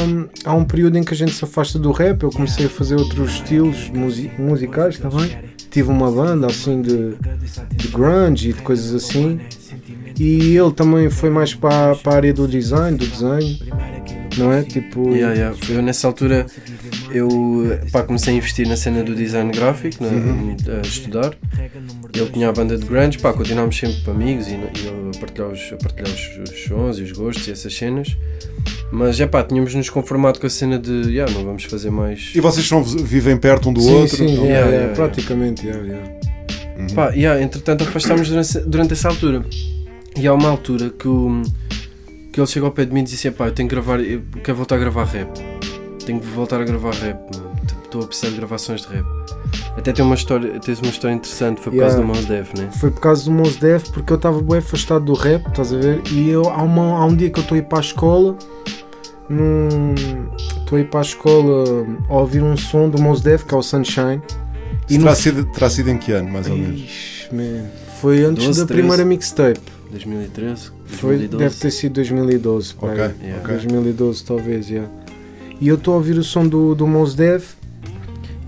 há 0.44 0.54
um 0.54 0.64
período 0.64 0.96
em 0.98 1.04
que 1.04 1.12
a 1.12 1.16
gente 1.16 1.32
se 1.34 1.44
afasta 1.44 1.78
do 1.78 1.92
rap, 1.92 2.22
eu 2.22 2.30
comecei 2.30 2.66
a 2.66 2.70
fazer 2.70 2.96
outros 2.96 3.34
estilos 3.34 3.88
musi- 3.90 4.30
musicais 4.38 4.98
também. 4.98 5.30
Tive 5.70 5.90
uma 5.90 6.10
banda 6.10 6.46
assim 6.46 6.80
de, 6.80 7.14
de 7.72 7.88
grunge 7.88 8.50
e 8.50 8.52
de 8.54 8.62
coisas 8.62 8.94
assim. 8.94 9.38
E 10.18 10.56
ele 10.56 10.72
também 10.72 11.10
foi 11.10 11.28
mais 11.30 11.54
para, 11.54 11.94
para 11.96 12.12
a 12.12 12.16
área 12.16 12.32
do 12.32 12.48
design, 12.48 12.96
do 12.96 13.06
desenho, 13.06 13.58
não 14.38 14.52
é? 14.52 14.62
Tipo, 14.62 15.14
Yeah, 15.14 15.34
yeah. 15.34 15.56
Eu 15.68 15.82
nessa 15.82 16.06
altura 16.06 16.46
eu 17.12 17.28
pá, 17.92 18.02
comecei 18.02 18.34
a 18.34 18.36
investir 18.36 18.66
na 18.68 18.76
cena 18.76 19.02
do 19.02 19.14
design 19.14 19.50
gráfico, 19.52 20.02
na- 20.02 20.10
Uhum. 20.10 20.56
a 20.78 20.86
estudar. 20.86 21.34
Ele 22.14 22.30
tinha 22.30 22.48
a 22.48 22.52
banda 22.52 22.76
de 22.76 22.86
grunge, 22.86 23.18
pá, 23.18 23.32
continuámos 23.32 23.76
sempre 23.76 24.10
amigos 24.10 24.46
e, 24.48 24.52
e 24.52 24.86
eu 24.86 25.10
a 25.14 25.18
partilhar, 25.18 25.50
os, 25.50 25.72
a 25.72 25.76
partilhar 25.76 26.08
os, 26.08 26.50
os 26.50 26.64
sons 26.64 26.98
e 26.98 27.02
os 27.02 27.12
gostos 27.12 27.46
e 27.48 27.52
essas 27.52 27.74
cenas. 27.74 28.16
Mas 28.90 29.20
é 29.20 29.26
pá, 29.26 29.42
tínhamos 29.42 29.74
nos 29.74 29.90
conformado 29.90 30.38
com 30.40 30.46
a 30.46 30.50
cena 30.50 30.78
de 30.78 30.90
yeah, 31.10 31.30
não 31.32 31.44
vamos 31.44 31.64
fazer 31.64 31.90
mais. 31.90 32.32
E 32.34 32.40
vocês 32.40 32.70
não 32.70 32.82
vivem 32.82 33.36
perto 33.36 33.68
um 33.68 33.72
do 33.72 33.80
sim, 33.80 33.92
outro? 33.92 34.16
sim, 34.16 34.24
yeah, 34.24 34.44
Yeah, 34.44 34.60
yeah, 34.60 34.76
yeah, 34.76 34.94
praticamente, 34.94 35.66
yeah, 35.66 35.84
yeah. 35.84 36.18
Pá, 36.94 37.10
yeah, 37.10 37.42
entretanto 37.42 37.84
afastámos 37.84 38.28
durante, 38.28 38.58
durante 38.60 38.92
essa 38.92 39.08
altura. 39.08 39.44
E 40.16 40.26
há 40.26 40.32
uma 40.32 40.48
altura 40.48 40.90
que, 40.90 41.06
o, 41.06 41.42
que 42.38 42.42
ele 42.42 42.46
chega 42.46 42.66
ao 42.66 42.72
pé 42.72 42.84
de 42.84 42.92
mim 42.94 43.00
e 43.00 43.02
diz 43.02 43.14
assim: 43.14 43.32
pá, 43.32 43.46
eu 43.48 43.52
tenho 43.52 43.68
que 43.68 43.74
gravar, 43.74 43.98
eu 44.00 44.22
quero 44.44 44.56
voltar 44.56 44.76
a 44.76 44.78
gravar 44.78 45.04
rap. 45.04 45.28
Tenho 46.06 46.20
que 46.20 46.26
voltar 46.28 46.60
a 46.60 46.64
gravar 46.64 46.94
rap, 46.94 47.18
mano. 47.36 47.50
Tipo, 47.66 47.84
Estou 47.84 48.02
a 48.02 48.06
precisar 48.06 48.28
de 48.30 48.36
gravações 48.36 48.82
de 48.82 48.88
rap. 48.94 49.06
Até 49.76 49.92
tem 49.92 50.04
uma 50.04 50.14
história, 50.14 50.60
tens 50.60 50.78
uma 50.80 50.90
história 50.90 51.14
interessante, 51.14 51.60
foi 51.60 51.72
por 51.72 51.78
causa 51.80 51.96
do 51.96 52.02
Yeah. 52.02 52.18
Mos 52.20 52.26
Def, 52.26 52.54
né? 52.58 52.68
Foi 52.78 52.90
por 52.90 53.00
causa 53.00 53.24
do 53.24 53.30
Mos 53.32 53.56
Def, 53.56 53.90
porque 53.90 54.12
eu 54.12 54.16
estava 54.16 54.40
bem 54.42 54.58
afastado 54.58 55.04
do 55.04 55.14
rap, 55.14 55.46
estás 55.48 55.72
a 55.72 55.76
ver? 55.78 56.02
E 56.12 56.28
eu, 56.28 56.48
há, 56.48 56.62
uma, 56.62 56.98
há 56.98 57.04
um 57.06 57.14
dia 57.16 57.30
que 57.30 57.38
eu 57.38 57.42
estou 57.42 57.54
a 57.56 57.58
ir 57.58 57.62
para 57.64 57.78
a 57.78 57.80
escola, 57.80 58.36
estou 60.60 60.76
a 60.78 60.80
ir 60.80 60.88
para 60.90 61.00
a 61.00 61.02
escola 61.02 61.86
a 62.08 62.14
ouvir 62.14 62.42
um 62.42 62.56
som 62.56 62.88
do 62.88 63.00
Mos 63.00 63.20
Def, 63.20 63.44
que 63.44 63.54
é 63.54 63.56
o 63.56 63.62
Sunshine. 63.62 64.20
No- 64.90 64.98
terá, 64.98 65.14
sido, 65.14 65.44
terá 65.46 65.70
sido 65.70 65.90
em 65.90 65.98
que 65.98 66.12
ano, 66.12 66.30
mais 66.30 66.48
ou 66.48 66.56
menos? 66.56 66.80
Ixi, 66.80 67.34
man. 67.34 67.64
Foi 68.00 68.24
antes 68.24 68.44
12, 68.44 68.60
da 68.60 68.66
13. 68.66 68.80
primeira 68.82 69.04
mixtape. 69.04 69.60
2013, 69.90 70.70
Foi, 70.86 71.16
2012. 71.16 71.36
deve 71.44 71.54
ter 71.56 71.70
sido 71.70 71.92
2012. 71.94 72.74
pá, 72.74 72.86
Ok, 72.88 73.02
aí. 73.02 73.12
Yeah. 73.22 73.42
ok. 73.42 73.54
2012 73.56 74.24
talvez, 74.24 74.68
yeah. 74.70 74.90
E 75.60 75.68
eu 75.68 75.74
estou 75.76 75.94
a 75.94 75.96
ouvir 75.96 76.16
o 76.18 76.22
som 76.24 76.46
do, 76.46 76.74
do 76.74 76.86
Mos 76.86 77.14
Def 77.14 77.54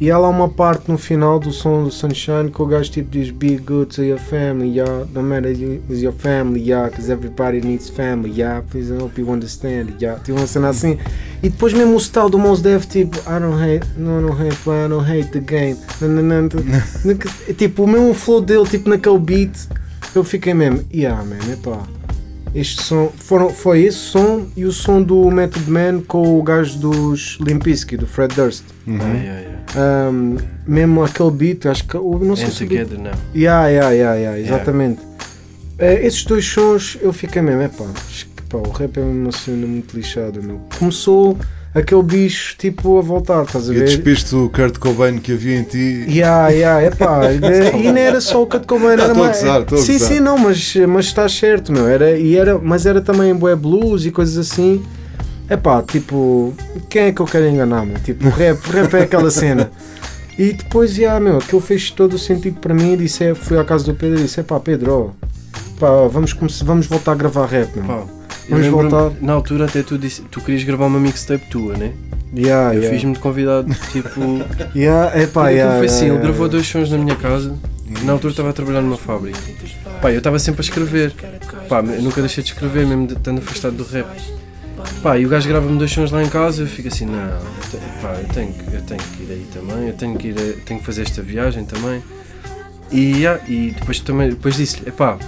e 0.01 0.11
há 0.11 0.17
lá 0.17 0.29
uma 0.31 0.49
parte 0.49 0.91
no 0.91 0.97
final 0.97 1.39
do 1.39 1.53
som 1.53 1.85
do 1.85 1.91
Sunshine 1.91 2.51
que 2.51 2.63
o 2.63 2.65
gajo 2.67 2.91
tipo 2.91 3.11
diz 3.11 3.31
Be 3.31 3.57
good 3.59 3.95
to 3.95 4.03
your 4.03 4.19
family, 4.19 4.77
yeah, 4.79 5.05
no 5.13 5.23
matter 5.23 5.51
you, 5.51 5.83
is 5.91 6.01
your 6.03 6.13
family, 6.15 6.61
yeah, 6.71 6.89
cause 6.89 7.11
everybody 7.13 7.61
needs 7.61 7.91
family, 7.91 8.33
yeah, 8.41 8.63
please 8.71 8.91
I 8.95 8.99
hope 8.99 9.21
you 9.21 9.29
understand, 9.31 9.95
yeah. 10.01 10.19
Tipo 10.21 10.39
uma 10.39 10.47
cena 10.47 10.69
assim. 10.71 10.97
E 11.43 11.49
depois 11.51 11.73
mesmo 11.75 11.97
o 11.97 12.01
style 12.01 12.31
do 12.31 12.39
Mos 12.39 12.63
Def 12.63 12.87
tipo 12.87 13.19
I 13.29 13.41
don't 13.41 13.61
hate, 13.61 13.87
no, 13.99 14.21
no 14.23 14.33
hate, 14.33 14.57
but 14.65 14.75
I 14.75 14.89
don't 14.89 15.05
hate 15.05 15.31
the 15.33 15.41
game. 15.41 15.77
Tipo 17.59 17.85
o 17.85 17.87
mesmo 17.89 18.15
flow 18.15 18.41
dele, 18.41 18.67
tipo 18.69 18.89
naquele 18.89 19.19
beat, 19.19 19.69
eu 20.15 20.25
fiquei 20.25 20.55
mesmo, 20.55 20.85
yeah 20.93 21.23
man, 21.25 21.39
epá. 21.53 21.79
Este 22.53 22.83
som, 22.83 23.13
foram, 23.17 23.49
foi 23.51 23.83
esse 23.83 23.99
som 23.99 24.49
e 24.57 24.65
o 24.65 24.73
som 24.73 25.01
do 25.01 25.31
Method 25.31 25.71
Man 25.71 26.01
com 26.01 26.37
o 26.37 26.43
gajo 26.43 26.79
dos 26.81 27.39
Limp 27.41 27.63
Bizkit, 27.63 27.99
do 27.99 28.09
Fred 28.09 28.35
Durst. 28.35 28.65
Uhum. 28.89 28.99
Ah, 29.01 29.15
yeah, 29.15 29.41
yeah. 29.41 30.11
Um, 30.11 30.37
mesmo 30.67 31.05
aquele 31.05 31.31
beat, 31.31 31.67
acho 31.67 31.87
que 31.87 31.97
o- 31.97 32.19
não 32.19 32.35
sei 32.35 32.47
And 32.47 32.51
se 32.51 32.65
o 32.65 32.67
beat- 32.67 32.91
now. 32.99 33.13
Yeah, 33.35 33.69
yeah, 33.69 33.91
yeah, 33.93 34.15
yeah, 34.17 34.41
exatamente. 34.41 35.01
Eh, 35.79 36.05
esses 36.05 36.25
dois 36.25 36.45
sons 36.45 36.99
eu 37.01 37.13
fiquei 37.13 37.41
mesmo, 37.41 37.63
epá, 37.63 37.85
acho 38.09 38.27
que, 38.27 38.43
pá, 38.49 38.59
o 38.59 38.71
rap 38.73 38.99
é 38.99 39.01
uma 39.01 39.31
cena 39.31 39.65
muito 39.67 39.97
lixada, 39.97 40.41
meu. 40.43 40.61
Começou 40.77 41.39
aquele 41.75 42.03
bicho 42.03 42.57
tipo 42.59 42.99
a 42.99 43.03
voltar, 43.03 43.45
estás 43.45 43.69
a 43.69 43.73
E 43.73 43.77
ver? 43.77 43.85
despiste 43.85 44.35
o 44.35 44.49
Kurt 44.49 44.79
Cobain 44.79 45.19
que 45.19 45.33
havia 45.33 45.59
em 45.59 45.63
ti. 45.63 46.05
Yeah, 46.09 46.49
yeah, 46.51 46.85
epá, 46.85 47.21
e 47.33 47.85
não 47.93 47.97
era 47.97 48.21
só 48.21 48.43
o 48.43 48.47
Cut 48.47 48.67
Cobain, 48.67 48.97
Ah, 48.99 49.05
era 49.05 49.15
mais. 49.15 49.39
gozar, 49.41 49.65
sim, 49.79 49.99
sim, 49.99 50.21
não, 50.21 50.37
mas, 50.39 50.75
mas 50.89 51.07
estás 51.07 51.33
certo, 51.33 51.73
meu. 51.73 51.87
Era, 51.89 52.17
e 52.19 52.37
era, 52.37 52.59
mas 52.59 52.87
era 52.87 53.01
também 53.01 53.35
bué 53.35 53.55
blues 53.55 54.05
e 54.05 54.11
coisas 54.11 54.37
assim. 54.39 54.83
Epá, 55.49 55.83
tipo, 55.83 56.55
quem 56.89 57.03
é 57.07 57.13
que 57.13 57.21
eu 57.21 57.27
quero 57.27 57.49
enganar, 57.49 57.85
meu? 57.85 57.99
Tipo, 57.99 58.27
o 58.29 58.31
rap, 58.31 58.59
rap 58.71 58.95
é 58.95 59.03
aquela 59.03 59.31
cena. 59.31 59.71
E 60.39 60.53
depois, 60.53 60.97
yeah, 60.97 61.19
meu, 61.21 61.39
aquilo 61.39 61.61
fez 61.61 61.91
todo 61.91 62.15
o 62.15 62.19
sentido 62.19 62.59
para 62.61 62.73
mim. 62.73 62.97
Disse, 62.97 63.35
fui 63.35 63.59
à 63.59 63.65
casa 63.65 63.85
do 63.85 63.95
Pedro 63.95 64.21
e 64.21 64.23
disse: 64.23 64.43
pá, 64.45 64.59
Pedro, 64.61 64.93
ó, 64.93 65.29
pá, 65.79 66.07
vamos, 66.09 66.33
vamos 66.63 66.87
voltar 66.87 67.13
a 67.13 67.15
gravar 67.17 67.47
rap, 67.47 67.77
meu. 67.77 67.85
Pá, 67.85 68.05
Vamos 68.51 68.67
voltar. 68.67 69.13
Na 69.21 69.33
altura 69.33 69.65
até 69.67 69.83
tu 69.83 69.97
disse, 69.97 70.23
tu 70.23 70.41
querias 70.41 70.63
gravar 70.65 70.87
uma 70.87 70.99
mixtape 71.01 71.47
tua, 71.47 71.77
né? 71.77 71.93
Yeah, 72.35 72.75
eu 72.75 72.81
yeah. 72.81 72.95
fiz-me 72.97 73.15
de 73.15 73.19
convidado, 73.19 73.69
tipo. 73.91 74.21
Yeah, 74.75 75.21
epá, 75.21 75.49
yeah, 75.49 75.79
foi 75.79 75.87
assim, 75.87 76.05
yeah, 76.05 76.15
ele 76.15 76.23
gravou 76.23 76.47
yeah. 76.47 76.53
dois 76.53 76.67
sons 76.67 76.91
na 76.91 76.99
minha 76.99 77.17
casa. 77.17 77.57
Na 78.05 78.13
altura 78.13 78.33
estava 78.33 78.51
a 78.51 78.53
trabalhar 78.53 78.83
numa 78.83 78.97
fábrica. 78.97 79.39
Pá, 80.01 80.13
eu 80.13 80.19
estava 80.19 80.39
sempre 80.39 80.61
a 80.61 80.65
escrever. 80.65 81.13
Pá, 81.69 81.81
eu 81.81 82.03
nunca 82.03 82.21
deixei 82.21 82.43
de 82.45 82.51
escrever, 82.51 82.87
mesmo 82.87 83.07
estando 83.07 83.39
afastado 83.39 83.75
do 83.77 83.85
rap. 83.85 84.07
Pá, 85.03 85.19
e 85.19 85.27
o 85.27 85.29
gajo 85.29 85.49
grava-me 85.49 85.77
dois 85.77 85.91
sons 85.91 86.11
lá 86.11 86.23
em 86.23 86.29
casa, 86.29 86.63
eu 86.63 86.67
fico 86.67 86.89
assim, 86.89 87.05
não, 87.05 87.19
eu 87.19 87.41
tenho, 87.71 87.83
pá, 88.01 88.15
eu 88.15 88.29
tenho, 88.29 88.53
que- 88.53 88.75
eu 88.75 88.83
tenho 88.83 89.01
que 89.01 89.23
ir 89.25 89.33
aí 89.33 89.47
também, 89.53 89.89
eu 89.89 89.93
tenho 89.95 90.17
que 90.17 90.29
ir, 90.29 90.35
a- 90.39 90.65
tenho 90.65 90.81
que 90.81 90.87
fazer 90.87 91.03
esta 91.03 91.21
viagem 91.21 91.65
também. 91.65 92.03
E, 92.91 93.27
ah, 93.27 93.39
e 93.47 93.75
depois 93.79 94.01
também, 94.01 94.31
depois 94.31 94.57
disse-lhe, 94.57 94.89
epá, 94.89 95.19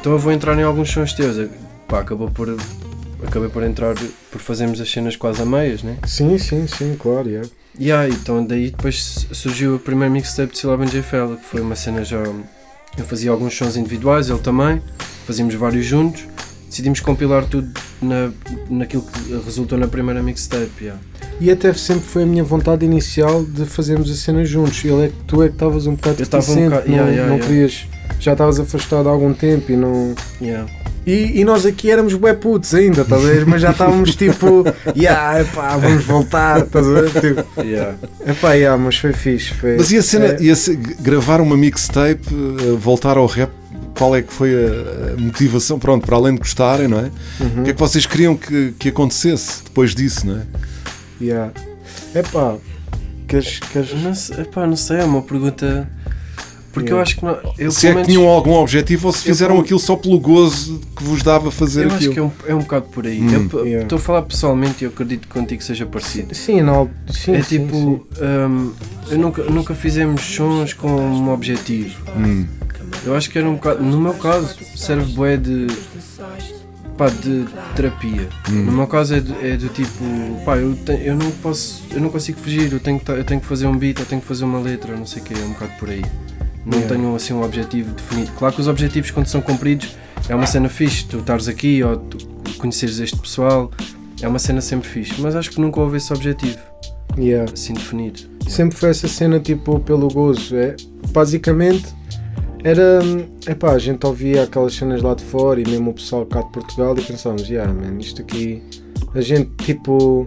então 0.00 0.12
eu 0.12 0.18
vou 0.18 0.32
entrar 0.32 0.58
em 0.58 0.62
alguns 0.62 0.90
sons 0.90 1.12
teus. 1.12 1.48
Pá, 1.94 2.00
acabou 2.00 2.28
por, 2.28 2.56
acabei 3.24 3.48
por 3.48 3.62
entrar, 3.62 3.94
por 4.32 4.40
fazermos 4.40 4.80
as 4.80 4.90
cenas 4.90 5.14
quase 5.14 5.40
a 5.40 5.46
meias, 5.46 5.84
né? 5.84 5.96
Sim, 6.04 6.36
sim, 6.38 6.66
sim, 6.66 6.96
claro, 6.98 7.28
yeah. 7.28 7.48
E 7.78 7.92
aí, 7.92 8.10
então 8.10 8.44
daí 8.44 8.70
depois 8.70 9.28
surgiu 9.30 9.76
o 9.76 9.78
primeiro 9.78 10.12
mixtape 10.12 10.52
de 10.54 10.58
Silaban 10.58 10.86
J. 10.86 11.02
Fella, 11.02 11.36
que 11.36 11.44
foi 11.44 11.60
uma 11.60 11.76
cena 11.76 12.04
já. 12.04 12.18
Eu 12.98 13.04
fazia 13.04 13.30
alguns 13.30 13.56
sons 13.56 13.76
individuais, 13.76 14.28
ele 14.28 14.40
também, 14.40 14.82
fazíamos 15.24 15.54
vários 15.54 15.86
juntos, 15.86 16.24
decidimos 16.68 16.98
compilar 16.98 17.44
tudo 17.46 17.70
na, 18.02 18.32
naquilo 18.68 19.02
que 19.04 19.32
resultou 19.44 19.78
na 19.78 19.86
primeira 19.86 20.20
mixtape. 20.20 20.72
yeah. 20.80 21.00
E 21.40 21.52
até 21.52 21.72
sempre 21.74 22.06
foi 22.06 22.24
a 22.24 22.26
minha 22.26 22.42
vontade 22.42 22.84
inicial 22.84 23.44
de 23.44 23.66
fazermos 23.66 24.10
a 24.10 24.14
cena 24.16 24.44
juntos. 24.44 24.84
Ele 24.84 25.04
é 25.06 25.12
tu 25.28 25.44
é 25.44 25.46
que 25.46 25.54
estavas 25.54 25.86
um 25.86 25.94
bocado 25.94 26.18
Eu 26.18 26.24
estava 26.24 26.42
um 26.42 26.46
reticente, 26.46 26.70
bocado- 26.70 26.88
não, 26.88 26.96
yeah, 26.96 27.10
yeah, 27.12 27.28
não 27.30 27.36
yeah. 27.36 27.46
querias. 27.46 27.86
Já 28.18 28.32
estavas 28.32 28.58
afastado 28.58 29.08
há 29.08 29.12
algum 29.12 29.32
tempo 29.34 29.70
e 29.72 29.76
não. 29.76 30.14
Yeah. 30.40 30.66
E, 31.06 31.40
e 31.40 31.44
nós 31.44 31.66
aqui 31.66 31.90
éramos 31.90 32.14
bué 32.14 32.32
putos 32.32 32.74
ainda, 32.74 33.02
estás 33.02 33.22
a 33.22 33.28
ver? 33.28 33.44
Mas 33.44 33.60
já 33.60 33.72
estávamos 33.72 34.16
tipo, 34.16 34.64
yeah, 34.96 35.40
epá, 35.42 35.76
vamos 35.76 36.04
voltar, 36.04 36.60
estás 36.60 36.86
a 36.86 36.92
ver? 36.92 37.10
Tipo, 37.10 37.44
Yeah. 37.62 37.96
epá, 38.26 38.52
yeah, 38.54 38.82
mas 38.82 38.96
foi 38.96 39.12
fixe. 39.12 39.52
Foi, 39.54 39.76
Mas 39.76 39.92
e 39.92 39.98
a 39.98 40.02
cena, 40.02 40.26
é, 40.26 40.38
e 40.40 40.50
a 40.50 40.54
gravar 41.00 41.40
uma 41.40 41.56
mixtape, 41.56 42.26
eh, 42.30 42.76
voltar 42.78 43.18
ao 43.18 43.26
rap, 43.26 43.50
qual 43.96 44.16
é 44.16 44.22
que 44.22 44.32
foi 44.32 44.54
a 44.54 45.20
motivação? 45.20 45.78
Pronto, 45.78 46.06
para 46.06 46.16
além 46.16 46.34
de 46.34 46.40
gostarem, 46.40 46.88
não 46.88 46.98
é? 46.98 47.10
Uhum. 47.40 47.60
O 47.60 47.64
que 47.64 47.70
é 47.70 47.72
que 47.74 47.80
vocês 47.80 48.06
queriam 48.06 48.36
que, 48.36 48.74
que 48.78 48.88
acontecesse 48.88 49.62
depois 49.64 49.94
disso, 49.94 50.26
não 50.26 50.38
é? 50.38 50.42
yeah. 51.20 51.52
Epá, 52.14 52.56
queres, 53.28 53.58
queres... 53.58 53.90
Não 53.94 54.12
epá, 54.42 54.66
não 54.66 54.76
sei, 54.76 54.98
é 54.98 55.04
uma 55.04 55.22
pergunta. 55.22 55.88
Porque 56.74 56.92
eu 56.92 57.00
acho 57.00 57.16
que 57.16 57.24
não, 57.24 57.38
eu, 57.58 57.70
se 57.70 57.86
é 57.86 57.90
que 57.90 57.94
menos- 57.94 58.08
tinham 58.08 58.26
algum 58.28 58.52
objetivo 58.54 59.06
ou 59.06 59.12
se 59.12 59.20
eu, 59.20 59.32
fizeram 59.34 59.54
pelo- 59.54 59.64
aquilo 59.64 59.78
só 59.78 59.96
pelo 59.96 60.18
gozo 60.18 60.80
que 60.96 61.02
vos 61.04 61.22
dava 61.22 61.50
fazer 61.50 61.84
eu 61.84 61.86
acho 61.88 61.96
aquilo. 61.96 62.12
que 62.12 62.18
é 62.18 62.22
um, 62.22 62.30
é 62.48 62.54
um 62.54 62.58
bocado 62.58 62.86
por 62.86 63.06
aí. 63.06 63.20
Hum. 63.20 63.32
Eu 63.32 63.48
p- 63.48 63.56
Yeah. 63.64 63.82
Estou 63.84 63.96
a 63.96 64.00
falar 64.00 64.22
pessoalmente 64.22 64.82
e 64.82 64.86
eu 64.86 64.90
acredito 64.90 65.22
que 65.22 65.28
contigo 65.28 65.62
seja 65.62 65.86
parecido. 65.86 66.34
Sim, 66.34 66.60
não, 66.62 66.90
sim, 67.10 67.32
é 67.34 67.42
sim, 67.42 67.58
tipo, 67.60 68.06
sim. 68.14 68.24
hum, 68.24 68.72
eu 69.10 69.18
nunca, 69.18 69.42
nunca 69.44 69.74
fizemos 69.74 70.20
sons 70.22 70.72
com 70.72 70.88
um 70.88 71.32
objetivo. 71.32 71.96
Hum. 72.16 72.46
Eu 73.06 73.14
acho 73.14 73.30
que 73.30 73.38
era 73.38 73.48
um 73.48 73.54
bocado, 73.54 73.82
no 73.82 74.00
meu 74.00 74.14
caso, 74.14 74.54
serve 74.76 75.12
bué 75.12 75.36
de, 75.36 75.66
pá, 76.96 77.08
de 77.08 77.44
terapia. 77.74 78.28
Hum. 78.50 78.64
No 78.64 78.72
meu 78.72 78.86
caso 78.86 79.14
é, 79.14 79.20
de- 79.20 79.46
é 79.46 79.56
do 79.56 79.68
tipo, 79.68 80.04
pá, 80.44 80.56
eu, 80.56 80.74
te- 80.74 81.00
eu 81.04 81.16
não 81.16 81.30
posso, 81.30 81.82
eu 81.90 82.00
não 82.00 82.08
consigo 82.08 82.38
fugir, 82.40 82.72
eu 82.72 82.80
tenho, 82.80 82.98
que 82.98 83.04
ta- 83.04 83.14
eu 83.14 83.24
tenho 83.24 83.40
que 83.40 83.46
fazer 83.46 83.66
um 83.66 83.76
beat, 83.76 83.98
eu 83.98 84.06
tenho 84.06 84.20
que 84.20 84.26
fazer 84.26 84.44
uma 84.44 84.60
letra, 84.60 84.96
não 84.96 85.06
sei 85.06 85.20
o 85.22 85.24
que, 85.24 85.34
é 85.34 85.44
um 85.44 85.50
bocado 85.50 85.72
por 85.78 85.90
aí. 85.90 86.02
Não 86.64 86.78
Yeah. 86.78 86.94
tenho 86.94 87.14
assim 87.14 87.34
um 87.34 87.42
objetivo 87.42 87.92
definido. 87.94 88.32
Claro 88.38 88.54
que 88.54 88.60
os 88.60 88.68
objetivos 88.68 89.10
quando 89.10 89.26
são 89.26 89.40
cumpridos 89.40 89.96
é 90.28 90.34
uma 90.34 90.46
cena 90.46 90.68
fixe, 90.68 91.04
tu 91.04 91.18
estares 91.18 91.46
aqui 91.48 91.82
ou 91.82 91.96
tu 91.96 92.18
conheceres 92.58 92.98
este 93.00 93.18
pessoal, 93.18 93.70
é 94.22 94.26
uma 94.28 94.38
cena 94.38 94.60
sempre 94.60 94.88
fixe, 94.88 95.20
mas 95.20 95.36
acho 95.36 95.50
que 95.50 95.60
nunca 95.60 95.80
houve 95.80 95.98
esse 95.98 96.12
objetivo 96.12 96.58
Yeah. 97.18 97.50
assim 97.52 97.74
definido. 97.74 98.20
Sempre 98.48 98.76
foi 98.76 98.90
essa 98.90 99.06
cena 99.08 99.38
tipo 99.38 99.78
pelo 99.80 100.08
gozo. 100.08 100.56
É, 100.56 100.74
basicamente 101.10 101.86
era. 102.62 103.00
Epá, 103.46 103.72
a 103.72 103.78
gente 103.78 104.04
ouvia 104.06 104.42
aquelas 104.44 104.74
cenas 104.74 105.02
lá 105.02 105.14
de 105.14 105.22
fora 105.22 105.60
e 105.60 105.68
mesmo 105.68 105.90
o 105.90 105.94
pessoal 105.94 106.24
cá 106.26 106.40
de 106.40 106.50
Portugal 106.50 106.96
e 106.98 107.02
pensávamos, 107.02 107.48
yeah, 107.48 107.70
man, 107.72 107.98
isto 108.00 108.22
aqui. 108.22 108.62
A 109.14 109.20
gente 109.20 109.50
tipo. 109.64 110.24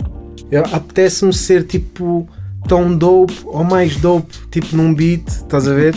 Apetece-me 0.71 1.33
ser 1.33 1.63
tipo 1.65 2.27
tão 2.67 2.95
dope 2.95 3.33
ou 3.45 3.63
mais 3.63 3.95
dope, 3.97 4.33
tipo 4.51 4.75
num 4.75 4.93
beat, 4.93 5.27
estás 5.27 5.67
a 5.67 5.73
ver? 5.73 5.95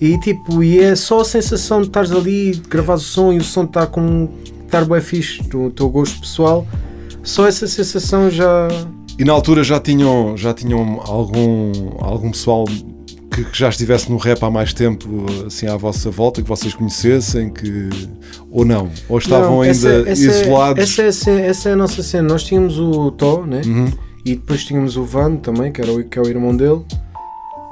E 0.00 0.18
tipo, 0.18 0.62
e 0.62 0.78
é 0.78 0.96
só 0.96 1.20
a 1.20 1.24
sensação 1.24 1.80
de 1.82 1.88
estares 1.88 2.10
ali, 2.10 2.52
de 2.52 2.68
gravar 2.68 2.94
o 2.94 2.98
som 2.98 3.32
e 3.32 3.38
o 3.38 3.44
som 3.44 3.64
estar 3.64 3.86
com. 3.86 4.28
estar 4.64 4.84
bem 4.84 5.00
fixe, 5.00 5.42
do 5.42 5.70
teu 5.70 5.88
gosto 5.88 6.20
pessoal. 6.20 6.66
Só 7.22 7.46
essa 7.46 7.66
sensação 7.66 8.30
já. 8.30 8.68
E 9.18 9.24
na 9.24 9.32
altura 9.34 9.62
já 9.62 9.78
tinham, 9.78 10.34
já 10.36 10.54
tinham 10.54 11.00
algum, 11.04 11.72
algum 11.98 12.30
pessoal 12.30 12.64
que, 13.30 13.44
que 13.44 13.58
já 13.58 13.68
estivesse 13.68 14.10
no 14.10 14.16
rap 14.16 14.42
há 14.42 14.50
mais 14.50 14.72
tempo 14.72 15.06
assim 15.46 15.66
à 15.66 15.76
vossa 15.76 16.10
volta, 16.10 16.40
que 16.40 16.48
vocês 16.48 16.72
conhecessem, 16.72 17.50
que 17.50 17.90
ou 18.50 18.64
não? 18.64 18.88
Ou 19.08 19.18
estavam 19.18 19.56
Não, 19.56 19.60
ainda 19.60 19.70
essa- 19.72 20.08
essa 20.08 20.22
é- 20.24 20.40
isolados? 20.42 20.82
Essa, 20.82 21.02
é 21.02 21.06
a 21.08 21.12
ce- 21.12 21.30
essa 21.42 21.68
é 21.68 21.72
a 21.72 21.76
nossa 21.76 22.02
cena. 22.02 22.28
Nós 22.28 22.42
tínhamos 22.44 22.78
o 22.78 23.10
Tó, 23.10 23.44
né? 23.44 23.60
Uhum. 23.66 23.92
E 24.24 24.34
depois 24.34 24.64
tínhamos 24.64 24.96
o 24.96 25.04
Van 25.04 25.36
também, 25.36 25.72
que, 25.72 25.80
era 25.80 25.92
o, 25.92 26.04
que 26.04 26.18
é 26.18 26.22
o 26.22 26.28
irmão 26.28 26.56
dele, 26.56 26.84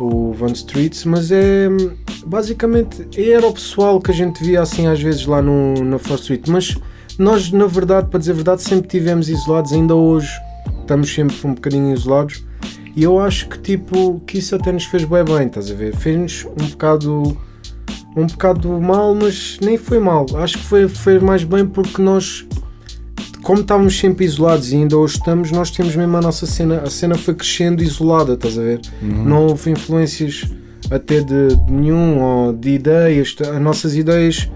o 0.00 0.32
Van 0.32 0.52
Streets. 0.52 1.04
Mas 1.04 1.30
é 1.30 1.68
basicamente 2.26 3.08
era 3.20 3.46
o 3.46 3.52
pessoal 3.52 4.00
que 4.00 4.10
a 4.10 4.14
gente 4.14 4.42
via 4.42 4.60
assim 4.62 4.86
às 4.86 5.00
vezes 5.00 5.26
lá 5.26 5.42
no, 5.42 5.74
na 5.84 5.98
First 5.98 6.22
Street. 6.22 6.48
Mas 6.48 6.76
nós, 7.18 7.50
na 7.50 7.66
verdade, 7.66 8.08
para 8.08 8.18
dizer 8.18 8.32
a 8.32 8.34
verdade, 8.36 8.62
sempre 8.62 8.88
tivemos 8.88 9.28
isolados, 9.28 9.72
ainda 9.72 9.94
hoje 9.94 10.30
estamos 10.80 11.12
sempre 11.12 11.36
um 11.44 11.54
bocadinho 11.54 11.92
isolados. 11.92 12.44
E 12.96 13.02
eu 13.02 13.18
acho 13.20 13.48
que 13.48 13.58
tipo 13.58 14.20
que 14.26 14.38
isso 14.38 14.56
até 14.56 14.72
nos 14.72 14.84
fez 14.84 15.04
bem 15.04 15.24
bem, 15.24 15.46
estás 15.46 15.70
a 15.70 15.74
ver? 15.74 15.94
Fez-nos 15.94 16.46
um 16.46 16.66
bocado 16.68 17.36
um 18.16 18.26
bocado 18.26 18.68
mal, 18.80 19.14
mas 19.14 19.58
nem 19.60 19.76
foi 19.76 19.98
mal. 19.98 20.26
Acho 20.34 20.58
que 20.58 20.64
foi, 20.64 20.88
foi 20.88 21.18
mais 21.20 21.44
bem 21.44 21.64
porque 21.64 22.02
nós, 22.02 22.46
como 23.48 23.62
estávamos 23.62 23.98
sempre 23.98 24.26
isolados 24.26 24.74
e 24.74 24.76
ainda 24.76 24.98
hoje 24.98 25.16
estamos, 25.16 25.50
nós 25.50 25.70
temos 25.70 25.96
mesmo 25.96 26.14
a 26.18 26.20
nossa 26.20 26.44
cena. 26.44 26.82
A 26.82 26.90
cena 26.90 27.14
foi 27.14 27.32
crescendo 27.32 27.82
isolada, 27.82 28.34
estás 28.34 28.58
a 28.58 28.62
ver? 28.62 28.82
Não 29.00 29.46
houve 29.46 29.70
influências 29.70 30.44
até 30.90 31.22
de, 31.22 31.56
de 31.56 31.72
nenhum 31.72 32.22
ou 32.22 32.52
de 32.52 32.72
ideias. 32.72 33.34
As 33.40 33.58
nossas 33.58 33.96
ideias 33.96 34.50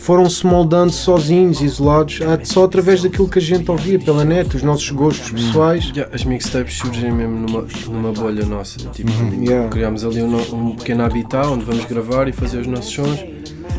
foram-se 0.00 0.46
moldando 0.46 0.92
sozinhos, 0.92 1.62
isolados, 1.62 2.18
só 2.44 2.64
através 2.64 3.02
daquilo 3.02 3.30
que 3.30 3.38
a 3.38 3.42
gente 3.42 3.70
ouvia 3.70 3.98
pela 3.98 4.26
net, 4.26 4.54
os 4.54 4.62
nossos 4.62 4.90
gostos 4.90 5.30
pessoais. 5.30 5.90
Yeah, 5.96 6.14
as 6.14 6.22
mixtapes 6.22 6.76
surgem 6.76 7.10
mesmo 7.10 7.48
numa, 7.48 7.66
numa 7.86 8.12
bolha 8.12 8.44
nossa. 8.44 8.76
Tipo, 8.90 9.10
Yeah. 9.40 9.70
criámos 9.70 10.04
ali 10.04 10.22
um, 10.22 10.36
um 10.54 10.76
pequeno 10.76 11.02
habitat 11.02 11.46
onde 11.46 11.64
vamos 11.64 11.86
gravar 11.86 12.28
e 12.28 12.32
fazer 12.32 12.58
os 12.58 12.66
nossos 12.66 12.92
sons. 12.92 13.24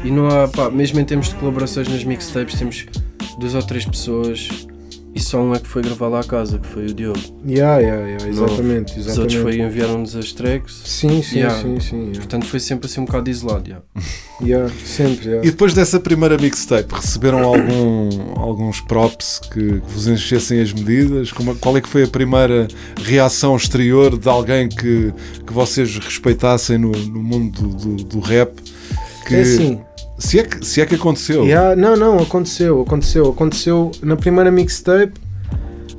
E 0.04 0.10
não 0.10 0.28
há, 0.28 0.48
pá, 0.48 0.72
mesmo 0.72 1.00
em 1.00 1.06
termos 1.06 1.30
de 1.30 1.36
colaborações 1.36 1.88
nas 1.88 2.04
mixtapes, 2.04 2.58
temos 2.58 2.88
duas 3.40 3.56
ou 3.56 3.62
três 3.64 3.86
pessoas 3.86 4.48
e 5.16 5.20
só 5.20 5.42
um 5.42 5.56
é 5.56 5.60
que 5.60 5.68
foi 5.68 5.82
gravar 5.82 6.08
lá 6.08 6.20
à 6.20 6.24
casa, 6.24 6.60
que 6.60 6.68
foi 6.68 6.86
o 6.86 6.94
Diogo. 6.94 7.20
Yeah, 7.46 7.80
yeah, 7.80 8.06
yeah, 8.08 8.28
exatamente, 8.28 8.92
Os 9.00 9.08
outros 9.18 9.34
exatamente. 9.34 9.42
foi 9.42 9.60
enviaram-nos 9.60 10.16
as 10.16 10.32
tracks. 10.32 10.82
Sim, 10.86 11.22
sim, 11.24 11.40
Yeah. 11.40 11.62
sim, 11.62 11.80
sim. 11.80 11.98
Yeah. 11.98 12.18
Portanto, 12.20 12.46
foi 12.46 12.60
sempre 12.60 12.86
assim 12.86 13.02
um 13.02 13.06
bocado 13.06 13.30
isolado. 13.30 13.68
yeah. 13.68 13.84
Yeah, 14.42 14.72
sempre, 14.86 15.26
yeah. 15.28 15.46
E 15.46 15.52
depois 15.52 15.74
dessa 15.74 16.00
primeira 16.00 16.38
mixtape, 16.38 16.94
receberam 16.96 17.40
algum, 17.44 18.40
alguns 18.40 18.80
props 18.80 19.38
que, 19.52 19.82
que 19.82 19.92
vos 19.94 20.08
enchessem 20.08 20.62
as 20.62 20.72
medidas? 20.72 21.34
Como- 21.34 21.54
qual 21.56 21.76
é 21.76 21.82
que 21.82 21.90
foi 21.90 22.04
a 22.04 22.08
primeira 22.08 22.66
reação 23.04 23.54
exterior 23.58 24.18
de 24.18 24.30
alguém 24.30 24.70
que, 24.70 25.12
que 25.46 25.52
vocês 25.52 25.98
respeitassem 25.98 26.78
no, 26.78 26.92
no 26.92 27.22
mundo 27.22 27.62
do, 27.68 27.96
do- 27.98 28.04
do 28.06 28.20
rap? 28.22 28.54
Que, 29.28 29.36
É 29.36 29.42
assim, 29.42 29.82
se, 30.20 30.40
é 30.40 30.44
que, 30.44 30.66
se 30.66 30.82
é 30.82 30.86
que 30.86 30.96
aconteceu. 30.96 31.44
Yeah, 31.46 31.76
não, 31.76 31.96
não, 31.96 32.20
aconteceu, 32.20 32.82
aconteceu, 32.82 33.30
aconteceu 33.30 33.92
na 34.04 34.16
primeira 34.16 34.52
mixtape. 34.52 35.14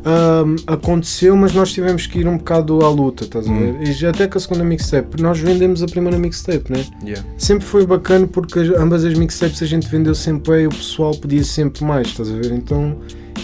ahm, 0.05 0.57
aconteceu, 0.67 1.37
mas 1.37 1.53
nós 1.53 1.73
tivemos 1.73 2.07
que 2.07 2.21
ir 2.21 2.27
um 2.29 2.39
bocado 2.39 2.83
à 2.85 2.89
luta, 2.89 3.25
estás 3.25 3.47
a 3.47 3.53
ver? 3.53 3.83
E 3.83 3.93
já 3.93 4.09
até 4.11 4.27
com 4.27 4.39
a 4.39 4.41
segunda 4.41 4.65
mixtape, 4.65 5.21
nós 5.21 5.39
vendemos 5.39 5.83
a 5.83 5.87
primeira 5.87 6.19
mixtape, 6.19 6.73
né? 6.73 6.85
Yeah. 7.05 7.23
Sempre 7.37 7.67
foi 7.67 7.85
bacana 7.87 8.27
porque 8.27 8.59
as- 8.61 8.69
ambas 8.81 9.05
as 9.05 9.13
mixtapes 9.15 9.63
a 9.63 9.67
gente 9.67 9.87
vendeu 9.89 10.15
sempre 10.15 10.53
bem 10.53 10.63
e 10.63 10.67
o 10.67 10.71
pessoal 10.71 11.15
pedia 11.15 11.45
sempre 11.45 11.85
mais, 11.85 12.07
estás 12.09 12.31
a 12.31 12.33
ver? 12.35 12.51
Então 12.53 12.97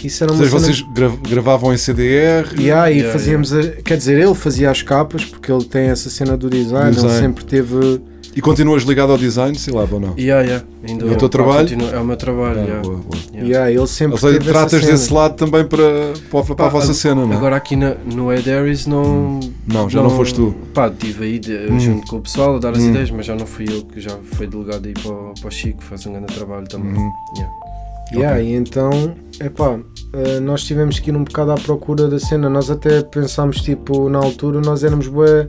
isso 0.03 0.23
era 0.25 0.33
Ou 0.33 0.39
uma 0.39 0.45
seja, 0.45 0.59
cena- 0.59 0.73
vocês 0.75 0.87
gra- 0.95 1.29
gravavam 1.29 1.75
em 1.75 1.77
CDR? 1.77 2.47
Yeah, 2.59 2.91
e 2.91 2.99
Yeah, 3.01 3.13
fazíamos, 3.13 3.53
a- 3.53 3.63
quer 3.85 3.99
dizer, 3.99 4.19
ele 4.19 4.35
fazia 4.35 4.71
as 4.71 4.81
capas 4.81 5.25
porque 5.27 5.53
ele 5.53 5.65
tem 5.65 5.89
essa 5.89 6.09
cena 6.09 6.37
do 6.39 6.49
design, 6.49 6.91
Design. 6.91 7.13
ele 7.13 7.21
sempre 7.23 7.45
teve. 7.45 8.01
E 8.37 8.41
continuas 8.43 8.83
ligado 8.83 9.13
ao 9.13 9.17
design, 9.19 9.59
sei 9.59 9.73
lá, 9.73 9.89
ou 9.91 9.99
não? 9.99 10.15
Yeah, 10.19 10.43
yeah. 10.47 10.67
Ainda 10.87 11.07
É 11.07 11.11
o 11.11 11.17
teu 11.17 11.21
pá, 11.21 11.29
trabalho? 11.31 11.69
continua- 11.71 11.91
é 11.91 11.99
o 11.99 12.05
meu 12.05 12.17
trabalho. 12.19 12.59
Ah, 12.61 12.65
yeah. 12.65 12.83
boa, 12.83 12.97
boa. 12.97 13.23
Yeah. 13.33 13.49
Yeah, 13.49 13.71
ele 13.73 13.87
sempre 13.87 14.13
Ou 14.13 14.19
seja, 14.19 14.41
tratas 14.41 14.85
desse 14.85 15.11
lado 15.13 15.35
também 15.37 15.65
para, 15.67 15.83
para, 16.31 16.43
para 16.45 16.53
a 16.53 16.57
Pá, 16.57 16.69
vossa 16.69 16.91
ag- 16.91 16.97
cena, 16.99 17.25
não 17.25 17.33
é? 17.33 17.37
Agora 17.37 17.57
aqui 17.57 17.75
na, 17.77 17.95
no 17.95 18.31
Ed 18.31 18.49
Harris 18.49 18.87
não. 18.87 19.41
Não, 19.67 19.89
já 19.89 20.03
não 20.03 20.11
foste 20.11 20.35
tu. 20.35 20.55
Pá, 20.75 20.89
estive 20.89 21.25
aí 21.25 21.39
de- 21.39 21.57
Hum. 21.73 21.81
junto 21.81 22.07
com 22.09 22.17
o 22.19 22.21
pessoal 22.21 22.57
a 22.57 22.59
dar 22.59 22.73
as 22.73 22.79
Hum. 22.83 22.91
ideias, 22.91 23.11
mas 23.11 23.25
já 23.25 23.35
não 23.35 23.47
fui 23.47 23.65
eu 23.71 23.83
que 23.85 24.01
já 24.03 24.11
foi 24.35 24.47
delegado 24.47 24.85
aí 24.87 24.93
para, 24.93 25.13
o- 25.13 25.33
para 25.41 25.49
o 25.49 25.51
Chico, 25.51 25.83
faz 25.83 26.05
um 26.07 26.13
grande 26.13 26.35
trabalho 26.35 26.69
também. 26.69 26.93
Uhum. 26.93 27.11
Yeah. 27.37 27.53
Yeah, 28.13 28.41
e 28.43 28.53
então, 28.53 29.17
epá, 29.41 29.81
eh, 30.13 30.39
nós 30.41 30.63
tivemos 30.63 31.01
que 31.01 31.11
ir 31.11 31.17
um 31.17 31.25
bocado 31.25 31.51
à 31.51 31.55
procura 31.57 32.07
da 32.07 32.21
cena. 32.21 32.49
Nós 32.49 32.71
até 32.71 33.03
pensámos, 33.03 33.61
tipo, 33.63 34.09
na 34.09 34.19
altura, 34.19 34.61
nós 34.61 34.85
éramos 34.85 35.09
bué. 35.09 35.47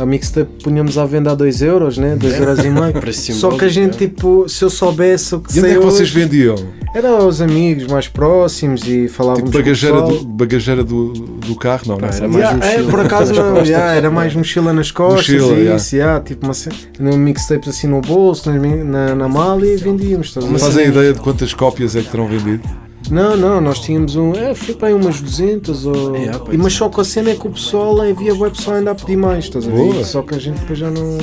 A 0.00 0.06
mixtape 0.06 0.50
punhamos 0.64 0.96
à 0.96 1.04
venda 1.04 1.32
a 1.32 1.34
2 1.34 1.60
euros, 1.60 1.98
né? 1.98 2.16
2 2.16 2.40
euros 2.40 2.64
e 2.64 2.70
meio. 2.70 3.12
Só 3.12 3.50
que 3.50 3.66
a 3.66 3.68
gente, 3.68 3.96
é. 3.96 4.08
tipo, 4.08 4.48
se 4.48 4.64
eu 4.64 4.70
soubesse 4.70 5.34
o 5.34 5.40
que 5.40 5.58
E 5.58 5.60
onde 5.60 5.70
é 5.70 5.74
que 5.74 5.78
vocês 5.84 6.08
hoje, 6.08 6.18
vendiam? 6.20 6.54
era 6.94 7.10
aos 7.10 7.40
amigos 7.40 7.86
mais 7.86 8.08
próximos 8.08 8.82
e 8.88 9.08
falávamos 9.08 9.50
Tipo 9.50 9.52
com 9.52 9.58
o 9.58 9.62
bagageira, 9.62 10.02
do, 10.02 10.24
bagageira 10.24 10.82
do, 10.84 11.12
do 11.12 11.54
carro? 11.54 11.82
Não, 11.86 11.98
não 11.98 12.08
era 12.08 12.26
mais 12.28 12.34
Yeah, 12.34 12.66
é, 12.66 12.70
mochila 12.78 12.90
por 12.90 13.00
acaso 13.00 13.32
não, 13.34 13.56
yeah, 13.58 13.94
era 13.94 14.10
mais 14.10 14.34
mochila 14.34 14.72
nas 14.72 14.90
costas 14.90 15.28
Mochila, 15.28 15.52
e 15.52 15.60
yeah. 15.60 15.76
isso, 15.76 15.94
yeah, 15.96 16.20
tipo 16.24 16.46
uma, 16.46 16.54
no 16.98 17.18
mixtapes 17.18 17.68
assim 17.68 17.86
no 17.86 18.00
bolso, 18.00 18.50
mi- 18.50 18.82
na, 18.82 19.14
na 19.14 19.28
mala 19.28 19.66
e 19.66 19.76
vendíamos. 19.76 20.28
estás 20.28 20.46
a 20.46 20.48
ver? 20.48 20.58
Fazem 20.58 20.88
ideia 20.88 21.12
de 21.12 21.20
quantas 21.20 21.52
cópias 21.54 21.94
é 21.94 22.00
que 22.02 22.08
terão 22.08 22.26
vendido? 22.26 22.62
Não, 23.08 23.36
não, 23.36 23.60
nós 23.60 23.80
tínhamos 23.80 24.14
um. 24.14 24.32
É, 24.34 24.54
foi 24.54 24.74
para 24.74 24.88
aí 24.88 24.94
umas 24.94 25.20
200 25.20 25.86
ou. 25.86 26.14
É, 26.16 26.26
pá, 26.30 26.52
e, 26.52 26.56
mas 26.56 26.72
só 26.74 26.88
que 26.88 27.00
a 27.00 27.04
cena 27.04 27.30
é 27.30 27.34
que 27.34 27.46
o 27.46 27.50
pessoal 27.50 28.00
havia 28.02 28.34
web 28.34 28.54
pessoal 28.56 28.76
ainda 28.76 28.90
a 28.90 28.94
pedir 28.94 29.16
mais, 29.16 29.44
estás 29.44 29.66
a 29.66 29.70
ver? 29.70 30.04
Só 30.04 30.22
que 30.22 30.34
a 30.34 30.38
gente 30.38 30.58
depois 30.60 30.78
já 30.78 30.90
não. 30.90 31.18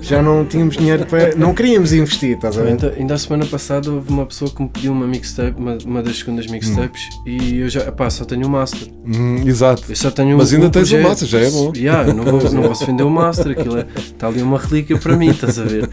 Já 0.00 0.22
não 0.22 0.44
tínhamos 0.44 0.76
dinheiro 0.76 1.04
para. 1.06 1.34
Não 1.34 1.52
queríamos 1.52 1.92
investir, 1.92 2.36
estás 2.36 2.56
a 2.56 2.62
ver? 2.62 2.68
Ainda, 2.70 2.94
ainda 2.96 3.14
a 3.14 3.18
semana 3.18 3.44
passada 3.44 3.90
houve 3.90 4.08
uma 4.10 4.24
pessoa 4.24 4.50
que 4.50 4.62
me 4.62 4.68
pediu 4.68 4.92
uma 4.92 5.06
mixtape, 5.06 5.60
uma, 5.60 5.76
uma 5.84 6.02
das 6.02 6.18
segundas 6.18 6.46
mixtapes, 6.46 7.02
e 7.26 7.58
eu 7.58 7.68
já, 7.68 7.90
pá, 7.92 8.08
só 8.08 8.24
tenho 8.24 8.46
o 8.46 8.50
master. 8.50 8.88
Hum, 9.06 9.42
exato. 9.46 9.82
Eu 9.88 9.96
só 9.96 10.10
tenho 10.10 10.38
Mas 10.38 10.52
o- 10.52 10.54
ainda 10.54 10.68
o 10.68 10.70
tens 10.70 10.88
o 10.88 10.90
projeto. 10.92 11.08
master, 11.08 11.28
já 11.28 11.38
é 11.40 11.50
bom. 11.50 11.72
Yeah, 11.76 12.14
não, 12.14 12.24
vou- 12.24 12.50
não 12.52 12.62
posso 12.62 12.86
vender 12.86 13.02
o 13.02 13.10
master, 13.10 13.52
aquilo 13.52 13.78
é, 13.78 13.86
está 13.96 14.28
ali 14.28 14.40
uma 14.40 14.58
relíquia 14.58 14.96
para 14.96 15.16
mim, 15.16 15.28
estás 15.28 15.58
a 15.58 15.64
ver? 15.64 15.88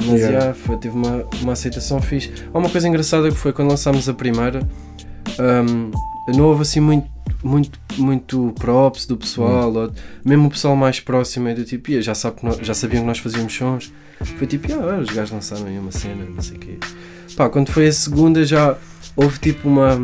Mas 0.00 0.20
Yeah. 0.20 0.38
yeah, 0.38 0.54
foi, 0.54 0.76
teve 0.76 0.94
uma, 0.96 1.24
uma 1.40 1.52
aceitação 1.52 2.00
fixe. 2.02 2.32
Há 2.52 2.58
uma 2.58 2.68
coisa 2.68 2.86
engraçada 2.88 3.28
que 3.30 3.36
foi 3.36 3.52
quando 3.52 3.70
lançámos 3.70 4.08
a 4.08 4.14
primeira, 4.14 4.60
hum, 5.38 5.90
não 6.28 6.44
houve 6.44 6.62
assim 6.62 6.80
muito, 6.80 7.08
muito, 7.42 7.78
muito 7.98 8.54
props 8.58 9.06
do 9.06 9.16
pessoal, 9.16 9.70
Hum. 9.72 9.76
ou- 9.76 9.92
mesmo 10.24 10.46
o 10.48 10.50
pessoal 10.50 10.76
mais 10.76 11.00
próximo 11.00 11.48
é 11.48 11.54
do 11.54 11.64
tipo, 11.64 11.90
"Ia, 11.90 12.02
já, 12.02 12.14
sabe 12.14 12.36
que 12.36 12.44
nós- 12.46 12.58
já 12.58 12.74
sabiam 12.74 13.02
que 13.02 13.06
nós 13.06 13.18
fazíamos 13.18 13.52
sons. 13.54 13.92
Foi 14.38 14.46
tipo, 14.46 14.72
ah, 14.72 14.98
os 15.00 15.08
gajos 15.10 15.30
lançaram 15.32 15.66
aí 15.66 15.78
uma 15.78 15.90
cena, 15.92 16.24
não 16.34 16.42
sei 16.42 16.56
o 16.56 16.60
quê. 16.60 16.78
Pá, 17.36 17.48
quando 17.48 17.70
foi 17.70 17.88
a 17.88 17.92
segunda 17.92 18.44
já 18.44 18.76
houve 19.16 19.38
tipo 19.38 19.68
uma, 19.68 19.98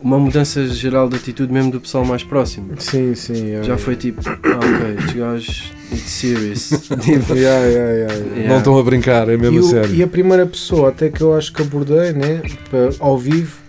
uma 0.00 0.18
mudança 0.18 0.66
geral 0.68 1.08
de 1.08 1.16
atitude 1.16 1.52
mesmo 1.52 1.70
do 1.72 1.80
pessoal 1.80 2.04
mais 2.04 2.22
próximo. 2.22 2.70
Sim, 2.78 3.14
sim. 3.14 3.62
Já 3.62 3.76
foi 3.78 3.96
tipo, 3.96 4.20
ah, 4.28 4.56
ok, 4.58 4.94
estes 4.98 5.12
gajos, 5.14 5.72
serious. 5.96 6.70
Tipo, 7.00 7.34
Yeah, 7.34 7.64
yeah, 7.66 7.68
yeah, 7.68 7.92
yeah. 7.94 8.14
yeah. 8.14 8.48
Não 8.48 8.58
estão 8.58 8.78
a 8.78 8.82
brincar, 8.82 9.28
é 9.28 9.36
mesmo 9.36 9.56
E, 9.56 9.58
a 9.58 9.60
o- 9.60 9.68
sério. 9.70 9.94
e 9.94 10.02
a 10.02 10.06
primeira 10.06 10.46
pessoa 10.46 10.88
até 10.90 11.08
que 11.08 11.20
eu 11.20 11.34
acho 11.34 11.52
que 11.52 11.62
abordei, 11.62 12.12
né, 12.12 12.42
ao 13.00 13.16
vivo, 13.18 13.62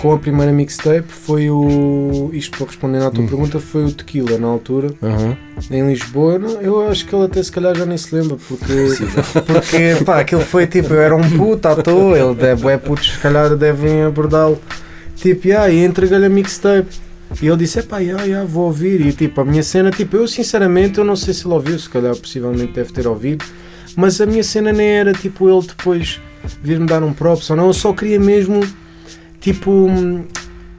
com 0.00 0.12
a 0.12 0.18
primeira 0.18 0.52
mixtape, 0.52 1.04
foi 1.08 1.48
o. 1.50 2.30
Isto 2.34 2.58
para 2.58 2.66
responder 2.66 2.98
à 3.02 3.10
tua 3.10 3.24
Hum. 3.24 3.26
pergunta, 3.26 3.58
foi 3.58 3.84
o 3.86 3.90
Tequila 3.92 4.36
na 4.38 4.46
altura, 4.46 4.90
Aham. 5.02 5.34
em 5.70 5.86
Lisboa. 5.88 6.38
Não, 6.38 6.60
Eu 6.60 6.88
acho 6.88 7.06
que 7.06 7.14
ele 7.14 7.24
até 7.24 7.42
se 7.42 7.50
calhar 7.50 7.74
já 7.74 7.86
nem 7.86 7.96
se 7.96 8.14
lembra, 8.14 8.36
porque. 8.48 8.64
porque 9.46 10.04
pá, 10.04 10.20
aquilo 10.20 10.42
foi 10.42 10.66
tipo, 10.66 10.92
eu 10.92 11.00
era 11.00 11.16
um 11.16 11.28
puto 11.30 11.66
à 11.68 11.74
toa, 11.76 12.18
ele 12.18 12.34
deve, 12.34 12.68
é 12.68 12.76
putos, 12.76 13.12
se 13.12 13.18
calhar 13.18 13.56
devem 13.56 14.02
abordá-lo. 14.02 14.60
Tipo, 15.16 15.48
yeah, 15.48 15.68
e 15.70 15.82
entreguei-lhe 15.84 16.26
a 16.26 16.28
mixtape. 16.30 17.07
E 17.42 17.46
ele 17.46 17.56
disse, 17.58 17.78
epá, 17.80 17.98
yeah, 17.98 18.22
yeah, 18.24 18.48
vou 18.48 18.66
ouvir. 18.66 19.00
E 19.06 19.12
tipo, 19.12 19.40
a 19.40 19.44
minha 19.44 19.62
cena, 19.62 19.90
tipo, 19.90 20.16
eu 20.16 20.26
sinceramente, 20.26 20.98
eu 20.98 21.04
não 21.04 21.14
sei 21.16 21.34
se 21.34 21.46
ele 21.46 21.54
ouviu, 21.54 21.78
se 21.78 21.88
calhar 21.88 22.16
possivelmente 22.16 22.72
deve 22.72 22.92
ter 22.92 23.06
ouvido, 23.06 23.44
mas 23.96 24.20
a 24.20 24.26
minha 24.26 24.42
cena 24.42 24.72
nem 24.72 24.88
era 24.88 25.12
tipo 25.12 25.48
ele 25.48 25.66
depois 25.66 26.20
vir-me 26.62 26.86
dar 26.86 27.02
um 27.02 27.12
props 27.12 27.50
ou 27.50 27.56
não, 27.56 27.66
eu 27.66 27.72
só 27.72 27.92
queria 27.92 28.18
mesmo, 28.18 28.60
tipo, 29.40 29.70
hum, 29.70 30.24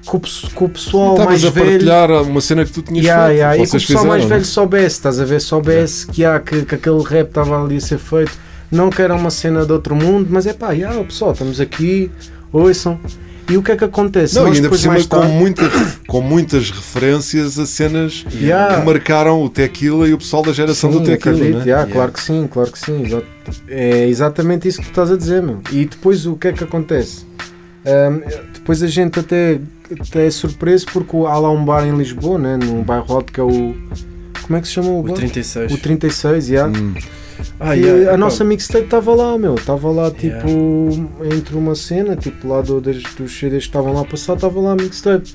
que 0.02 0.64
o, 0.64 0.70
pessoal 0.70 1.18
mais 1.20 1.46
a 1.46 1.50
velho. 1.52 1.70
partilhar 1.72 2.12
uma 2.24 2.42
cena 2.42 2.66
que 2.66 2.72
tu 2.72 2.82
tinhas 2.82 3.06
Yeah, 3.06 3.28
feito. 3.28 3.38
yeah, 3.38 3.56
e 3.58 3.62
que 3.68 3.78
o 3.78 3.80
pessoal 3.80 4.06
mais 4.06 4.24
não? 4.24 4.30
velho 4.30 4.46
soubesse, 4.46 4.96
estás 4.96 5.20
a 5.20 5.26
ver? 5.26 5.40
Soubesse 5.40 6.08
que, 6.08 6.26
há, 6.26 6.40
que, 6.40 6.64
que 6.66 6.76
aquele 6.76 7.04
rap 7.04 7.28
estava 7.28 7.64
ali 7.64 7.78
a 7.78 7.82
ser 7.82 8.00
feito. 8.00 8.32
Não 8.72 8.90
que 8.90 9.02
era 9.02 9.14
uma 9.16 9.30
cena 9.30 9.66
de 9.66 9.72
outro 9.72 9.96
mundo, 9.96 10.28
mas 10.32 10.48
é 10.48 10.54
pá, 10.54 10.72
yeah, 10.72 11.04
pessoal, 11.04 11.34
estamos 11.34 11.60
aqui, 11.60 12.10
ouçam. 12.52 13.00
E 13.50 13.58
o 13.58 13.64
que 13.64 13.72
é 13.72 13.76
que 13.76 13.84
acontece? 13.84 14.36
Não, 14.36 14.44
Nós 14.44 14.54
e 14.54 14.58
ainda 14.58 14.70
por 14.70 14.78
cima 14.78 14.96
com, 14.96 15.04
tarde- 15.08 15.32
muita, 15.34 15.64
com 16.08 16.22
muitas 16.22 16.70
referências 16.70 17.58
a 17.58 17.66
cenas 17.66 18.26
Yeah. 18.34 18.80
que 18.80 18.86
marcaram 18.86 19.42
o 19.44 19.50
Tequila 19.50 20.08
e 20.08 20.14
o 20.14 20.18
pessoal 20.20 20.44
da 20.44 20.52
geração 20.54 20.92
Sim, 20.92 21.00
do 21.00 21.04
Tequila. 21.06 21.36
acredito, 21.36 21.56
não 21.56 21.62
é? 21.62 21.66
yeah, 21.66 21.92
Claro 21.92 22.12
que 22.12 22.22
sim, 22.22 22.48
claro 22.52 22.72
que 22.72 22.78
sim. 22.80 23.04
É 23.68 24.08
exatamente 24.08 24.68
isso 24.68 24.78
que 24.80 24.86
tu 24.86 24.90
estás 24.92 25.12
a 25.12 25.18
dizer, 25.18 25.42
meu. 25.42 25.60
E 25.72 25.86
depois 25.86 26.26
o 26.28 26.36
que 26.36 26.50
é 26.50 26.54
que 26.54 26.64
acontece? 26.64 27.26
Ahm, 27.86 28.22
depois 28.54 28.84
a 28.84 28.88
gente 28.88 29.20
até, 29.20 29.60
até 30.00 30.28
é 30.28 30.30
surpreso 30.30 30.86
porque 30.94 31.16
há 31.18 31.38
lá 31.40 31.50
um 31.50 31.64
bar 31.66 31.88
em 31.88 31.96
Lisboa, 31.98 32.38
né, 32.38 32.58
no 32.58 32.84
bairro 32.84 33.12
Alto, 33.16 33.32
que 33.34 33.40
é 33.40 33.44
o. 33.44 33.76
Como 34.44 34.58
é 34.58 34.62
que 34.62 34.68
se 34.68 34.74
chama 34.74 34.90
o 34.90 35.00
o 35.00 35.04
bar? 35.04 35.14
36. 35.14 35.72
O 35.72 35.78
36, 35.78 36.50
yeah. 36.50 36.72
Hum. 36.80 36.94
Ah, 37.60 37.76
E 37.76 37.82
yeah, 37.82 38.14
a 38.14 38.18
nossa 38.18 38.44
mixtape 38.44 38.86
estava 38.86 39.14
lá, 39.14 39.38
meu. 39.38 39.56
Estava 39.56 39.90
lá, 39.92 40.10
tipo, 40.12 40.48
Yeah. 40.48 41.36
entre 41.36 41.56
uma 41.56 41.76
cena, 41.76 42.16
tipo, 42.16 42.48
lá 42.48 42.62
do, 42.62 42.80
das, 42.82 43.02
dos 43.18 43.32
CDs 43.38 43.64
que 43.64 43.70
estavam 43.70 43.94
lá 43.94 44.02
a 44.02 44.06
passar, 44.06 44.34
estava 44.36 44.60
lá 44.60 44.72
a 44.74 44.76
mixtape. 44.76 45.34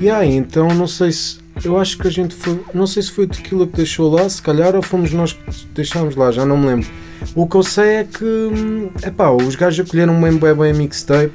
E 0.00 0.08
aí, 0.10 0.34
então, 0.34 0.68
não 0.68 0.86
sei 0.86 1.12
se. 1.12 1.38
Eu 1.64 1.78
acho 1.78 1.96
que 1.98 2.06
a 2.08 2.10
gente 2.10 2.34
foi. 2.34 2.60
Não 2.74 2.86
sei 2.86 3.02
se 3.02 3.10
foi 3.10 3.24
o 3.24 3.28
Tequila 3.28 3.66
que 3.66 3.76
deixou 3.76 4.10
lá, 4.14 4.28
se 4.28 4.40
calhar, 4.42 4.74
ou 4.74 4.82
fomos 4.82 5.12
nós 5.12 5.32
que 5.32 5.40
deixámos 5.74 6.16
lá, 6.16 6.30
já 6.30 6.44
não 6.44 6.56
me 6.56 6.66
lembro. 6.66 6.88
O 7.34 7.46
que 7.46 7.56
eu 7.56 7.62
sei 7.62 7.88
é 7.96 8.04
que. 8.04 8.90
É 9.02 9.10
pá, 9.10 9.30
os 9.30 9.54
gajos 9.54 9.86
acolheram 9.86 10.20
bem, 10.20 10.32
bem, 10.36 10.54
bem 10.54 10.70
a 10.70 10.74
mixtape. 10.74 11.32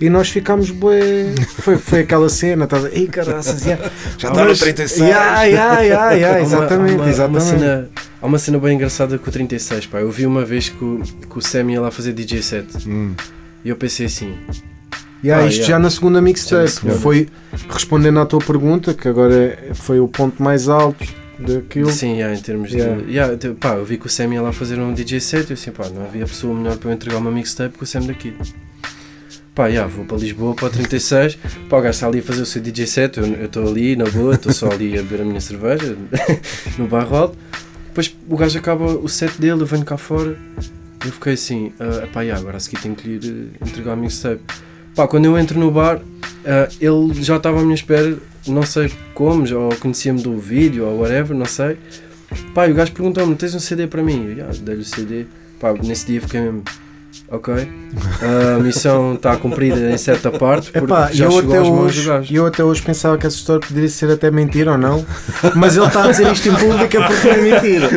E 0.00 0.08
nós 0.08 0.28
ficámos 0.30 0.70
bué. 0.70 1.34
Foi, 1.60 1.76
foi 1.76 2.00
aquela 2.00 2.28
cena, 2.28 2.64
estás 2.64 2.86
a 2.86 2.88
Ei, 2.90 3.06
caraças, 3.06 3.64
yeah. 3.66 3.90
Já 4.16 4.28
está 4.30 4.42
no 4.42 4.48
Mas- 4.48 4.58
36. 4.60 5.00
Yeah, 5.08 5.42
yeah, 5.44 5.80
yeah, 5.80 6.10
yeah, 6.12 6.38
uma- 6.38 6.42
exatamente, 6.42 6.94
uma, 6.94 7.02
uma, 7.02 7.10
exatamente. 7.10 7.44
cena, 7.44 7.88
há 8.20 8.26
uma 8.26 8.38
cena 8.38 8.58
bem 8.58 8.74
engraçada 8.74 9.18
com 9.18 9.28
o 9.28 9.32
36, 9.32 9.86
pá. 9.86 9.98
Eu 10.00 10.10
vi 10.10 10.26
uma 10.26 10.44
vez 10.44 10.68
que 10.68 10.82
o, 10.84 11.00
que 11.30 11.38
o 11.38 11.40
Sam 11.40 11.70
ia 11.72 11.80
lá 11.80 11.90
fazer 11.90 12.12
DJ 12.12 12.42
set 12.42 12.66
Hum. 12.88 13.14
e 13.64 13.68
eu 13.68 13.76
pensei 13.76 14.06
assim, 14.06 14.34
Yeah, 15.22 15.44
Ah, 15.44 15.48
isto 15.48 15.58
yeah. 15.58 15.74
já 15.74 15.78
na 15.78 15.90
segunda 15.90 16.18
mixtape. 16.22 16.70
Foi 17.02 17.28
respondendo 17.68 18.18
à 18.20 18.24
tua 18.24 18.38
pergunta, 18.40 18.94
que 18.94 19.06
agora 19.06 19.34
é- 19.68 19.74
foi 19.74 20.00
o 20.00 20.08
ponto 20.08 20.42
mais 20.42 20.66
alto 20.66 21.04
daquilo. 21.38 21.90
sim, 21.92 22.14
yeah, 22.14 22.34
em 22.34 22.40
termos 22.40 22.72
Yeah. 22.72 23.02
de. 23.02 23.10
Yeah, 23.12 23.34
de- 23.34 23.50
pá, 23.50 23.74
eu 23.74 23.84
vi 23.84 23.98
que 23.98 24.06
o 24.06 24.08
Sam 24.08 24.32
ia 24.32 24.40
lá 24.40 24.50
fazer 24.50 24.78
um 24.80 24.94
DJ 24.94 25.20
set 25.20 25.48
e 25.48 25.50
eu 25.50 25.54
assim, 25.54 25.70
pá, 25.72 25.90
não 25.90 26.04
havia 26.06 26.24
pessoa 26.24 26.54
melhor 26.54 26.78
para 26.78 26.88
eu 26.88 26.94
entregar 26.94 27.18
uma 27.18 27.30
mixtape 27.30 27.76
que 27.76 27.84
o 27.84 27.86
Sam 27.86 28.06
daqui. 28.06 28.32
Pá, 29.54 29.66
yeah, 29.66 29.86
vou 29.94 30.06
para 30.06 30.16
Lisboa 30.16 30.54
para 30.54 30.68
o 30.68 30.70
36, 30.70 31.36
pá, 31.68 31.76
o 31.76 31.82
gajo 31.82 31.90
está 31.90 32.06
ali 32.06 32.20
a 32.20 32.22
fazer 32.22 32.40
o 32.40 32.46
seu 32.46 32.62
DJ 32.62 32.86
set, 32.86 33.18
eu 33.18 33.26
eu 33.26 33.44
estou 33.44 33.68
ali 33.68 33.96
na 33.96 34.06
boa, 34.06 34.34
estou 34.36 34.52
só 34.54 34.70
ali 34.70 34.98
a 34.98 35.02
beber 35.02 35.20
a 35.20 35.24
minha 35.26 35.40
cerveja 35.42 35.98
no 36.78 36.86
bairro 36.86 37.14
alto. 37.14 37.36
Depois 37.90 38.16
o 38.28 38.36
gajo 38.36 38.58
acaba 38.58 38.84
o 38.86 39.08
set 39.08 39.38
dele, 39.40 39.60
eu 39.62 39.66
venho 39.66 39.84
cá 39.84 39.96
fora 39.96 40.36
eu 41.04 41.12
fiquei 41.12 41.32
assim, 41.32 41.72
ah, 41.80 42.06
pá, 42.12 42.22
yeah, 42.22 42.38
agora 42.38 42.58
a 42.58 42.60
seguir 42.60 42.80
tenho 42.82 42.94
que 42.94 43.08
lhe 43.08 43.14
ir 43.26 43.50
eh, 43.62 43.66
entregar 43.66 43.92
a 43.92 43.96
mixtape. 43.96 44.40
Pá, 44.94 45.08
quando 45.08 45.24
eu 45.24 45.38
entro 45.38 45.58
no 45.58 45.70
bar, 45.70 45.98
ah, 46.44 46.68
ele 46.80 47.14
já 47.22 47.36
estava 47.36 47.58
à 47.58 47.62
minha 47.62 47.74
espera, 47.74 48.18
não 48.46 48.62
sei 48.62 48.92
como, 49.14 49.46
já- 49.46 49.56
ou 49.58 49.74
conhecia-me 49.76 50.20
do 50.22 50.38
vídeo 50.38 50.84
ou 50.86 51.00
whatever, 51.00 51.34
não 51.34 51.46
sei. 51.46 51.78
Pá, 52.54 52.68
e 52.68 52.72
o 52.72 52.74
gajo 52.74 52.92
perguntou-me: 52.92 53.34
tens 53.34 53.54
um 53.54 53.60
CD 53.60 53.86
para 53.86 54.02
mim? 54.02 54.24
Eu 54.26 54.32
yeah, 54.32 54.54
dei-lhe 54.62 54.82
o 54.82 54.84
CD. 54.84 55.24
Pá, 55.58 55.72
nesse 55.72 56.06
dia 56.06 56.20
fiquei 56.20 56.40
mesmo. 56.40 56.62
Ok, 57.32 57.54
a 58.20 58.58
missão 58.60 59.14
está 59.14 59.36
cumprida 59.36 59.90
em 59.90 59.96
certa 59.96 60.32
parte, 60.32 60.72
porque 60.72 60.84
Epá, 60.84 61.10
já 61.12 61.26
eu 61.26 61.30
chegou 61.30 61.52
até, 61.52 61.60
hoje, 61.60 62.34
eu 62.34 62.46
até 62.46 62.64
hoje 62.64 62.82
pensava 62.82 63.16
que 63.16 63.24
essa 63.24 63.36
história 63.36 63.60
poderia 63.64 63.88
ser 63.88 64.10
até 64.10 64.32
mentira 64.32 64.72
ou 64.72 64.78
não, 64.78 65.04
mas 65.54 65.76
ele 65.76 65.86
está 65.86 66.04
a 66.04 66.10
dizer 66.10 66.32
isto 66.32 66.48
em 66.48 66.54
público 66.56 66.96
é 66.96 67.06
porque 67.06 67.28
não 67.28 67.34
é 67.34 67.40
mentira. 67.40 67.88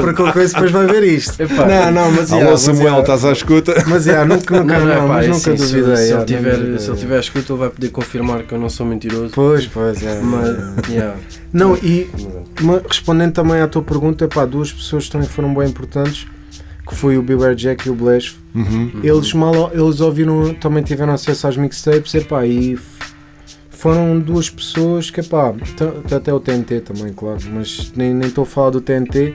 Porque 0.00 0.14
qualquer 0.14 0.32
coisa 0.32 0.52
depois 0.52 0.70
vai 0.70 0.86
ver 0.86 1.02
isto. 1.02 1.40
Epá. 1.42 1.66
Não, 1.66 1.90
não, 1.90 2.12
mas 2.12 2.32
Alô 2.32 2.52
mas, 2.52 2.60
Samuel, 2.60 3.00
estás 3.00 3.24
à 3.24 3.32
escuta? 3.32 3.74
mas 3.88 4.06
yeah, 4.06 4.24
nunca, 4.24 4.56
nunca, 4.56 4.78
Não, 4.78 4.86
não, 4.86 4.94
não, 4.94 5.04
é 5.04 5.08
pá, 5.08 5.14
mas 5.14 5.24
é 5.24 5.28
nunca 5.28 5.40
se, 5.40 5.50
duvidei. 5.50 5.96
se, 5.96 6.02
ele 6.02 6.02
yeah, 6.02 6.18
não 6.18 6.24
tiver, 6.24 6.78
se 6.78 6.90
ele 6.90 6.98
tiver 6.98 7.20
escuta, 7.20 7.52
ele 7.52 7.58
vai 7.58 7.70
poder 7.70 7.88
confirmar 7.88 8.42
que 8.44 8.52
eu 8.52 8.58
não 8.58 8.68
sou 8.68 8.86
mentiroso. 8.86 9.32
Pois, 9.34 9.66
pois, 9.66 10.00
é. 10.02 10.20
Mas, 10.20 10.88
yeah. 10.88 11.16
Não, 11.52 11.76
e 11.76 12.08
respondendo 12.88 13.32
também 13.32 13.60
à 13.60 13.66
tua 13.66 13.82
pergunta, 13.82 14.28
pá, 14.28 14.44
duas 14.44 14.72
pessoas 14.72 15.08
também 15.08 15.26
foram 15.26 15.52
bem 15.54 15.68
importantes, 15.68 16.26
que 16.88 16.94
foi 16.94 17.18
o 17.18 17.22
Beware 17.22 17.54
Jack 17.56 17.86
e 17.86 17.90
o 17.90 17.94
Blash. 17.94 18.36
Uhum. 18.54 18.90
Eles 19.02 19.32
mal 19.32 19.70
eles 19.74 20.00
ouviram, 20.00 20.54
também 20.54 20.82
tiveram 20.82 21.12
acesso 21.12 21.46
às 21.48 21.56
mixtapes, 21.56 22.14
epá, 22.14 22.46
e 22.46 22.78
foram 23.70 24.18
duas 24.18 24.48
pessoas 24.48 25.10
que, 25.10 25.20
epá, 25.20 25.54
até 26.14 26.32
o 26.32 26.40
TNT 26.40 26.80
também, 26.80 27.12
claro, 27.12 27.38
mas 27.52 27.92
nem 27.96 28.18
estou 28.20 28.42
a 28.42 28.46
falar 28.46 28.70
do 28.70 28.80
TNT, 28.80 29.34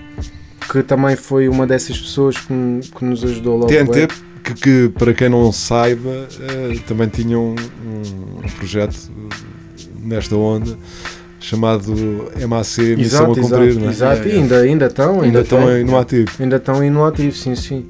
que 0.72 0.82
também 0.84 1.16
foi 1.16 1.48
uma 1.48 1.68
dessas 1.68 1.98
pessoas 2.00 2.38
que, 2.38 2.54
que 2.98 3.06
nos 3.06 3.24
ajudou 3.24 3.58
logo. 3.58 3.68
TNT, 3.68 4.08
que, 4.44 4.54
que, 4.56 4.90
para 4.98 5.14
quem 5.14 5.30
não 5.30 5.52
saiba, 5.52 6.28
eh, 6.40 6.80
também 6.88 7.08
tinha 7.08 7.38
um, 7.38 7.54
um- 7.54 8.38
um 8.44 8.50
projeto 8.58 8.96
eh, 9.32 9.84
nesta 10.02 10.36
onda 10.36 10.76
chamado 11.42 11.94
MAC 12.48 12.96
Missão 12.96 13.32
a 13.32 13.36
Cumprir, 13.36 13.76
não 13.76 13.88
é? 13.88 13.92
exato, 13.92 14.28
e 14.28 14.32
ainda, 14.32 14.60
ainda 14.60 14.86
estão, 14.86 15.22
Ainda 15.22 15.42
estão 15.42 15.60
no 15.84 15.98
ativo. 15.98 16.32
Ainda 16.40 16.56
estão 16.58 16.80
aí 16.80 16.90
no 16.90 17.04
ativo, 17.04 17.36
sim, 17.36 17.56
sim. 17.56 17.86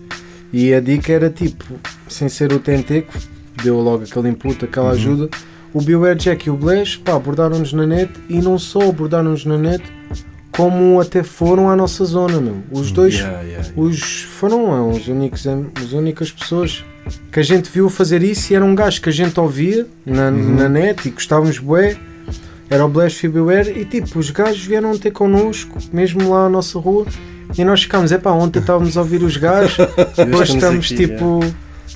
E 0.53 0.73
a 0.73 0.79
dica 0.79 1.11
era 1.13 1.29
tipo, 1.29 1.65
sem 2.07 2.27
ser 2.29 2.51
o 2.51 2.59
TNT, 2.59 3.01
que 3.03 3.63
deu 3.63 3.79
logo 3.79 4.03
aquele 4.03 4.29
input, 4.29 4.65
aquela 4.65 4.87
Uhum. 4.87 4.91
ajuda, 4.93 5.29
o 5.73 5.81
Beware 5.81 6.17
Jack 6.17 6.47
e 6.47 6.49
o 6.51 6.55
Blaze, 6.55 6.97
pá, 6.97 7.13
abordaram-nos 7.15 7.71
na 7.73 7.85
net 7.85 8.11
e 8.29 8.39
não 8.39 8.57
só 8.57 8.81
abordaram-nos 8.89 9.45
na 9.45 9.57
net, 9.57 9.83
como 10.51 10.99
até 10.99 11.23
foram 11.23 11.69
à 11.69 11.75
nossa 11.75 12.03
zona, 12.03 12.41
meu. 12.41 12.57
Os 12.71 12.91
dois, 12.91 13.13
Yeah, 13.15 13.41
yeah, 13.41 13.63
yeah. 13.67 13.81
os, 13.81 14.23
foram 14.23 14.73
é, 14.75 14.97
os 14.97 15.07
únicos, 15.07 15.45
as 15.47 15.91
únicas 15.93 16.29
pessoas 16.31 16.83
que 17.31 17.39
a 17.39 17.43
gente 17.43 17.69
viu 17.71 17.89
fazer 17.89 18.21
isso 18.21 18.51
e 18.51 18.55
era 18.55 18.63
um 18.65 18.75
gajo 18.75 19.01
que 19.01 19.07
a 19.09 19.11
gente 19.13 19.39
ouvia 19.39 19.87
na, 20.05 20.27
Uhum. 20.29 20.55
na 20.55 20.67
net 20.69 21.07
e 21.07 21.11
gostávamos 21.11 21.57
bué, 21.59 21.95
era 22.72 22.86
o 22.86 22.88
Blash 22.88 23.24
e 23.24 23.28
o 23.28 23.32
Beware 23.32 23.69
e 23.78 23.84
tipo, 23.84 24.17
os 24.17 24.30
gajos 24.32 24.65
vieram 24.65 24.97
ter 24.97 25.11
connosco, 25.11 25.78
mesmo 25.91 26.30
lá 26.30 26.43
na 26.43 26.49
nossa 26.49 26.80
rua, 26.80 27.05
e 27.57 27.65
nós 27.65 27.84
ficámos, 27.84 28.13
é 28.13 28.17
pá, 28.17 28.32
ontem 28.32 28.59
estávamos 28.59 28.95
a 28.95 29.01
ouvir 29.01 29.22
os 29.24 29.36
gajos, 29.36 29.78
hoje 30.17 30.55
estamos 30.55 30.86
estamos 30.86 30.86
aqui, 30.86 30.95
tipo, 30.95 31.41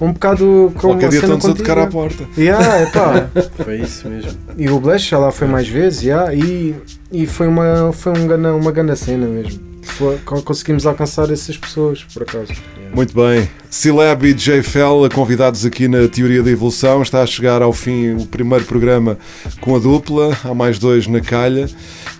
um 0.01 0.11
bocado 0.11 0.73
como 0.75 0.95
Qualquer 0.95 1.09
dia 1.09 1.21
cena 1.21 1.35
estão-nos 1.35 1.55
a 1.55 1.63
tocar 1.63 1.77
à 1.77 1.87
contigo. 1.87 2.01
porta. 2.01 2.27
Yeah, 2.37 2.81
epá. 2.83 3.29
Foi 3.63 3.79
isso 3.79 4.09
mesmo. 4.09 4.31
E 4.57 4.69
o 4.69 4.77
Blash 4.77 5.07
já 5.07 5.17
lá 5.17 5.31
foi 5.31 5.47
mais 5.47 5.69
vezes, 5.69 6.03
yeah, 6.03 6.35
e, 6.35 6.75
e 7.09 7.25
foi, 7.25 7.47
uma, 7.47 7.93
foi 7.93 8.11
um 8.11 8.27
gana, 8.27 8.53
uma 8.53 8.71
grande 8.73 8.97
cena 8.97 9.25
mesmo. 9.25 9.74
Foi, 9.85 10.17
co- 10.25 10.41
conseguimos 10.41 10.85
alcançar 10.85 11.31
essas 11.31 11.55
pessoas, 11.57 12.03
por 12.13 12.23
acaso. 12.23 12.51
Muito 12.93 13.13
bem. 13.13 13.49
Cileb 13.69 14.25
e 14.27 14.33
J. 14.33 14.61
Fell, 14.63 15.09
convidados 15.13 15.65
aqui 15.65 15.87
na 15.87 16.07
Teoria 16.07 16.41
da 16.43 16.49
Evolução. 16.49 17.01
Está 17.01 17.21
a 17.21 17.25
chegar 17.25 17.61
ao 17.61 17.71
fim 17.73 18.13
o 18.15 18.25
primeiro 18.25 18.65
programa 18.65 19.17
com 19.61 19.75
a 19.75 19.79
dupla. 19.79 20.37
Há 20.43 20.53
mais 20.53 20.79
dois 20.79 21.07
na 21.07 21.21
calha. 21.21 21.69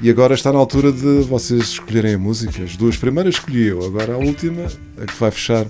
E 0.02 0.10
agora 0.10 0.34
está 0.34 0.52
na 0.52 0.60
altura 0.60 0.92
de 0.92 1.22
vocês 1.22 1.62
escolherem 1.64 2.16
a 2.16 2.18
música. 2.18 2.64
As 2.64 2.76
duas 2.76 2.98
primeiras 2.98 3.36
escolhi 3.36 3.68
eu. 3.68 3.84
Agora 3.86 4.14
a 4.14 4.18
última, 4.18 4.64
a 5.02 5.06
que 5.06 5.18
vai 5.18 5.32
fechar 5.32 5.66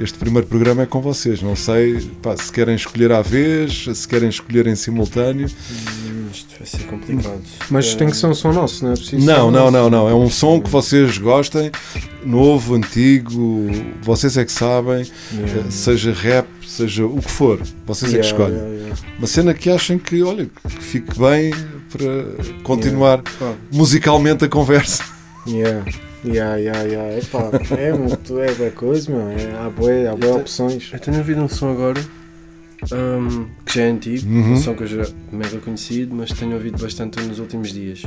este 0.00 0.18
primeiro 0.18 0.46
programa, 0.46 0.82
é 0.82 0.86
com 0.86 1.00
vocês. 1.00 1.40
Não 1.40 1.54
sei 1.56 2.00
pá, 2.22 2.36
se 2.36 2.52
querem 2.52 2.74
escolher 2.74 3.12
à 3.12 3.22
vez, 3.22 3.86
se 3.94 4.06
querem 4.08 4.28
escolher 4.28 4.66
em 4.66 4.74
simultâneo. 4.76 5.48
Ser 6.68 6.84
complicado. 6.86 7.40
Mas 7.70 7.92
Eh, 7.92 7.96
tem 7.96 8.08
que 8.10 8.16
ser 8.16 8.26
um 8.26 8.34
som 8.34 8.52
nosso, 8.52 8.84
não 8.84 8.92
é 8.92 8.96
preciso 8.96 9.24
Não, 9.26 9.48
um 9.48 9.50
não, 9.50 9.70
não, 9.70 9.88
não. 9.90 10.08
É 10.08 10.14
um 10.14 10.28
som 10.28 10.60
que 10.60 10.68
vocês 10.68 11.16
gostem, 11.18 11.70
novo, 12.24 12.74
antigo, 12.74 13.66
vocês 14.02 14.36
é 14.36 14.44
que 14.44 14.52
sabem, 14.52 15.06
Yeah. 15.32 15.70
seja 15.70 16.12
rap, 16.12 16.46
seja 16.66 17.06
o 17.06 17.16
que 17.20 17.30
for, 17.30 17.60
vocês 17.86 18.12
é 18.14 18.18
que 18.18 18.26
Yeah, 18.26 18.28
escolhem. 18.28 18.58
yeah, 18.58 18.76
yeah. 18.84 18.96
Uma 19.18 19.26
cena 19.26 19.54
que 19.54 19.70
achem 19.70 19.98
que, 19.98 20.22
olha, 20.22 20.46
que 20.68 20.82
fique 20.84 21.18
bem 21.18 21.52
para 21.90 22.62
continuar 22.62 23.22
musicalmente 23.72 24.44
a 24.44 24.48
conversa. 24.48 25.02
Yeah. 25.46 25.84
Yeah, 26.24 26.56
yeah, 26.56 26.82
yeah. 26.82 27.16
Epá, 27.18 27.50
é 27.78 27.92
muito, 27.92 28.38
é 28.40 28.52
boa 28.52 28.70
coisa, 28.72 29.10
meu. 29.10 29.28
É, 29.28 29.54
há 29.64 29.70
boas 30.16 30.36
opções. 30.36 30.90
Eu 30.92 30.98
tenho 30.98 31.18
ouvido 31.18 31.40
um 31.42 31.48
som 31.48 31.70
agora 31.70 32.00
hum, 32.92 33.46
que 33.64 33.74
já 33.74 33.82
é 33.82 33.90
antigo, 33.90 34.28
Uhum. 34.28 34.52
um 34.52 34.56
som 34.56 34.74
que 34.74 34.82
eu 34.84 34.86
já 34.86 35.06
mega 35.32 35.58
conhecido, 35.58 36.14
mas 36.14 36.30
tenho 36.32 36.54
ouvido 36.54 36.80
bastante 36.82 37.20
nos 37.20 37.38
últimos 37.38 37.72
dias, 37.72 38.02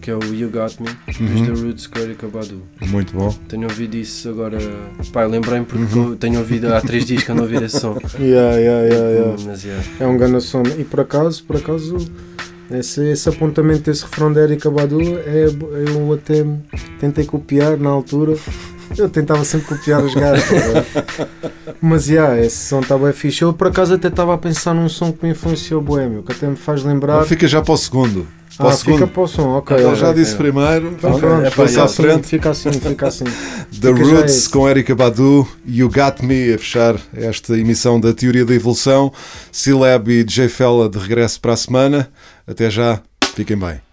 que 0.00 0.10
é 0.10 0.14
o 0.14 0.20
You 0.34 0.50
Got 0.50 0.76
Me, 0.80 0.88
Uhum. 1.20 1.26
dos 1.34 1.42
The 1.60 1.62
Roots 1.66 1.86
com 1.86 1.98
Erika 2.00 2.26
Badu. 2.26 2.62
Muito 2.86 3.12
bom. 3.12 3.30
Tenho 3.48 3.64
ouvido 3.64 3.94
isso 3.96 4.28
agora. 4.28 4.58
Pá, 5.12 5.22
eu 5.22 5.28
lembrei-me 5.28 5.66
porque 5.66 5.98
Uhum. 5.98 6.10
eu 6.10 6.16
tenho 6.16 6.38
ouvido 6.38 6.72
há 6.72 6.80
três 6.80 7.04
dias 7.04 7.22
que 7.22 7.30
ando 7.32 7.42
a 7.42 7.44
ouvir 7.44 7.62
esse 7.62 7.78
som. 7.80 7.96
Yeah, 8.18 8.56
yeah, 8.56 8.86
yeah, 8.86 9.10
yeah. 9.10 9.30
Hum, 9.32 9.44
Mas 9.46 9.64
yeah. 9.64 9.84
É 10.00 10.06
um 10.06 10.16
grande 10.16 10.40
som. 10.42 10.62
E 10.78 10.84
por 10.84 11.00
acaso, 11.00 11.44
por 11.44 11.56
acaso, 11.56 11.96
esse, 12.70 13.02
esse 13.10 13.28
apontamento 13.28 13.82
desse 13.82 14.02
refrão 14.02 14.32
da 14.32 14.42
Erika 14.42 14.70
Badu, 14.70 15.00
é, 15.00 15.46
eu 15.94 16.12
até 16.12 16.44
tentei 16.98 17.24
copiar 17.24 17.76
na 17.78 17.90
altura. 17.90 18.36
Eu 18.98 19.08
tentava 19.08 19.44
sempre 19.44 19.66
copiar 19.68 20.02
os 20.02 20.14
gajos. 20.14 20.44
tá 20.48 21.26
Mas 21.80 22.08
yeah, 22.08 22.38
esse 22.44 22.56
som 22.68 22.80
está 22.80 22.96
bem 22.98 23.12
fixe. 23.12 23.42
Eu 23.42 23.52
por 23.52 23.68
acaso 23.68 23.94
até 23.94 24.08
estava 24.08 24.34
a 24.34 24.38
pensar 24.38 24.74
num 24.74 24.88
som 24.88 25.12
que 25.12 25.24
me 25.24 25.32
influenciou 25.32 25.80
Boêmio, 25.80 26.22
que 26.22 26.32
até 26.32 26.46
me 26.46 26.56
faz 26.56 26.82
lembrar. 26.82 27.24
Fica 27.24 27.46
já 27.46 27.62
para 27.62 27.74
o 27.74 27.76
segundo. 27.76 28.26
Para 28.56 28.66
o 28.66 28.68
Ah, 28.70 28.72
segundo. 28.72 28.94
fica 28.98 29.06
para 29.06 29.22
o 29.22 29.28
som, 29.28 29.48
ok. 29.50 29.76
Ok. 29.84 29.94
já 29.94 30.12
disse 30.12 30.34
primeiro, 30.34 30.88
Então, 30.98 31.16
pronto, 31.16 31.42
passa 31.54 31.68
fica 31.68 31.84
à 31.84 31.88
frente. 31.88 32.26
Fica 32.26 32.50
assim, 32.50 32.72
fica 32.72 33.06
assim. 33.06 33.24
The 33.24 33.94
Fica 33.94 34.04
Roots 34.04 34.48
com 34.48 34.68
Erika 34.68 34.96
Badu, 34.96 35.46
You 35.64 35.88
Got 35.88 36.24
Me 36.26 36.52
a 36.54 36.58
fechar 36.58 36.96
esta 37.14 37.56
emissão 37.56 38.00
da 38.00 38.12
Teoria 38.12 38.44
da 38.44 38.54
Evolução. 38.54 39.12
C-Lab 39.52 40.10
e 40.10 40.24
J. 40.24 40.48
Fella 40.48 40.88
de 40.88 40.98
regresso 40.98 41.40
para 41.40 41.52
a 41.52 41.56
semana. 41.56 42.10
Até 42.48 42.68
já, 42.68 43.00
fiquem 43.36 43.56
bem. 43.56 43.87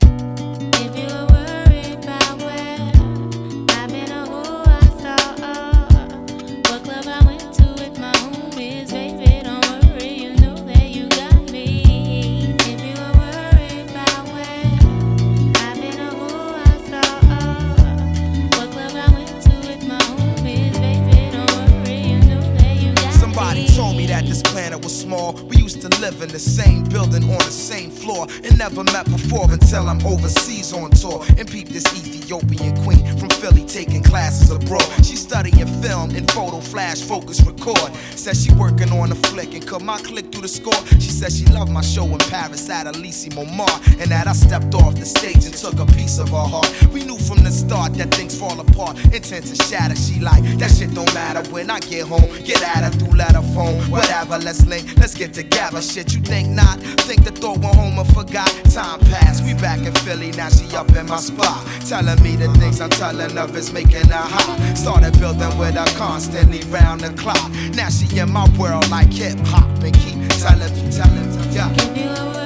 Never 28.69 28.83
met 28.85 29.05
before 29.05 29.51
until 29.51 29.87
I'm 29.87 30.03
overseas 30.07 30.73
on 30.73 30.89
tour 30.89 31.23
and 31.37 31.47
peep 31.47 31.67
this 31.69 31.83
Ethiopian 32.25 32.75
queen 32.83 33.05
from 33.19 33.29
Philly 33.29 33.63
taking 33.65 34.01
classes 34.01 34.49
abroad. 34.49 34.81
She 35.05 35.15
studying 35.15 35.67
film 35.81 36.09
and 36.15 36.29
photo 36.31 36.59
flash 36.59 37.01
focus 37.01 37.39
record. 37.45 37.93
Says 38.15 38.43
she 38.43 38.51
working 38.53 38.91
on 38.91 39.11
a 39.11 39.15
flick 39.29 39.53
and 39.53 39.65
cut 39.65 39.83
my 39.83 39.99
click 39.99 40.31
through 40.31 40.41
the 40.41 40.47
score. 40.47 40.73
She 40.99 41.11
says 41.11 41.37
she 41.37 41.45
loved 41.53 41.71
my 41.71 41.81
show 41.81 42.05
in 42.05 42.17
Paris 42.17 42.67
at 42.71 42.87
Elise 42.87 43.29
Momar 43.29 43.69
and 44.01 44.09
that 44.09 44.27
I 44.27 44.33
stepped 44.33 44.73
off 44.73 44.95
the 44.95 45.05
stage 45.05 45.45
and 45.45 45.53
took 45.53 45.77
a 45.79 45.85
piece 45.93 46.17
of 46.17 46.29
her 46.29 46.47
heart. 46.49 46.71
We 46.91 47.03
knew 47.05 47.17
from 47.19 47.43
the 47.43 47.51
start 47.51 47.93
that 47.95 48.11
things 48.15 48.39
fall 48.39 48.59
apart, 48.59 48.97
intent 49.13 49.45
to 49.45 49.55
shatter. 49.55 49.95
She 49.95 50.19
like 50.19 50.41
that 50.57 50.71
shit 50.71 50.95
don't 50.95 51.13
matter 51.13 51.47
when 51.51 51.69
I 51.69 51.79
get 51.79 52.07
home. 52.07 52.25
Get 52.43 52.63
at 52.63 52.85
her 52.85 52.89
through 52.89 53.17
letter 53.17 53.43
phone, 53.53 53.79
whatever. 53.91 54.39
Let's 54.39 54.65
link, 54.65 54.97
let's 54.97 55.13
get 55.13 55.33
together. 55.33 55.79
Shit, 55.79 56.15
you 56.15 56.21
think 56.21 56.49
not? 56.49 56.79
Think 57.05 57.23
the 57.23 57.31
thought 57.31 57.59
went 57.59 57.75
home 57.75 57.99
and 57.99 58.13
forgot. 58.15 58.49
Time 58.73 58.99
passed, 59.11 59.43
we 59.43 59.53
back 59.53 59.85
in 59.85 59.93
Philly. 60.05 60.31
Now 60.31 60.49
she 60.49 60.75
up 60.75 60.89
in 60.95 61.05
my 61.05 61.17
spot, 61.17 61.63
telling 61.87 62.14
me 62.21 62.35
the 62.35 62.47
things 62.59 62.81
I'm 62.81 62.89
telling 62.89 63.37
of 63.37 63.55
is 63.55 63.71
making 63.71 64.07
her 64.09 64.27
hot. 64.35 64.77
Started 64.77 65.17
building 65.19 65.57
with 65.57 65.75
her 65.75 65.97
constantly 65.97 66.61
round 66.69 67.01
the 67.01 67.09
clock. 67.21 67.51
Now 67.73 67.89
she 67.89 68.19
in 68.19 68.31
my 68.31 68.47
world 68.57 68.89
like 68.89 69.11
hip 69.11 69.37
hop 69.45 69.69
and 69.83 69.93
keep 69.93 70.17
telling 70.39 70.73
me, 70.73 70.91
telling 70.91 71.35
me, 71.35 71.55
yeah. 71.55 72.44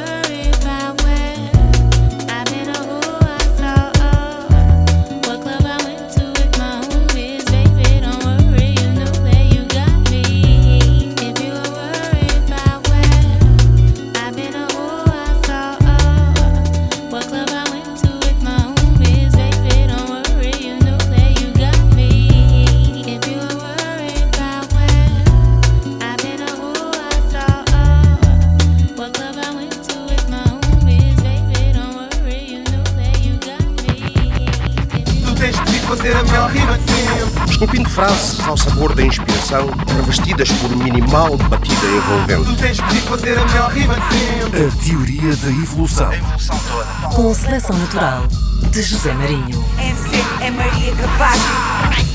Frases 38.00 38.39
ao 38.47 38.56
sabor 38.56 38.95
da 38.95 39.04
inspiração, 39.04 39.70
revestidas 39.93 40.50
por 40.54 40.74
minimal 40.78 41.36
batida 41.36 41.86
envolvente. 41.86 42.45
Tu 42.45 42.56
tens 42.56 42.78
de 42.78 43.02
fazer 43.02 43.38
a 43.38 43.45
melhor 43.45 43.72
rima 43.72 43.93
de 43.95 44.16
sempre. 44.16 44.66
A 44.66 44.72
teoria 44.86 45.36
da 45.36 45.50
evolução. 45.50 46.14
Evolução 46.14 46.60
toda. 46.70 47.16
Com 47.16 47.34
seleção 47.34 47.78
natural 47.78 48.26
de 48.72 48.82
José 48.82 49.14
Marinho. 49.14 49.66
MC 49.78 50.16
é 50.39 50.50
Maria 50.50 50.95
Capaz. 50.95 52.09